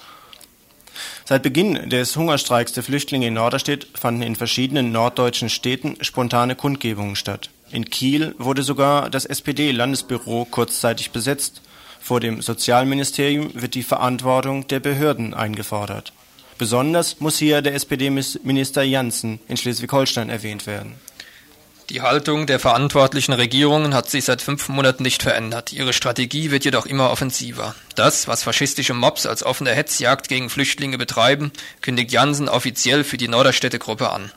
Seit 1.25 1.43
Beginn 1.43 1.89
des 1.89 2.15
Hungerstreiks 2.15 2.71
der 2.71 2.83
Flüchtlinge 2.83 3.27
in 3.27 3.33
Norderstedt 3.33 3.87
fanden 3.93 4.21
in 4.21 4.35
verschiedenen 4.35 4.91
norddeutschen 4.91 5.49
Städten 5.49 5.97
spontane 6.01 6.55
Kundgebungen 6.55 7.17
statt. 7.17 7.49
In 7.71 7.89
Kiel 7.89 8.35
wurde 8.37 8.63
sogar 8.63 9.09
das 9.09 9.25
SPD-Landesbüro 9.25 10.45
kurzzeitig 10.45 11.11
besetzt. 11.11 11.61
Vor 11.99 12.19
dem 12.19 12.41
Sozialministerium 12.41 13.49
wird 13.53 13.75
die 13.75 13.83
Verantwortung 13.83 14.67
der 14.67 14.79
Behörden 14.79 15.33
eingefordert. 15.33 16.13
Besonders 16.57 17.19
muss 17.19 17.37
hier 17.37 17.61
der 17.61 17.73
SPD-Minister 17.73 18.83
Janssen 18.83 19.39
in 19.49 19.57
Schleswig-Holstein 19.57 20.29
erwähnt 20.29 20.67
werden. 20.67 20.95
Die 21.89 22.01
Haltung 22.01 22.47
der 22.47 22.59
verantwortlichen 22.59 23.33
Regierungen 23.33 23.93
hat 23.93 24.09
sich 24.09 24.23
seit 24.23 24.41
fünf 24.41 24.69
Monaten 24.69 25.03
nicht 25.03 25.21
verändert. 25.21 25.73
Ihre 25.73 25.91
Strategie 25.91 26.49
wird 26.49 26.63
jedoch 26.63 26.85
immer 26.85 27.11
offensiver. 27.11 27.75
Das, 27.95 28.27
was 28.27 28.43
faschistische 28.43 28.93
Mobs 28.93 29.25
als 29.25 29.43
offene 29.43 29.71
Hetzjagd 29.71 30.29
gegen 30.29 30.49
Flüchtlinge 30.49 30.97
betreiben, 30.97 31.51
kündigt 31.81 32.11
Jansen 32.13 32.47
offiziell 32.47 33.03
für 33.03 33.17
die 33.17 33.27
Norderstädte-Gruppe 33.27 34.09
an. 34.11 34.31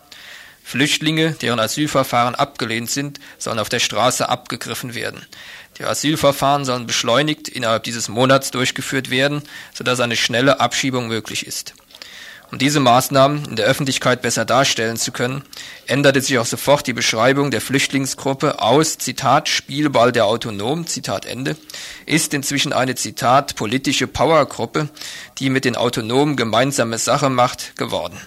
Flüchtlinge, 0.64 1.30
deren 1.40 1.61
Asylverfahren 1.61 2.34
abgelehnt 2.34 2.90
sind, 2.90 3.20
sollen 3.38 3.61
auf 3.61 3.68
der 3.68 3.78
Straße 3.78 4.28
abgegriffen 4.28 4.97
werden. 4.97 5.24
Die 5.78 5.84
Asylverfahren 5.84 6.64
sollen 6.64 6.88
beschleunigt 6.88 7.49
innerhalb 7.49 7.84
dieses 7.84 8.09
Monats 8.09 8.51
durchgeführt 8.51 9.09
werden, 9.09 9.42
sodass 9.72 10.01
eine 10.01 10.16
schnelle 10.16 10.59
Abschiebung 10.59 11.07
möglich 11.07 11.47
ist. 11.47 11.74
Um 12.53 12.59
diese 12.59 12.78
Maßnahmen 12.78 13.44
in 13.47 13.57
der 13.57 13.66
Öffentlichkeit 13.66 14.22
besser 14.22 14.44
darstellen 14.44 14.97
zu 14.97 15.11
können, 15.11 15.42
änderte 15.86 16.20
sich 16.20 16.38
auch 16.38 16.47
sofort 16.47 16.86
die 16.86 16.92
Beschreibung 16.92 17.51
der 17.51 17.61
Flüchtlingsgruppe 17.61 18.62
aus, 18.62 18.99
Zitat, 18.99 19.49
Spielball 19.49 20.12
der 20.12 20.26
Autonomen, 20.26 20.86
Zitat 20.86 21.26
Ende, 21.26 21.57
ist 22.07 22.34
inzwischen 22.34 22.72
eine, 22.72 22.94
Zitat, 22.94 23.57
politische 23.57 24.07
Powergruppe, 24.07 24.88
die 25.38 25.51
mit 25.51 25.64
den 25.64 25.76
Autonomen 25.76 26.36
gemeinsame 26.36 26.99
Sache 26.99 27.30
macht, 27.30 27.76
geworden. 27.76 28.20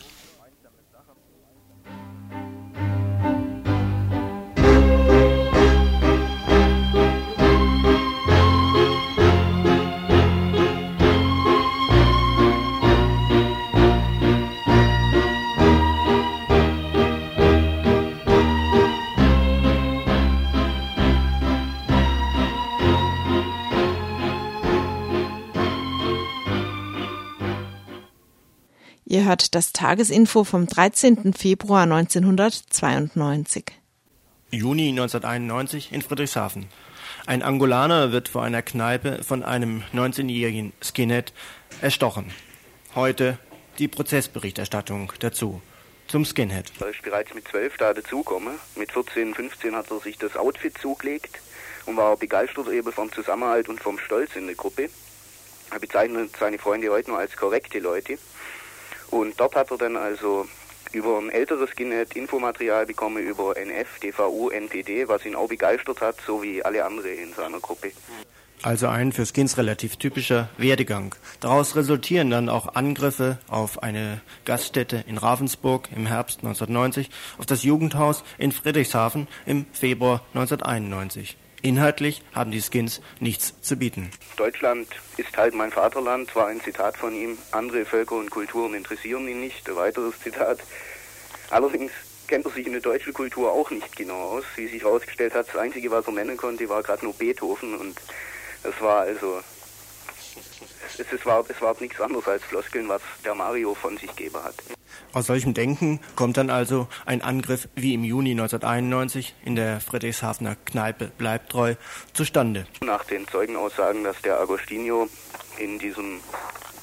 Ihr 29.19 29.25
hört 29.25 29.53
das 29.53 29.73
Tagesinfo 29.73 30.45
vom 30.45 30.65
13. 30.65 31.33
Februar 31.33 31.83
1992. 31.83 33.65
Juni 34.49 34.87
1991 34.91 35.91
in 35.91 36.01
Friedrichshafen. 36.01 36.67
Ein 37.25 37.41
Angolaner 37.41 38.13
wird 38.13 38.29
vor 38.29 38.43
einer 38.43 38.61
Kneipe 38.61 39.21
von 39.25 39.43
einem 39.43 39.83
19-jährigen 39.93 40.71
Skinhead 40.81 41.33
erstochen. 41.81 42.31
Heute 42.95 43.37
die 43.77 43.89
Prozessberichterstattung 43.89 45.11
dazu. 45.19 45.61
Zum 46.07 46.23
Skinhead. 46.23 46.71
Er 46.79 46.87
ist 46.87 47.01
bereits 47.01 47.33
mit 47.33 47.45
12 47.49 47.75
da 47.75 47.93
dazugekommen. 47.93 48.53
Mit 48.77 48.93
14, 48.93 49.35
15 49.35 49.75
hat 49.75 49.91
er 49.91 49.99
sich 49.99 50.17
das 50.17 50.37
Outfit 50.37 50.77
zugelegt 50.77 51.41
und 51.87 51.97
war 51.97 52.15
begeistert 52.15 52.69
eben 52.69 52.93
vom 52.93 53.11
Zusammenhalt 53.11 53.67
und 53.67 53.81
vom 53.81 53.99
Stolz 53.99 54.37
in 54.37 54.45
der 54.45 54.55
Gruppe. 54.55 54.89
Er 55.71 55.79
bezeichnet 55.79 56.31
seine 56.39 56.57
Freunde 56.57 56.89
heute 56.89 57.09
nur 57.09 57.19
als 57.19 57.35
korrekte 57.35 57.79
Leute. 57.79 58.17
Und 59.11 59.39
dort 59.39 59.55
hat 59.55 59.71
er 59.71 59.77
dann 59.77 59.97
also 59.97 60.47
über 60.91 61.17
ein 61.19 61.29
älteres 61.29 61.69
Skinhead 61.71 62.15
Infomaterial 62.15 62.85
bekommen 62.85 63.23
über 63.23 63.55
NF, 63.57 63.99
DVU, 63.99 64.49
NPD, 64.49 65.07
was 65.07 65.25
ihn 65.25 65.35
auch 65.35 65.47
begeistert 65.47 66.01
hat, 66.01 66.15
so 66.25 66.41
wie 66.41 66.63
alle 66.63 66.83
anderen 66.83 67.17
in 67.17 67.33
seiner 67.33 67.59
Gruppe. 67.59 67.91
Also 68.61 68.87
ein 68.87 69.13
für 69.13 69.25
Skins 69.25 69.57
relativ 69.57 69.95
typischer 69.95 70.49
Werdegang. 70.57 71.15
Daraus 71.39 71.77
resultieren 71.77 72.29
dann 72.29 72.49
auch 72.49 72.75
Angriffe 72.75 73.37
auf 73.47 73.81
eine 73.83 74.19
Gaststätte 74.43 75.03
in 75.07 75.17
Ravensburg 75.17 75.87
im 75.95 76.05
Herbst 76.07 76.39
1990, 76.39 77.09
auf 77.37 77.45
das 77.45 77.63
Jugendhaus 77.63 78.23
in 78.37 78.51
Friedrichshafen 78.51 79.29
im 79.45 79.65
Februar 79.71 80.25
1991. 80.33 81.37
Inhaltlich 81.61 82.21
haben 82.33 82.51
die 82.51 82.61
Skins 82.61 83.01
nichts 83.19 83.53
zu 83.61 83.75
bieten. 83.75 84.11
Deutschland 84.37 84.87
ist 85.17 85.35
halt 85.37 85.53
mein 85.53 85.71
Vaterland, 85.71 86.33
war 86.35 86.47
ein 86.47 86.61
Zitat 86.61 86.97
von 86.97 87.13
ihm. 87.13 87.37
Andere 87.51 87.85
Völker 87.85 88.15
und 88.15 88.29
Kulturen 88.29 88.73
interessieren 88.73 89.27
ihn 89.27 89.41
nicht. 89.41 89.67
Ein 89.67 89.75
weiteres 89.75 90.19
Zitat. 90.21 90.59
Allerdings 91.49 91.91
kennt 92.27 92.45
er 92.45 92.51
sich 92.51 92.65
in 92.65 92.73
der 92.73 92.81
deutschen 92.81 93.13
Kultur 93.13 93.51
auch 93.51 93.71
nicht 93.71 93.95
genau 93.95 94.29
aus. 94.29 94.43
Wie 94.55 94.67
sich 94.67 94.83
herausgestellt 94.83 95.33
hat, 95.33 95.47
das 95.47 95.55
Einzige, 95.57 95.91
was 95.91 96.07
er 96.07 96.13
nennen 96.13 96.37
konnte, 96.37 96.69
war 96.69 96.83
gerade 96.83 97.03
nur 97.03 97.13
Beethoven. 97.13 97.75
Und 97.75 97.99
das 98.63 98.79
war 98.79 99.01
also, 99.01 99.41
es, 100.97 101.11
es, 101.11 101.25
war, 101.25 101.43
es 101.47 101.61
war 101.61 101.75
nichts 101.79 101.99
anderes 102.01 102.27
als 102.27 102.43
Floskeln, 102.43 102.89
was 102.89 103.01
der 103.23 103.35
Mario 103.35 103.73
von 103.73 103.97
sich 103.97 104.13
gegeben 104.15 104.43
hat. 104.43 104.55
Aus 105.13 105.27
solchem 105.27 105.53
Denken 105.53 105.99
kommt 106.15 106.37
dann 106.37 106.49
also 106.49 106.87
ein 107.05 107.21
Angriff 107.21 107.67
wie 107.75 107.93
im 107.93 108.03
Juni 108.03 108.31
1991 108.31 109.35
in 109.45 109.55
der 109.55 109.81
Friedrichshafener 109.81 110.55
Kneipe 110.65 111.11
Bleibtreu 111.17 111.75
zustande. 112.13 112.67
Nach 112.81 113.03
den 113.05 113.27
Zeugenaussagen, 113.27 114.03
dass 114.03 114.21
der 114.21 114.39
Agostinho 114.39 115.07
in 115.57 115.79
diesem 115.79 116.19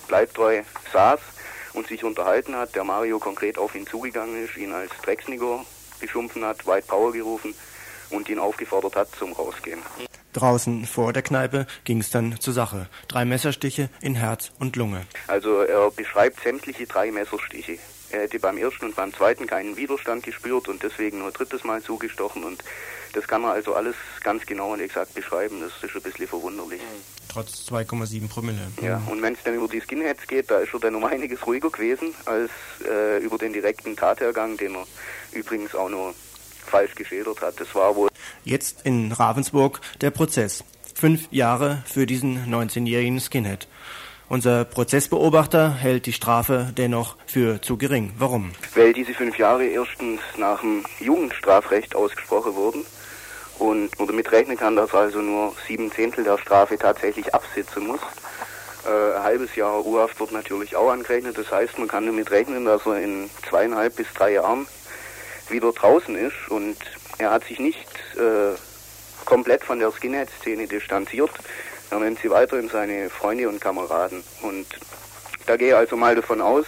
Bleibtreu 0.08 0.62
saß 0.92 1.20
und 1.74 1.86
sich 1.86 2.04
unterhalten 2.04 2.56
hat, 2.56 2.74
der 2.74 2.84
Mario 2.84 3.18
konkret 3.18 3.58
auf 3.58 3.74
ihn 3.74 3.86
zugegangen 3.86 4.44
ist, 4.44 4.56
ihn 4.56 4.72
als 4.72 4.90
Drecksnigo 5.02 5.64
beschumpfen 6.00 6.44
hat, 6.44 6.66
White 6.66 6.86
Power 6.86 7.12
gerufen 7.12 7.54
und 8.10 8.28
ihn 8.28 8.38
aufgefordert 8.38 8.96
hat 8.96 9.08
zum 9.18 9.32
Rausgehen. 9.32 9.80
Draußen 10.36 10.84
vor 10.84 11.14
der 11.14 11.22
Kneipe 11.22 11.66
ging 11.84 12.00
es 12.00 12.10
dann 12.10 12.38
zur 12.38 12.52
Sache. 12.52 12.88
Drei 13.08 13.24
Messerstiche 13.24 13.88
in 14.02 14.14
Herz 14.14 14.52
und 14.58 14.76
Lunge. 14.76 15.06
Also 15.28 15.62
er 15.62 15.90
beschreibt 15.90 16.40
sämtliche 16.40 16.86
drei 16.86 17.10
Messerstiche. 17.10 17.78
Er 18.10 18.20
hätte 18.20 18.38
beim 18.38 18.58
ersten 18.58 18.84
und 18.84 18.96
beim 18.96 19.14
zweiten 19.14 19.46
keinen 19.46 19.76
Widerstand 19.76 20.24
gespürt 20.24 20.68
und 20.68 20.82
deswegen 20.82 21.20
nur 21.20 21.30
drittes 21.30 21.64
Mal 21.64 21.82
zugestochen. 21.82 22.44
Und 22.44 22.62
das 23.14 23.26
kann 23.26 23.40
man 23.40 23.52
also 23.52 23.74
alles 23.74 23.96
ganz 24.22 24.44
genau 24.44 24.74
und 24.74 24.80
exakt 24.80 25.14
beschreiben. 25.14 25.60
Das 25.60 25.72
ist 25.82 25.96
ein 25.96 26.02
bisschen 26.02 26.28
verwunderlich. 26.28 26.82
Trotz 27.28 27.68
2,7 27.70 28.28
Promille. 28.28 28.60
Ja, 28.82 29.02
und 29.10 29.22
wenn 29.22 29.32
es 29.32 29.42
dann 29.42 29.54
über 29.54 29.68
die 29.68 29.80
Skinheads 29.80 30.26
geht, 30.26 30.50
da 30.50 30.58
ist 30.58 30.74
er 30.74 30.80
dann 30.80 30.94
um 30.94 31.04
einiges 31.04 31.46
ruhiger 31.46 31.70
gewesen 31.70 32.14
als 32.26 32.50
äh, 32.86 33.18
über 33.24 33.38
den 33.38 33.54
direkten 33.54 33.96
Tathergang, 33.96 34.58
den 34.58 34.74
er 34.74 34.86
übrigens 35.32 35.74
auch 35.74 35.88
nur 35.88 36.14
falsch 36.66 36.94
geschildert 36.94 37.40
hat. 37.40 37.60
Das 37.60 37.74
war 37.74 37.94
wohl. 37.96 38.08
Jetzt 38.44 38.84
in 38.84 39.12
Ravensburg 39.12 39.80
der 40.00 40.10
Prozess. 40.10 40.64
Fünf 40.94 41.28
Jahre 41.30 41.82
für 41.86 42.06
diesen 42.06 42.52
19-jährigen 42.52 43.20
Skinhead. 43.20 43.68
Unser 44.28 44.64
Prozessbeobachter 44.64 45.72
hält 45.74 46.06
die 46.06 46.12
Strafe 46.12 46.72
dennoch 46.76 47.16
für 47.26 47.62
zu 47.62 47.76
gering. 47.76 48.12
Warum? 48.18 48.50
Weil 48.74 48.92
diese 48.92 49.14
fünf 49.14 49.38
Jahre 49.38 49.66
erstens 49.66 50.20
nach 50.36 50.60
dem 50.60 50.84
Jugendstrafrecht 50.98 51.94
ausgesprochen 51.94 52.56
wurden 52.56 52.84
und 53.60 53.96
man 53.98 54.08
damit 54.08 54.32
rechnen 54.32 54.56
kann, 54.56 54.74
dass 54.74 54.92
also 54.94 55.20
nur 55.20 55.54
sieben 55.68 55.92
Zehntel 55.92 56.24
der 56.24 56.38
Strafe 56.38 56.76
tatsächlich 56.76 57.32
absitzen 57.34 57.86
muss. 57.86 58.00
Äh, 58.84 59.16
ein 59.16 59.22
halbes 59.22 59.54
Jahr 59.54 59.84
Urhaft 59.84 60.18
wird 60.18 60.32
natürlich 60.32 60.74
auch 60.74 60.90
angerechnet. 60.90 61.38
Das 61.38 61.50
heißt, 61.52 61.78
man 61.78 61.86
kann 61.86 62.06
damit 62.06 62.30
rechnen, 62.30 62.64
dass 62.64 62.84
er 62.84 63.00
in 63.00 63.30
zweieinhalb 63.48 63.94
bis 63.94 64.06
drei 64.12 64.32
Jahren 64.32 64.66
wieder 65.50 65.72
draußen 65.72 66.16
ist 66.16 66.48
und 66.48 66.76
er 67.18 67.30
hat 67.30 67.44
sich 67.44 67.58
nicht 67.58 67.88
äh, 68.16 68.54
komplett 69.24 69.64
von 69.64 69.78
der 69.78 69.90
Skinhead-Szene 69.90 70.66
distanziert. 70.66 71.30
Er 71.90 71.98
nennt 71.98 72.18
sie 72.20 72.30
weiterhin 72.30 72.68
seine 72.68 73.10
Freunde 73.10 73.48
und 73.48 73.60
Kameraden. 73.60 74.22
Und 74.42 74.66
da 75.46 75.56
gehe 75.56 75.68
ich 75.68 75.74
also 75.74 75.96
mal 75.96 76.14
davon 76.14 76.40
aus, 76.40 76.66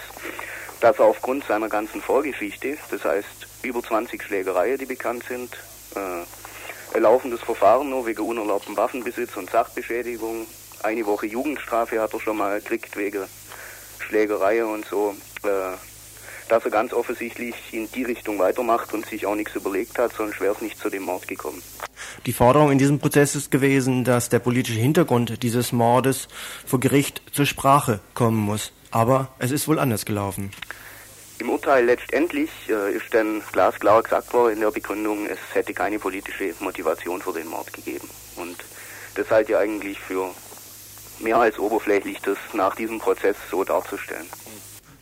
dass 0.79 0.99
er 0.99 1.05
aufgrund 1.05 1.45
seiner 1.45 1.69
ganzen 1.69 2.01
Vorgeschichte, 2.01 2.77
das 2.89 3.03
heißt 3.03 3.47
über 3.63 3.83
20 3.83 4.23
Schlägereien, 4.23 4.77
die 4.77 4.85
bekannt 4.85 5.23
sind, 5.27 5.57
äh, 5.95 6.99
laufendes 6.99 7.41
Verfahren 7.41 7.89
nur 7.89 8.05
wegen 8.05 8.21
unerlaubten 8.21 8.77
Waffenbesitz 8.77 9.35
und 9.37 9.49
Sachbeschädigung, 9.49 10.47
eine 10.83 11.05
Woche 11.05 11.25
Jugendstrafe 11.25 11.99
hat 11.99 12.13
er 12.13 12.19
schon 12.19 12.37
mal 12.37 12.59
gekriegt 12.61 12.95
wegen 12.95 13.25
Schlägerei 13.99 14.63
und 14.63 14.85
so, 14.85 15.15
äh, 15.43 15.75
dass 16.49 16.65
er 16.65 16.71
ganz 16.71 16.93
offensichtlich 16.93 17.55
in 17.71 17.89
die 17.91 18.03
Richtung 18.03 18.39
weitermacht 18.39 18.93
und 18.93 19.05
sich 19.05 19.25
auch 19.25 19.35
nichts 19.35 19.55
überlegt 19.55 19.97
hat, 19.97 20.13
sonst 20.13 20.41
wäre 20.41 20.53
es 20.53 20.61
nicht 20.61 20.77
zu 20.77 20.89
dem 20.89 21.03
Mord 21.03 21.27
gekommen. 21.27 21.61
Die 22.25 22.33
Forderung 22.33 22.71
in 22.71 22.77
diesem 22.77 22.99
Prozess 22.99 23.35
ist 23.35 23.51
gewesen, 23.51 24.03
dass 24.03 24.29
der 24.29 24.39
politische 24.39 24.79
Hintergrund 24.79 25.43
dieses 25.43 25.71
Mordes 25.71 26.27
vor 26.65 26.79
Gericht 26.79 27.21
zur 27.31 27.45
Sprache 27.45 27.99
kommen 28.13 28.37
muss. 28.37 28.73
Aber 28.91 29.29
es 29.39 29.51
ist 29.51 29.67
wohl 29.67 29.79
anders 29.79 30.05
gelaufen. 30.05 30.51
Im 31.39 31.49
Urteil 31.49 31.85
letztendlich 31.85 32.49
äh, 32.67 32.93
ist 32.93 33.13
dann 33.13 33.41
glasklar 33.51 34.03
gesagt 34.03 34.33
worden 34.33 34.55
in 34.55 34.59
der 34.59 34.71
Begründung, 34.71 35.25
es 35.25 35.39
hätte 35.53 35.73
keine 35.73 35.97
politische 35.97 36.53
Motivation 36.59 37.21
für 37.21 37.31
den 37.31 37.47
Mord 37.47 37.71
gegeben. 37.71 38.09
Und 38.35 38.57
das 39.15 39.31
halte 39.31 39.53
ich 39.53 39.57
eigentlich 39.57 39.99
für 39.99 40.31
mehr 41.19 41.37
als 41.37 41.57
oberflächlich, 41.57 42.19
das 42.21 42.37
nach 42.53 42.75
diesem 42.75 42.99
Prozess 42.99 43.37
so 43.49 43.63
darzustellen. 43.63 44.27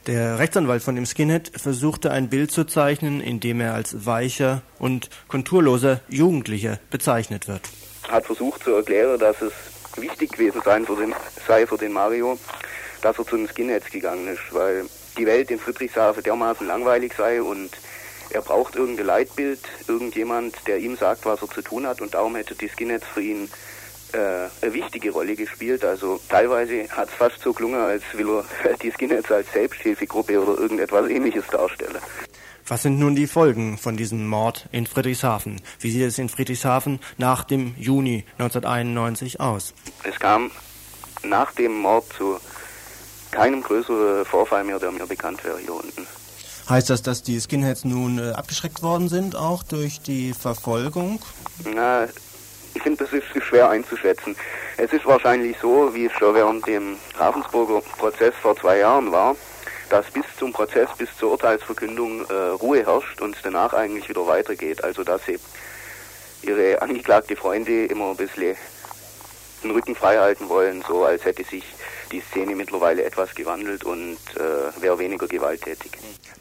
Der 0.08 0.39
Rechtsanwalt 0.39 0.82
von 0.82 0.95
dem 0.95 1.05
Skinhead 1.05 1.51
versuchte 1.53 2.12
ein 2.12 2.30
Bild 2.30 2.49
zu 2.49 2.64
zeichnen, 2.64 3.20
in 3.20 3.41
dem 3.41 3.60
er 3.60 3.74
als 3.74 4.05
weicher 4.05 4.62
und 4.80 5.10
konturloser 5.28 5.99
Jugendlicher 6.08 6.80
bezeichnet 6.89 7.49
wird. 7.49 7.64
Er 8.08 8.14
hat 8.14 8.26
versucht 8.26 8.64
zu 8.64 8.72
erklären, 8.72 9.20
dass 9.20 9.41
es 9.41 9.51
wichtig 9.97 10.32
gewesen 10.32 10.62
sei 10.64 10.82
für 10.86 10.95
den, 10.95 11.14
sei 11.45 11.68
für 11.68 11.78
den 11.78 11.91
Mario, 11.91 12.39
dass 13.01 13.20
er 13.20 13.26
zu 13.26 13.36
den 13.36 13.49
Skinheads 13.49 13.91
gegangen 13.91 14.30
ist, 14.30 14.39
weil 14.51 14.86
die 15.18 15.26
Welt 15.26 15.51
in 15.51 15.60
Friedrichshafen 15.60 16.24
dermaßen 16.24 16.66
langweilig 16.66 17.12
sei 17.18 17.41
und 17.41 17.72
er 18.30 18.41
braucht 18.41 18.76
irgendein 18.76 19.08
Leitbild, 19.08 19.60
irgendjemand, 19.89 20.55
der 20.68 20.78
ihm 20.78 20.95
sagt, 20.95 21.26
was 21.26 21.41
er 21.41 21.49
zu 21.49 21.62
tun 21.62 21.86
hat 21.86 21.99
und 21.99 22.14
darum 22.14 22.38
hätte 22.38 22.55
die 22.55 22.70
Skinheads 22.70 23.08
für 23.14 23.22
ihn 23.22 23.49
eine 24.14 24.74
wichtige 24.74 25.12
Rolle 25.12 25.36
gespielt. 25.36 25.84
Also 25.84 26.20
teilweise 26.30 26.89
hat 26.89 27.10
es 27.10 27.14
fast 27.14 27.39
so 27.41 27.53
gelungen, 27.53 27.80
als 27.80 28.03
will 28.14 28.30
er 28.30 28.78
die 28.82 28.91
Skinheads 28.91 29.32
als 29.32 29.51
Selbsthilfegruppe 29.51 30.41
oder 30.41 30.60
irgendetwas 30.60 31.10
ähnliches 31.10 31.45
darstellen. 31.47 31.97
Was 32.70 32.84
sind 32.84 32.99
nun 32.99 33.16
die 33.16 33.28
Folgen 33.28 33.78
von 33.78 33.95
diesem 33.95 34.28
Mord 34.28 34.68
in 34.74 34.88
Friedrichshafen? 34.88 35.62
Wie 35.80 35.89
sieht 35.89 36.03
es 36.03 36.18
in 36.18 36.28
Friedrichshafen 36.28 36.99
nach 37.18 37.45
dem 37.45 37.74
Juni 37.78 38.26
1991 38.39 39.39
aus? 39.39 39.74
Es 40.03 40.20
kam 40.20 40.51
nach 41.24 41.53
dem 41.53 41.78
Mord 41.78 42.05
zu 42.12 42.38
keinem 43.32 43.62
größeren 43.62 44.26
Vorfall 44.26 44.66
mehr, 44.66 44.80
der 44.80 44.91
mir 44.91 45.05
bekannt 45.05 45.45
wäre 45.45 45.60
hier 45.60 45.74
unten. 45.74 46.08
Heißt 46.70 46.89
das, 46.89 47.01
dass 47.01 47.24
die 47.24 47.39
Skinheads 47.39 47.86
nun 47.86 48.20
äh, 48.20 48.32
abgeschreckt 48.32 48.84
worden 48.84 49.08
sind, 49.08 49.38
auch 49.38 49.64
durch 49.64 50.01
die 50.01 50.34
Verfolgung? 50.34 51.22
Na, 51.74 52.08
ich 52.78 52.84
finde, 52.84 53.03
das 53.03 53.11
ist 53.11 53.25
schwer 53.43 53.69
einzuschätzen. 53.69 54.36
Es 54.78 54.93
ist 54.93 55.05
wahrscheinlich 55.05 55.57
so, 55.59 55.93
wie 55.95 56.05
es 56.05 56.11
schon 56.13 56.36
während 56.36 56.65
dem 56.67 56.97
Ravensburger 57.17 57.82
Prozess 57.97 58.36
vor 58.39 58.55
zwei 58.55 58.78
Jahren 58.78 59.11
war, 59.11 59.36
dass 59.89 60.05
bis 60.11 60.25
zum 60.38 60.53
Prozess, 60.53 60.88
bis 60.95 61.09
zur 61.17 61.32
Urteilsverkündung 61.32 62.25
äh, 62.30 62.34
Ruhe 62.34 62.86
herrscht 62.86 63.19
und 63.19 63.36
danach 63.41 63.73
eigentlich 63.73 64.07
wieder 64.09 64.28
weitergeht. 64.28 64.84
Also 64.84 65.03
dass 65.03 65.25
sie 65.25 65.39
ihre 66.43 66.80
angeklagte 66.80 67.36
Freunde 67.36 67.86
immer 67.86 68.11
ein 68.11 68.17
bisschen 68.17 68.55
den 69.63 69.71
Rücken 69.71 69.95
frei 69.95 70.17
halten 70.17 70.47
wollen, 70.47 70.84
so 70.88 71.03
als 71.03 71.25
hätte 71.25 71.43
sich 71.43 71.63
die 72.11 72.21
Szene 72.21 72.55
mittlerweile 72.55 73.03
etwas 73.03 73.34
gewandelt 73.34 73.84
und 73.86 74.19
äh, 74.36 74.82
wäre 74.82 74.99
weniger 74.99 75.28
gewalttätig. 75.28 75.91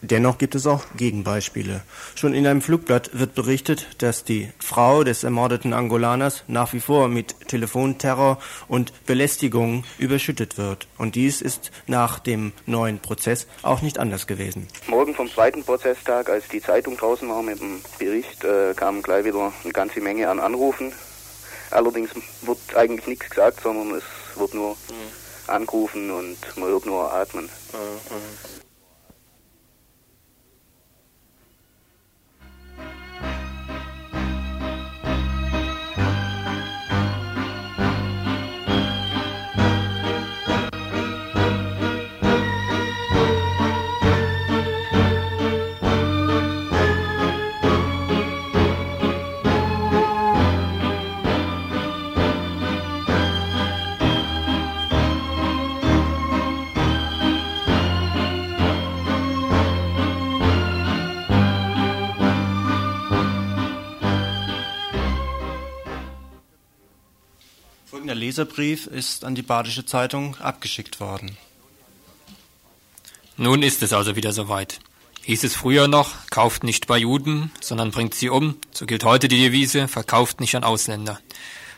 Dennoch 0.03 0.39
gibt 0.39 0.55
es 0.55 0.67
auch 0.67 0.85
Gegenbeispiele. 0.97 1.83
Schon 2.15 2.35
in 2.35 2.47
einem 2.47 2.61
Flugblatt 2.61 3.11
wird 3.19 3.35
berichtet, 3.35 3.87
dass 3.99 4.25
die 4.25 4.51
Frau 4.59 5.05
des 5.05 5.25
ermordeten 5.25 5.73
Angolaners 5.73 6.45
nach 6.49 6.73
wie 6.73 6.81
vor 6.81 7.09
mit 7.09 7.49
Telefonterror 7.49 8.39
und 8.69 8.93
Belästigungen 9.07 9.85
überschüttet 9.99 10.59
wird. 10.59 10.87
Und 10.99 11.15
dies 11.15 11.41
ist 11.41 11.71
nach 11.87 12.19
dem 12.19 12.53
neuen 12.67 12.99
Prozess 13.01 13.47
auch 13.63 13.83
nicht 13.83 13.99
anders 13.99 14.27
gewesen. 14.27 14.69
Morgen 14.87 15.15
vom 15.15 15.31
zweiten 15.31 15.65
Prozesstag, 15.65 16.29
als 16.29 16.49
die 16.49 16.61
Zeitung 16.61 16.97
draußen 16.97 17.29
war 17.29 17.43
mit 17.43 17.61
dem 17.61 17.81
Bericht, 17.99 18.45
äh, 18.45 18.75
kamen 18.75 19.03
gleich 19.03 19.25
wieder 19.25 19.53
eine 19.65 19.73
ganze 19.73 20.01
Menge 20.01 20.29
an 20.29 20.41
Anrufen. 20.41 20.93
Allerdings 21.71 22.11
wird 22.43 22.59
eigentlich 22.77 23.07
nichts 23.07 23.31
gesagt, 23.31 23.61
sondern 23.63 23.99
es 23.99 24.05
wird 24.39 24.55
nur 24.55 24.71
mhm. 24.71 25.49
angerufen 25.49 26.11
und 26.11 26.37
man 26.57 26.69
hört 26.69 26.87
nur 26.87 27.13
atmen. 27.13 27.45
Mhm. 27.45 28.66
Leserbrief 68.15 68.87
ist 68.87 69.25
an 69.25 69.35
die 69.35 69.43
Badische 69.43 69.85
Zeitung 69.85 70.37
abgeschickt 70.37 71.01
worden. 71.01 71.37
Nun 73.37 73.63
ist 73.63 73.83
es 73.83 73.93
also 73.93 74.17
wieder 74.17 74.33
soweit. 74.33 74.81
Hieß 75.23 75.45
es 75.45 75.57
früher 75.57 75.89
noch, 75.89 76.15
kauft 76.31 76.63
nicht 76.63 76.87
bei 76.87 76.99
Juden, 76.99 77.51
sondern 77.61 77.91
bringt 77.91 78.15
sie 78.15 78.31
um, 78.31 78.57
so 78.73 78.87
gilt 78.87 79.05
heute 79.05 79.29
die 79.29 79.39
Devise, 79.39 79.89
verkauft 79.89 80.41
nicht 80.41 80.55
an 80.55 80.65
Ausländer. 80.65 81.19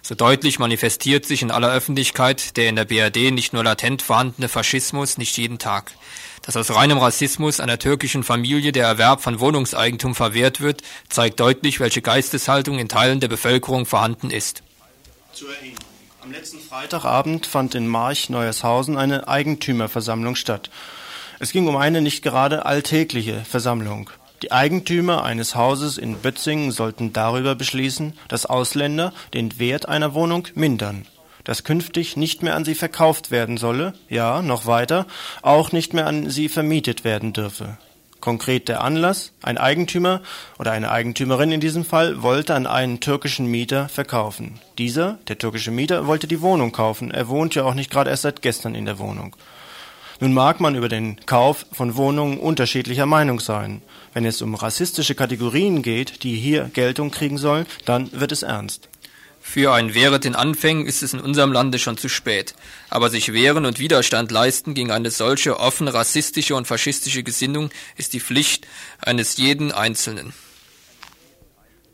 So 0.03 0.14
deutlich 0.14 0.59
manifestiert 0.59 1.26
sich 1.26 1.43
in 1.43 1.51
aller 1.51 1.72
Öffentlichkeit 1.72 2.57
der 2.57 2.68
in 2.68 2.76
der 2.76 2.85
BRD 2.85 3.33
nicht 3.33 3.53
nur 3.53 3.64
latent 3.64 4.03
vorhandene 4.03 4.49
Faschismus 4.49 5.18
nicht 5.18 5.37
jeden 5.37 5.59
Tag. 5.59 5.93
Dass 6.43 6.57
aus 6.57 6.70
reinem 6.70 6.99
Rassismus 6.99 7.59
einer 7.59 7.79
türkischen 7.79 8.22
Familie 8.22 8.72
der 8.72 8.87
Erwerb 8.87 9.22
von 9.22 9.41
Wohnungseigentum 9.41 10.14
verwehrt 10.14 10.61
wird, 10.61 10.83
zeigt 11.09 11.41
deutlich, 11.41 11.81
welche 11.81 12.03
Geisteshaltung 12.03 12.79
in 12.79 12.89
Teilen 12.89 13.20
der 13.20 13.29
Bevölkerung 13.29 13.87
vorhanden 13.87 14.31
ist. 14.31 14.62
Zur. 15.33 15.49
Am 16.29 16.35
letzten 16.35 16.61
Freitagabend 16.61 17.47
fand 17.47 17.74
in 17.74 17.89
March 17.89 18.29
Neuershausen 18.29 18.99
eine 18.99 19.29
Eigentümerversammlung 19.29 20.37
statt. 20.37 20.68
Es 21.39 21.53
ging 21.53 21.66
um 21.68 21.76
eine 21.79 22.03
nicht 22.03 22.22
gerade 22.22 22.66
alltägliche 22.66 23.43
Versammlung. 23.47 24.11
Die 24.43 24.53
Eigentümer 24.53 25.24
eines 25.24 25.55
Hauses 25.55 25.97
in 25.97 26.18
Bötzingen 26.18 26.70
sollten 26.70 27.14
darüber 27.14 27.55
beschließen, 27.55 28.12
dass 28.29 28.45
Ausländer 28.45 29.14
den 29.33 29.59
Wert 29.59 29.89
einer 29.89 30.12
Wohnung 30.12 30.47
mindern, 30.55 31.07
dass 31.45 31.64
künftig 31.64 32.18
nicht 32.18 32.43
mehr 32.43 32.57
an 32.57 32.66
sie 32.66 32.74
verkauft 32.74 33.31
werden 33.31 33.57
solle, 33.57 33.95
ja, 34.11 34.43
noch 34.43 34.66
weiter, 34.66 35.07
auch 35.41 35.72
nicht 35.72 35.95
mehr 35.95 36.07
an 36.07 36.29
sie 36.29 36.51
vermietet 36.51 37.05
werden 37.05 37.33
dürfe. 37.33 37.79
Konkret 38.20 38.68
der 38.68 38.82
Anlass, 38.82 39.32
ein 39.42 39.58
Eigentümer 39.58 40.22
oder 40.58 40.72
eine 40.72 40.90
Eigentümerin 40.90 41.52
in 41.52 41.60
diesem 41.60 41.84
Fall 41.84 42.22
wollte 42.22 42.54
an 42.54 42.66
einen 42.66 43.00
türkischen 43.00 43.46
Mieter 43.46 43.88
verkaufen. 43.88 44.60
Dieser, 44.78 45.18
der 45.28 45.38
türkische 45.38 45.70
Mieter, 45.70 46.06
wollte 46.06 46.26
die 46.26 46.40
Wohnung 46.40 46.72
kaufen, 46.72 47.10
er 47.10 47.28
wohnt 47.28 47.54
ja 47.54 47.64
auch 47.64 47.74
nicht 47.74 47.90
gerade 47.90 48.10
erst 48.10 48.22
seit 48.22 48.42
gestern 48.42 48.74
in 48.74 48.86
der 48.86 48.98
Wohnung. 48.98 49.36
Nun 50.20 50.34
mag 50.34 50.58
man 50.58 50.74
über 50.74 50.88
den 50.88 51.16
Kauf 51.26 51.64
von 51.70 51.96
Wohnungen 51.96 52.38
unterschiedlicher 52.38 53.06
Meinung 53.06 53.38
sein. 53.38 53.82
Wenn 54.12 54.24
es 54.24 54.42
um 54.42 54.56
rassistische 54.56 55.14
Kategorien 55.14 55.82
geht, 55.82 56.24
die 56.24 56.34
hier 56.34 56.70
Geltung 56.74 57.12
kriegen 57.12 57.38
sollen, 57.38 57.66
dann 57.84 58.10
wird 58.12 58.32
es 58.32 58.42
ernst. 58.42 58.88
Für 59.51 59.72
ein 59.72 59.94
Wehret 59.94 60.26
in 60.26 60.34
Anfängen 60.34 60.84
ist 60.84 61.03
es 61.03 61.14
in 61.14 61.20
unserem 61.20 61.53
Lande 61.53 61.78
schon 61.78 61.96
zu 61.96 62.11
spät. 62.11 62.55
Aber 62.90 63.09
sich 63.09 63.32
wehren 63.32 63.64
und 63.64 63.78
Widerstand 63.78 64.30
leisten 64.30 64.74
gegen 64.74 64.90
eine 64.90 65.11
solche 65.11 65.59
offen 65.59 65.88
rassistische 65.88 66.55
und 66.55 66.66
faschistische 66.66 67.22
Gesinnung 67.22 67.70
ist 67.96 68.12
die 68.12 68.20
Pflicht 68.20 68.68
eines 69.01 69.38
jeden 69.38 69.72
Einzelnen. 69.72 70.34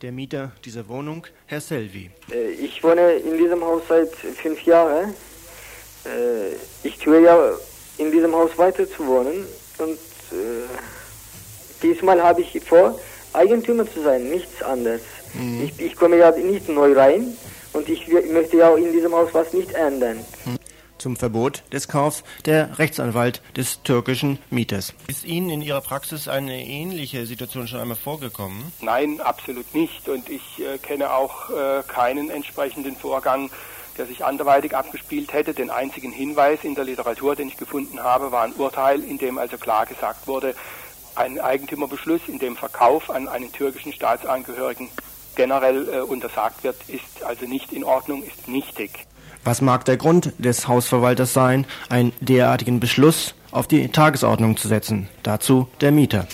Der 0.03 0.11
Mieter 0.11 0.51
dieser 0.65 0.89
Wohnung, 0.89 1.29
Herr 1.47 1.61
Selvi. 1.61 2.11
Äh, 2.33 2.51
ich 2.55 2.83
wohne 2.83 3.13
in 3.13 3.39
diesem 3.39 3.63
Haus 3.63 3.83
seit 3.89 4.11
fünf 4.13 4.61
Jahren. 4.65 5.15
Äh, 6.05 6.57
ich 6.83 6.99
tue 6.99 7.23
ja 7.23 7.53
in 7.99 8.11
diesem 8.11 8.35
Haus 8.35 8.51
weiter 8.59 8.91
zu 8.91 9.07
wohnen 9.07 9.47
und 9.79 9.93
äh, 9.93 10.67
diesmal 11.85 12.21
habe 12.21 12.41
ich 12.41 12.61
vor, 12.65 12.99
Eigentümer 13.33 13.89
zu 13.89 14.03
sein, 14.03 14.29
nichts 14.29 14.61
anderes. 14.61 15.03
Mhm. 15.35 15.65
Ich, 15.65 15.81
ich, 15.81 15.97
komme 15.97 16.17
ja 16.17 16.31
nicht 16.31 16.69
neu 16.69 16.93
rein 16.93 17.37
und 17.73 17.89
ich 17.89 18.07
möchte 18.09 18.57
ja 18.57 18.75
in 18.77 18.93
diesem 18.93 19.13
Haus 19.13 19.31
was 19.33 19.53
nicht 19.53 19.73
ändern. 19.73 20.19
Zum 20.99 21.17
Verbot 21.17 21.65
des 21.73 21.89
Kaufs 21.89 22.25
der 22.47 22.79
Rechtsanwalt 22.79 23.43
des 23.57 23.83
türkischen 23.83 24.39
Mieters. 24.51 24.95
Ist 25.09 25.25
Ihnen 25.25 25.51
in 25.51 25.61
Ihrer 25.61 25.81
Praxis 25.81 26.29
eine 26.29 26.65
ähnliche 26.65 27.27
Situation 27.27 27.69
schon 27.69 27.81
einmal 27.81 27.97
vorgekommen? 27.97 28.73
Nein, 28.81 29.21
absolut 29.21 29.75
nicht. 29.75 30.09
Und 30.09 30.31
ich 30.31 30.61
äh, 30.61 30.79
kenne 30.79 31.13
auch 31.13 31.51
äh, 31.51 31.83
keinen 31.87 32.31
entsprechenden 32.31 32.97
Vorgang, 32.97 33.51
der 33.99 34.07
sich 34.07 34.25
anderweitig 34.25 34.75
abgespielt 34.75 35.33
hätte. 35.33 35.53
Den 35.53 35.71
einzigen 35.71 36.13
Hinweis 36.13 36.61
in 36.63 36.75
der 36.75 36.85
Literatur, 36.85 37.37
den 37.37 37.49
ich 37.49 37.57
gefunden 37.57 38.03
habe, 38.03 38.33
war 38.33 38.45
ein 38.45 38.55
Urteil, 38.55 39.03
in 39.03 39.19
dem 39.19 39.37
also 39.37 39.59
klar 39.59 39.87
gesagt 39.87 40.27
wurde, 40.27 40.55
ein 41.17 41.39
Eigentümerbeschluss, 41.41 42.23
in 42.29 42.39
dem 42.39 42.57
Verkauf 42.57 43.11
an 43.11 43.29
einen 43.29 43.53
türkischen 43.53 43.93
Staatsangehörigen 43.93 44.89
generell 45.35 45.89
äh, 45.89 46.01
untersagt 46.01 46.65
wird, 46.65 46.77
ist 46.89 47.23
also 47.25 47.47
nicht 47.47 47.73
in 47.73 47.85
Ordnung, 47.85 48.23
ist 48.23 48.49
nichtig. 48.49 48.91
Was 49.45 49.61
mag 49.61 49.85
der 49.85 49.97
Grund 49.99 50.33
des 50.39 50.69
Hausverwalters 50.69 51.35
sein, 51.35 51.67
einen 51.91 52.13
derartigen 52.21 52.81
Beschluss 52.81 53.35
auf 53.51 53.67
die 53.67 53.89
Tagesordnung 53.89 54.57
zu 54.57 54.69
setzen? 54.69 55.09
Dazu 55.23 55.69
der 55.81 55.93
Mieter. 55.93 56.27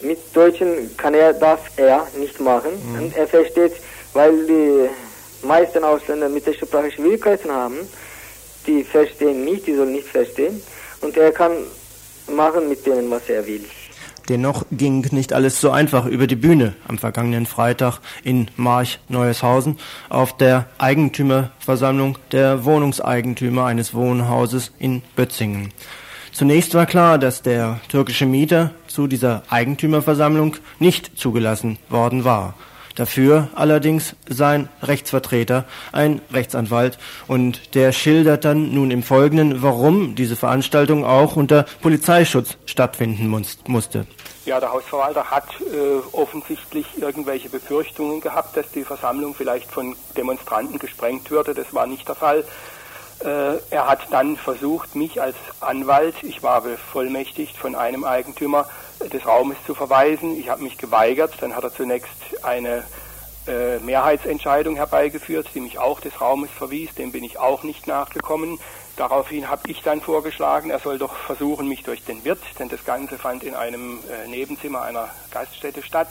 Mit 0.00 0.18
Deutschen 0.34 0.96
kann 0.96 1.14
er, 1.14 1.32
darf 1.32 1.60
er 1.76 2.06
nicht 2.18 2.40
machen. 2.40 2.70
Mhm. 2.92 2.98
Und 2.98 3.16
er 3.16 3.28
versteht, 3.28 3.72
weil 4.12 4.46
die 4.46 5.46
meisten 5.46 5.84
Ausländer 5.84 6.28
mit 6.28 6.46
der 6.46 6.54
Sprache 6.54 6.90
Schwierigkeiten 6.90 7.50
haben, 7.50 7.76
die 8.66 8.82
verstehen 8.82 9.44
nicht, 9.44 9.66
die 9.66 9.74
sollen 9.74 9.92
nicht 9.92 10.08
verstehen. 10.08 10.60
Und 11.00 11.16
er 11.16 11.30
kann 11.32 11.52
machen 12.28 12.68
mit 12.68 12.84
denen, 12.84 13.10
was 13.10 13.28
er 13.28 13.46
will. 13.46 13.64
Dennoch 14.28 14.64
ging 14.72 15.06
nicht 15.12 15.32
alles 15.32 15.60
so 15.60 15.70
einfach 15.70 16.06
über 16.06 16.26
die 16.26 16.36
Bühne 16.36 16.74
am 16.88 16.98
vergangenen 16.98 17.46
Freitag 17.46 18.00
in 18.24 18.48
March 18.56 18.98
Neueshausen 19.08 19.78
auf 20.08 20.36
der 20.36 20.66
Eigentümerversammlung 20.78 22.18
der 22.32 22.64
Wohnungseigentümer 22.64 23.66
eines 23.66 23.94
Wohnhauses 23.94 24.72
in 24.78 25.02
Bötzingen. 25.14 25.72
Zunächst 26.32 26.74
war 26.74 26.86
klar, 26.86 27.18
dass 27.18 27.42
der 27.42 27.80
türkische 27.88 28.26
Mieter 28.26 28.72
zu 28.88 29.06
dieser 29.06 29.42
Eigentümerversammlung 29.48 30.56
nicht 30.78 31.18
zugelassen 31.18 31.78
worden 31.88 32.24
war. 32.24 32.54
Dafür 32.96 33.48
allerdings 33.54 34.16
sein 34.26 34.68
Rechtsvertreter, 34.82 35.64
ein 35.92 36.22
Rechtsanwalt, 36.32 36.98
und 37.28 37.74
der 37.74 37.92
schildert 37.92 38.44
dann 38.44 38.74
nun 38.74 38.90
im 38.90 39.02
Folgenden, 39.02 39.62
warum 39.62 40.14
diese 40.14 40.34
Veranstaltung 40.34 41.04
auch 41.04 41.36
unter 41.36 41.66
Polizeischutz 41.82 42.56
stattfinden 42.64 43.28
muss, 43.28 43.58
musste. 43.66 44.06
Ja, 44.46 44.60
der 44.60 44.72
Hausverwalter 44.72 45.30
hat 45.30 45.48
äh, 45.60 46.16
offensichtlich 46.16 46.86
irgendwelche 46.98 47.50
Befürchtungen 47.50 48.20
gehabt, 48.20 48.56
dass 48.56 48.70
die 48.70 48.84
Versammlung 48.84 49.34
vielleicht 49.34 49.70
von 49.70 49.94
Demonstranten 50.16 50.78
gesprengt 50.78 51.30
würde. 51.30 51.52
Das 51.52 51.74
war 51.74 51.86
nicht 51.86 52.08
der 52.08 52.14
Fall. 52.14 52.44
Äh, 53.24 53.56
er 53.70 53.86
hat 53.86 54.06
dann 54.10 54.36
versucht, 54.36 54.94
mich 54.94 55.20
als 55.20 55.36
Anwalt, 55.60 56.14
ich 56.22 56.42
war 56.42 56.60
bevollmächtigt 56.60 57.56
von 57.56 57.74
einem 57.74 58.04
Eigentümer, 58.04 58.68
des 59.00 59.26
Raumes 59.26 59.56
zu 59.66 59.74
verweisen. 59.74 60.38
Ich 60.38 60.48
habe 60.48 60.62
mich 60.62 60.78
geweigert. 60.78 61.34
Dann 61.40 61.54
hat 61.54 61.64
er 61.64 61.72
zunächst 61.72 62.08
eine 62.42 62.84
äh, 63.46 63.78
Mehrheitsentscheidung 63.78 64.76
herbeigeführt, 64.76 65.48
die 65.54 65.60
mich 65.60 65.78
auch 65.78 66.00
des 66.00 66.20
Raumes 66.20 66.50
verwies. 66.50 66.94
Dem 66.94 67.12
bin 67.12 67.24
ich 67.24 67.38
auch 67.38 67.62
nicht 67.62 67.86
nachgekommen. 67.86 68.58
Daraufhin 68.96 69.50
habe 69.50 69.70
ich 69.70 69.82
dann 69.82 70.00
vorgeschlagen, 70.00 70.70
er 70.70 70.78
soll 70.78 70.96
doch 70.96 71.14
versuchen, 71.14 71.68
mich 71.68 71.82
durch 71.82 72.02
den 72.04 72.24
Wirt, 72.24 72.40
denn 72.58 72.70
das 72.70 72.84
Ganze 72.86 73.18
fand 73.18 73.44
in 73.44 73.54
einem 73.54 73.98
äh, 74.10 74.26
Nebenzimmer 74.26 74.82
einer 74.82 75.10
Gaststätte 75.30 75.82
statt, 75.82 76.08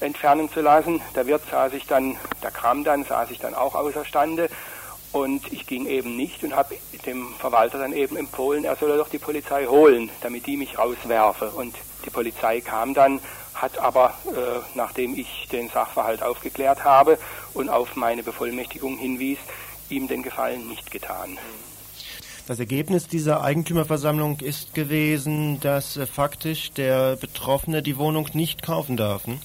entfernen 0.00 0.50
zu 0.50 0.60
lassen. 0.60 1.00
Der 1.14 1.28
Wirt 1.28 1.42
sah 1.48 1.70
sich 1.70 1.86
dann, 1.86 2.16
der 2.42 2.50
Kram 2.50 2.82
dann, 2.82 3.04
sah 3.04 3.24
sich 3.26 3.38
dann 3.38 3.54
auch 3.54 3.76
außerstande 3.76 4.48
und 5.12 5.52
ich 5.52 5.64
ging 5.68 5.86
eben 5.86 6.16
nicht 6.16 6.42
und 6.42 6.56
habe 6.56 6.74
dem 7.06 7.34
Verwalter 7.38 7.78
dann 7.78 7.92
eben 7.92 8.16
empfohlen, 8.16 8.64
er 8.64 8.74
solle 8.74 8.96
doch 8.96 9.08
die 9.08 9.18
Polizei 9.18 9.66
holen, 9.66 10.10
damit 10.22 10.46
die 10.46 10.56
mich 10.56 10.76
rauswerfe. 10.76 11.50
Und 11.50 11.76
die 12.04 12.10
Polizei 12.10 12.60
kam 12.60 12.94
dann, 12.94 13.20
hat 13.54 13.78
aber, 13.78 14.14
äh, 14.26 14.60
nachdem 14.74 15.16
ich 15.16 15.48
den 15.50 15.68
Sachverhalt 15.68 16.22
aufgeklärt 16.22 16.84
habe 16.84 17.18
und 17.54 17.68
auf 17.68 17.96
meine 17.96 18.22
Bevollmächtigung 18.22 18.98
hinwies, 18.98 19.38
ihm 19.88 20.08
den 20.08 20.22
Gefallen 20.22 20.68
nicht 20.68 20.90
getan. 20.90 21.38
Das 22.46 22.58
Ergebnis 22.58 23.08
dieser 23.08 23.42
Eigentümerversammlung 23.42 24.40
ist 24.40 24.74
gewesen, 24.74 25.60
dass 25.60 25.96
äh, 25.96 26.06
faktisch 26.06 26.72
der 26.72 27.16
Betroffene 27.16 27.82
die 27.82 27.96
Wohnung 27.96 28.28
nicht 28.34 28.62
kaufen 28.62 28.98
darf. 28.98 29.26
Ne? 29.26 29.38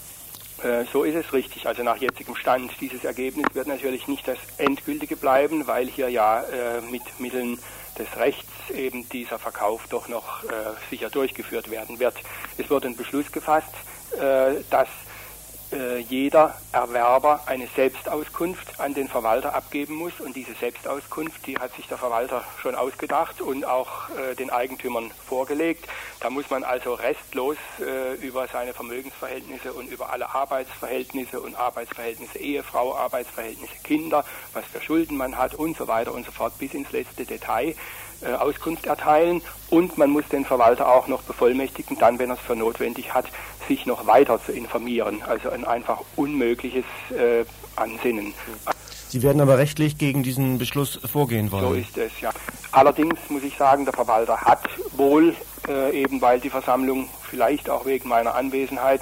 Äh, 0.64 0.84
so 0.91 1.03
ist 1.03 1.16
es 1.16 1.32
richtig. 1.32 1.66
Also 1.66 1.84
nach 1.84 1.95
jetzigem 1.95 2.36
Stand. 2.36 2.72
Dieses 2.82 3.05
Ergebnis 3.05 3.45
wird 3.53 3.68
natürlich 3.68 4.07
nicht 4.10 4.28
das 4.28 4.38
endgültige 4.57 5.16
bleiben, 5.16 5.66
weil 5.66 5.88
hier 5.88 6.10
ja 6.10 6.41
äh, 6.41 6.82
mit 6.91 7.03
Mitteln 7.20 7.57
des 7.97 8.18
Rechts 8.18 8.45
eben 8.72 9.07
dieser 9.09 9.39
Verkauf 9.39 9.88
doch 9.89 10.07
noch 10.07 10.43
äh, 10.43 10.47
sicher 10.89 11.09
durchgeführt 11.09 11.70
werden 11.70 11.99
wird. 11.99 12.15
Es 12.57 12.70
wird 12.70 12.86
ein 12.86 12.95
Beschluss 12.95 13.32
gefasst, 13.32 13.74
äh, 14.20 14.63
dass 14.70 14.89
äh, 15.72 15.99
jeder 15.99 16.55
Erwerber 16.72 17.41
eine 17.45 17.67
Selbstauskunft 17.76 18.80
an 18.80 18.95
den 18.95 19.07
Verwalter 19.07 19.53
abgeben 19.53 19.95
muss. 19.95 20.20
Und 20.20 20.36
diese 20.36 20.53
Selbstauskunft, 20.53 21.45
die 21.45 21.57
hat 21.57 21.76
sich 21.76 21.88
der 21.88 21.97
Verwalter 21.97 22.43
schon 22.59 22.74
ausgedacht 22.74 23.39
und 23.39 23.65
auch 23.65 24.09
äh, 24.09 24.36
den 24.36 24.49
Eigentümern 24.49 25.11
vorgelegt. 25.28 25.88
Da 26.22 26.32
muss 26.32 26.49
man 26.49 26.63
also 26.63 26.95
restlos 26.95 27.57
äh, 27.80 28.15
über 28.15 28.47
seine 28.47 28.74
Vermögensverhältnisse 28.74 29.74
und 29.74 29.91
über 29.91 30.11
alle 30.11 30.34
Arbeitsverhältnisse 30.34 31.39
und 31.39 31.55
Arbeitsverhältnisse 31.55 32.39
Ehefrau, 32.39 32.95
Arbeitsverhältnisse 32.95 33.78
Kinder, 33.84 34.26
was 34.53 34.65
für 34.65 34.82
Schulden 34.82 35.17
man 35.17 35.38
hat 35.38 35.53
und 35.53 35.78
so 35.78 35.88
weiter 35.88 36.13
und 36.13 36.26
so 36.26 36.32
fort 36.32 36.57
bis 36.57 36.74
ins 36.74 36.91
letzte 36.91 37.26
Detail 37.26 37.76
äh, 38.22 38.34
Auskunft 38.34 38.86
erteilen 38.86 39.41
und 39.70 39.97
man 39.97 40.09
muss 40.09 40.28
den 40.30 40.45
Verwalter 40.45 40.91
auch 40.91 41.07
noch 41.07 41.22
bevollmächtigen, 41.22 41.97
dann, 41.97 42.20
wenn 42.20 42.30
er 42.30 42.36
es 42.36 42.41
für 42.41 42.55
notwendig 42.55 43.13
hat, 43.13 43.26
sich 43.67 43.86
noch 43.86 44.07
weiter 44.07 44.39
zu 44.43 44.51
informieren. 44.51 45.22
Also 45.22 45.49
ein 45.49 45.65
einfach 45.65 46.01
unmögliches 46.15 46.86
äh, 47.11 47.45
Ansinnen. 47.76 48.34
Sie 49.09 49.24
werden 49.24 49.41
aber 49.41 49.57
rechtlich 49.57 49.97
gegen 49.97 50.22
diesen 50.22 50.57
Beschluss 50.57 50.99
vorgehen 51.11 51.51
wollen. 51.51 51.63
So 51.63 51.74
ist 51.74 51.97
es, 51.97 52.22
ja. 52.22 52.32
Allerdings 52.72 53.17
muss 53.30 53.43
ich 53.43 53.57
sagen, 53.57 53.86
der 53.86 53.93
Verwalter 53.93 54.39
hat 54.41 54.67
wohl, 54.91 55.36
äh, 55.67 55.99
eben 55.99 56.22
weil 56.22 56.39
die 56.39 56.49
Versammlung 56.49 57.09
vielleicht 57.24 57.70
auch 57.70 57.86
wegen 57.86 58.09
meiner 58.09 58.36
Anwesenheit 58.36 59.01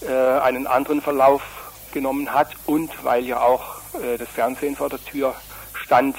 äh, 0.00 0.40
einen 0.40 0.66
anderen 0.66 1.02
Verlauf 1.02 1.42
genommen 1.92 2.32
hat 2.32 2.52
und 2.66 2.90
weil 3.04 3.24
ja 3.24 3.40
auch 3.40 3.76
äh, 3.94 4.16
das 4.18 4.28
Fernsehen 4.28 4.76
vor 4.76 4.88
der 4.88 5.04
Tür 5.04 5.34
stand, 5.74 6.16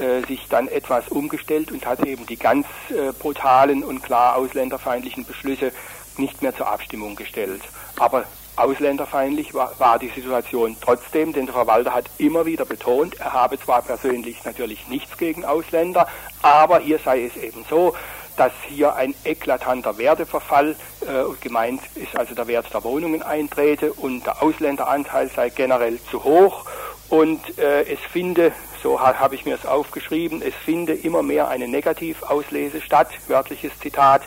äh, 0.00 0.22
sich 0.26 0.46
dann 0.48 0.68
etwas 0.68 1.08
umgestellt 1.08 1.72
und 1.72 1.86
hat 1.86 2.04
eben 2.04 2.26
die 2.26 2.36
ganz 2.36 2.66
äh, 2.90 3.12
brutalen 3.12 3.82
und 3.82 4.02
klar 4.02 4.36
ausländerfeindlichen 4.36 5.24
Beschlüsse 5.24 5.72
nicht 6.16 6.42
mehr 6.42 6.54
zur 6.54 6.68
Abstimmung 6.68 7.16
gestellt. 7.16 7.62
Aber 7.98 8.24
ausländerfeindlich 8.56 9.54
war, 9.54 9.78
war, 9.78 9.98
die 9.98 10.08
Situation 10.08 10.76
trotzdem, 10.80 11.32
denn 11.32 11.46
der 11.46 11.54
Verwalter 11.54 11.94
hat 11.94 12.10
immer 12.18 12.44
wieder 12.44 12.64
betont, 12.64 13.20
er 13.20 13.32
habe 13.32 13.58
zwar 13.58 13.82
persönlich 13.82 14.44
natürlich 14.44 14.88
nichts 14.88 15.16
gegen 15.16 15.44
Ausländer, 15.44 16.08
aber 16.42 16.80
hier 16.80 16.98
sei 16.98 17.24
es 17.24 17.36
eben 17.36 17.64
so, 17.68 17.94
dass 18.36 18.52
hier 18.68 18.94
ein 18.94 19.14
eklatanter 19.24 19.98
Werteverfall 19.98 20.76
äh, 21.00 21.06
gemeint 21.40 21.80
ist, 21.96 22.16
also 22.16 22.34
der 22.34 22.46
Wert 22.46 22.72
der 22.72 22.84
Wohnungen 22.84 23.22
eintrete 23.22 23.92
und 23.92 24.24
der 24.24 24.42
Ausländeranteil 24.42 25.28
sei 25.34 25.50
generell 25.50 25.98
zu 26.10 26.22
hoch 26.22 26.64
und 27.08 27.58
äh, 27.58 27.82
es 27.82 27.98
finde 28.12 28.52
so 28.82 29.00
habe 29.00 29.34
ich 29.34 29.44
mir 29.44 29.54
es 29.54 29.66
aufgeschrieben, 29.66 30.42
es 30.42 30.54
finde 30.54 30.94
immer 30.94 31.22
mehr 31.22 31.48
eine 31.48 31.68
Negativauslese 31.68 32.80
statt, 32.80 33.08
wörtliches 33.26 33.72
Zitat. 33.80 34.22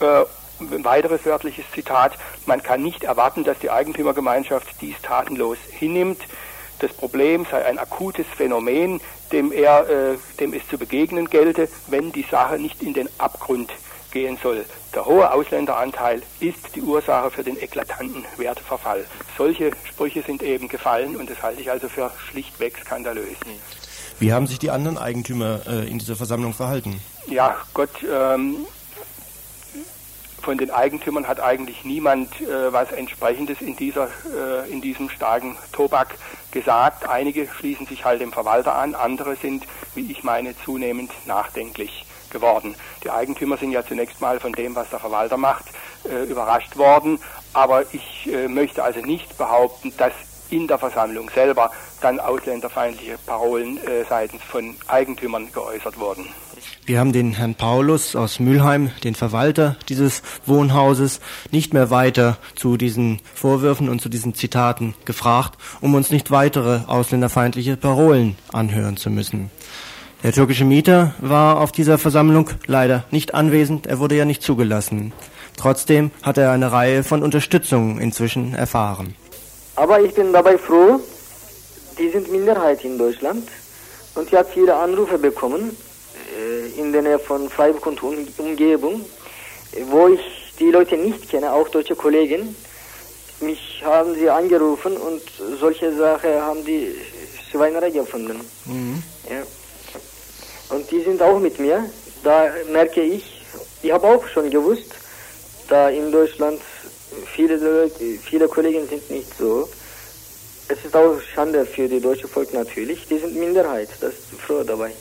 Äh, 0.00 0.24
weiteres 0.58 1.26
wörtliches 1.26 1.66
Zitat, 1.74 2.12
man 2.46 2.62
kann 2.62 2.82
nicht 2.82 3.04
erwarten, 3.04 3.44
dass 3.44 3.58
die 3.58 3.70
Eigentümergemeinschaft 3.70 4.80
dies 4.80 4.96
tatenlos 5.02 5.58
hinnimmt. 5.70 6.20
Das 6.78 6.92
Problem 6.92 7.46
sei 7.50 7.64
ein 7.64 7.78
akutes 7.78 8.26
Phänomen, 8.36 9.00
dem, 9.32 9.52
er, 9.52 9.88
äh, 9.88 10.16
dem 10.40 10.54
es 10.54 10.66
zu 10.68 10.78
begegnen 10.78 11.28
gelte, 11.28 11.68
wenn 11.88 12.12
die 12.12 12.26
Sache 12.30 12.58
nicht 12.58 12.82
in 12.82 12.94
den 12.94 13.08
Abgrund 13.18 13.70
gehen 14.10 14.38
soll. 14.42 14.64
Der 14.94 15.04
hohe 15.04 15.30
Ausländeranteil 15.30 16.22
ist 16.40 16.74
die 16.74 16.82
Ursache 16.82 17.30
für 17.30 17.44
den 17.44 17.60
eklatanten 17.60 18.24
Werteverfall. 18.36 19.04
Solche 19.36 19.70
Sprüche 19.84 20.22
sind 20.22 20.42
eben 20.42 20.68
gefallen 20.68 21.16
und 21.16 21.30
das 21.30 21.42
halte 21.42 21.60
ich 21.60 21.70
also 21.70 21.88
für 21.88 22.10
schlichtweg 22.30 22.78
skandalös. 22.78 23.36
Wie 24.18 24.32
haben 24.32 24.46
sich 24.46 24.58
die 24.58 24.70
anderen 24.70 24.96
Eigentümer 24.96 25.60
äh, 25.66 25.88
in 25.90 25.98
dieser 25.98 26.16
Versammlung 26.16 26.54
verhalten? 26.54 27.00
Ja, 27.26 27.56
Gott, 27.74 27.90
ähm, 28.10 28.66
von 30.40 30.56
den 30.56 30.70
Eigentümern 30.70 31.26
hat 31.26 31.40
eigentlich 31.40 31.84
niemand 31.84 32.40
äh, 32.40 32.72
was 32.72 32.92
Entsprechendes 32.92 33.60
in, 33.60 33.76
dieser, 33.76 34.06
äh, 34.06 34.70
in 34.70 34.80
diesem 34.80 35.10
starken 35.10 35.56
Tobak 35.72 36.14
gesagt. 36.52 37.08
Einige 37.08 37.48
schließen 37.48 37.86
sich 37.86 38.04
halt 38.04 38.20
dem 38.20 38.32
Verwalter 38.32 38.76
an, 38.76 38.94
andere 38.94 39.36
sind, 39.36 39.66
wie 39.94 40.10
ich 40.10 40.22
meine, 40.22 40.54
zunehmend 40.64 41.10
nachdenklich 41.26 42.05
geworden. 42.30 42.74
Die 43.04 43.10
Eigentümer 43.10 43.56
sind 43.56 43.72
ja 43.72 43.84
zunächst 43.84 44.20
mal 44.20 44.40
von 44.40 44.52
dem, 44.52 44.74
was 44.74 44.90
der 44.90 44.98
Verwalter 44.98 45.36
macht, 45.36 45.66
äh, 46.08 46.24
überrascht 46.24 46.76
worden. 46.76 47.18
Aber 47.52 47.84
ich 47.92 48.28
äh, 48.32 48.48
möchte 48.48 48.82
also 48.82 49.00
nicht 49.00 49.36
behaupten, 49.38 49.92
dass 49.96 50.12
in 50.50 50.66
der 50.66 50.78
Versammlung 50.78 51.30
selber 51.34 51.70
dann 52.00 52.20
ausländerfeindliche 52.20 53.18
Parolen 53.26 53.78
äh, 53.78 54.04
seitens 54.08 54.42
von 54.42 54.76
Eigentümern 54.86 55.50
geäußert 55.52 55.98
wurden. 55.98 56.26
Wir 56.84 57.00
haben 57.00 57.12
den 57.12 57.34
Herrn 57.34 57.54
Paulus 57.54 58.14
aus 58.14 58.38
Mülheim, 58.38 58.90
den 59.02 59.14
Verwalter 59.14 59.76
dieses 59.88 60.22
Wohnhauses, 60.46 61.20
nicht 61.50 61.74
mehr 61.74 61.90
weiter 61.90 62.38
zu 62.54 62.76
diesen 62.76 63.20
Vorwürfen 63.34 63.88
und 63.88 64.00
zu 64.00 64.08
diesen 64.08 64.34
Zitaten 64.34 64.94
gefragt, 65.04 65.58
um 65.80 65.94
uns 65.94 66.10
nicht 66.10 66.30
weitere 66.30 66.80
ausländerfeindliche 66.86 67.76
Parolen 67.76 68.36
anhören 68.52 68.96
zu 68.96 69.10
müssen. 69.10 69.50
Der 70.22 70.32
türkische 70.32 70.64
Mieter 70.64 71.14
war 71.20 71.60
auf 71.60 71.72
dieser 71.72 71.98
Versammlung 71.98 72.50
leider 72.66 73.04
nicht 73.10 73.34
anwesend, 73.34 73.86
er 73.86 73.98
wurde 73.98 74.16
ja 74.16 74.24
nicht 74.24 74.42
zugelassen. 74.42 75.12
Trotzdem 75.56 76.10
hat 76.22 76.38
er 76.38 76.50
eine 76.52 76.72
Reihe 76.72 77.04
von 77.04 77.22
Unterstützungen 77.22 78.00
inzwischen 78.00 78.54
erfahren. 78.54 79.14
Aber 79.76 80.00
ich 80.00 80.14
bin 80.14 80.32
dabei 80.32 80.58
froh, 80.58 81.00
die 81.98 82.08
sind 82.10 82.30
Minderheit 82.30 82.82
in 82.84 82.98
Deutschland 82.98 83.46
und 84.14 84.28
ich 84.28 84.34
habe 84.34 84.48
viele 84.52 84.74
Anrufe 84.74 85.18
bekommen 85.18 85.76
äh, 86.36 86.80
in 86.80 86.92
der 86.92 87.02
Nähe 87.02 87.18
von 87.18 87.48
Freiburg 87.48 87.86
und 87.86 88.02
Umgebung, 88.38 89.02
wo 89.90 90.08
ich 90.08 90.20
die 90.58 90.70
Leute 90.70 90.96
nicht 90.96 91.28
kenne, 91.28 91.52
auch 91.52 91.68
deutsche 91.68 91.94
Kollegen. 91.94 92.56
Mich 93.40 93.82
haben 93.84 94.14
sie 94.14 94.30
angerufen 94.30 94.96
und 94.96 95.20
solche 95.60 95.94
Sachen 95.94 96.30
haben 96.40 96.64
die 96.64 96.94
Schweinerei 97.50 97.90
gefunden. 97.90 98.40
Mhm. 98.64 99.02
Ja. 99.28 99.42
Und 100.70 100.90
die 100.90 101.02
sind 101.02 101.22
auch 101.22 101.38
mit 101.38 101.58
mir. 101.58 101.84
Da 102.24 102.48
merke 102.72 103.02
ich, 103.02 103.42
ich 103.82 103.92
habe 103.92 104.06
auch 104.06 104.26
schon 104.28 104.50
gewusst, 104.50 104.94
da 105.68 105.88
in 105.88 106.10
Deutschland 106.10 106.60
viele, 107.34 107.90
viele 108.22 108.48
Kollegen 108.48 108.86
sind 108.88 109.10
nicht 109.10 109.36
so. 109.38 109.68
Es 110.68 110.84
ist 110.84 110.96
auch 110.96 111.20
Schande 111.20 111.64
für 111.64 111.88
die 111.88 112.00
deutsche 112.00 112.26
Volk 112.26 112.52
natürlich. 112.52 113.06
Die 113.06 113.18
sind 113.18 113.36
Minderheit, 113.36 113.88
das 114.00 114.14
ist 114.14 114.40
froh 114.40 114.64
dabei. 114.64 114.92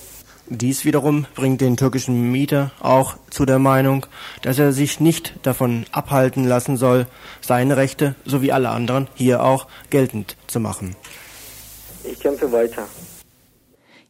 Dies 0.47 0.85
wiederum 0.85 1.25
bringt 1.33 1.61
den 1.61 1.75
türkischen 1.75 2.31
Mieter 2.31 2.69
auch 2.79 3.17
zu 3.31 3.45
der 3.45 3.57
Meinung, 3.57 4.05
dass 4.43 4.59
er 4.59 4.73
sich 4.73 4.99
nicht 4.99 5.33
davon 5.41 5.87
abhalten 5.91 6.47
lassen 6.47 6.77
soll, 6.77 7.07
seine 7.41 7.77
Rechte 7.77 8.13
sowie 8.25 8.51
alle 8.51 8.69
anderen 8.69 9.07
hier 9.15 9.43
auch 9.43 9.65
geltend 9.89 10.37
zu 10.45 10.59
machen. 10.59 10.95
Ich 12.03 12.19
kämpfe 12.19 12.51
weiter. 12.51 12.87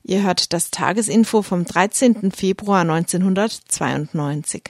Ihr 0.08 0.22
hört 0.22 0.53
das 0.53 0.70
Tagesinfo 0.70 1.41
vom 1.41 1.66
13. 1.66 2.32
Februar 2.32 2.82
1992. 2.82 4.62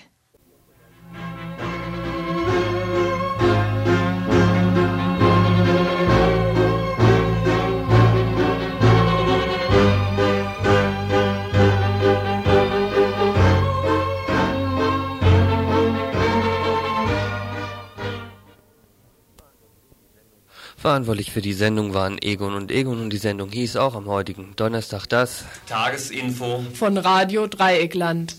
Verantwortlich 20.86 21.32
für 21.32 21.42
die 21.42 21.54
Sendung 21.54 21.96
waren 21.96 22.20
Egon 22.22 22.54
und 22.54 22.72
Egon 22.72 23.02
und 23.02 23.10
die 23.10 23.18
Sendung 23.18 23.50
hieß 23.50 23.76
auch 23.76 23.96
am 23.96 24.06
heutigen 24.06 24.54
Donnerstag 24.56 25.08
das 25.08 25.44
Tagesinfo 25.68 26.64
von 26.76 27.00
Radio 27.00 27.48
Dreieckland. 27.48 28.36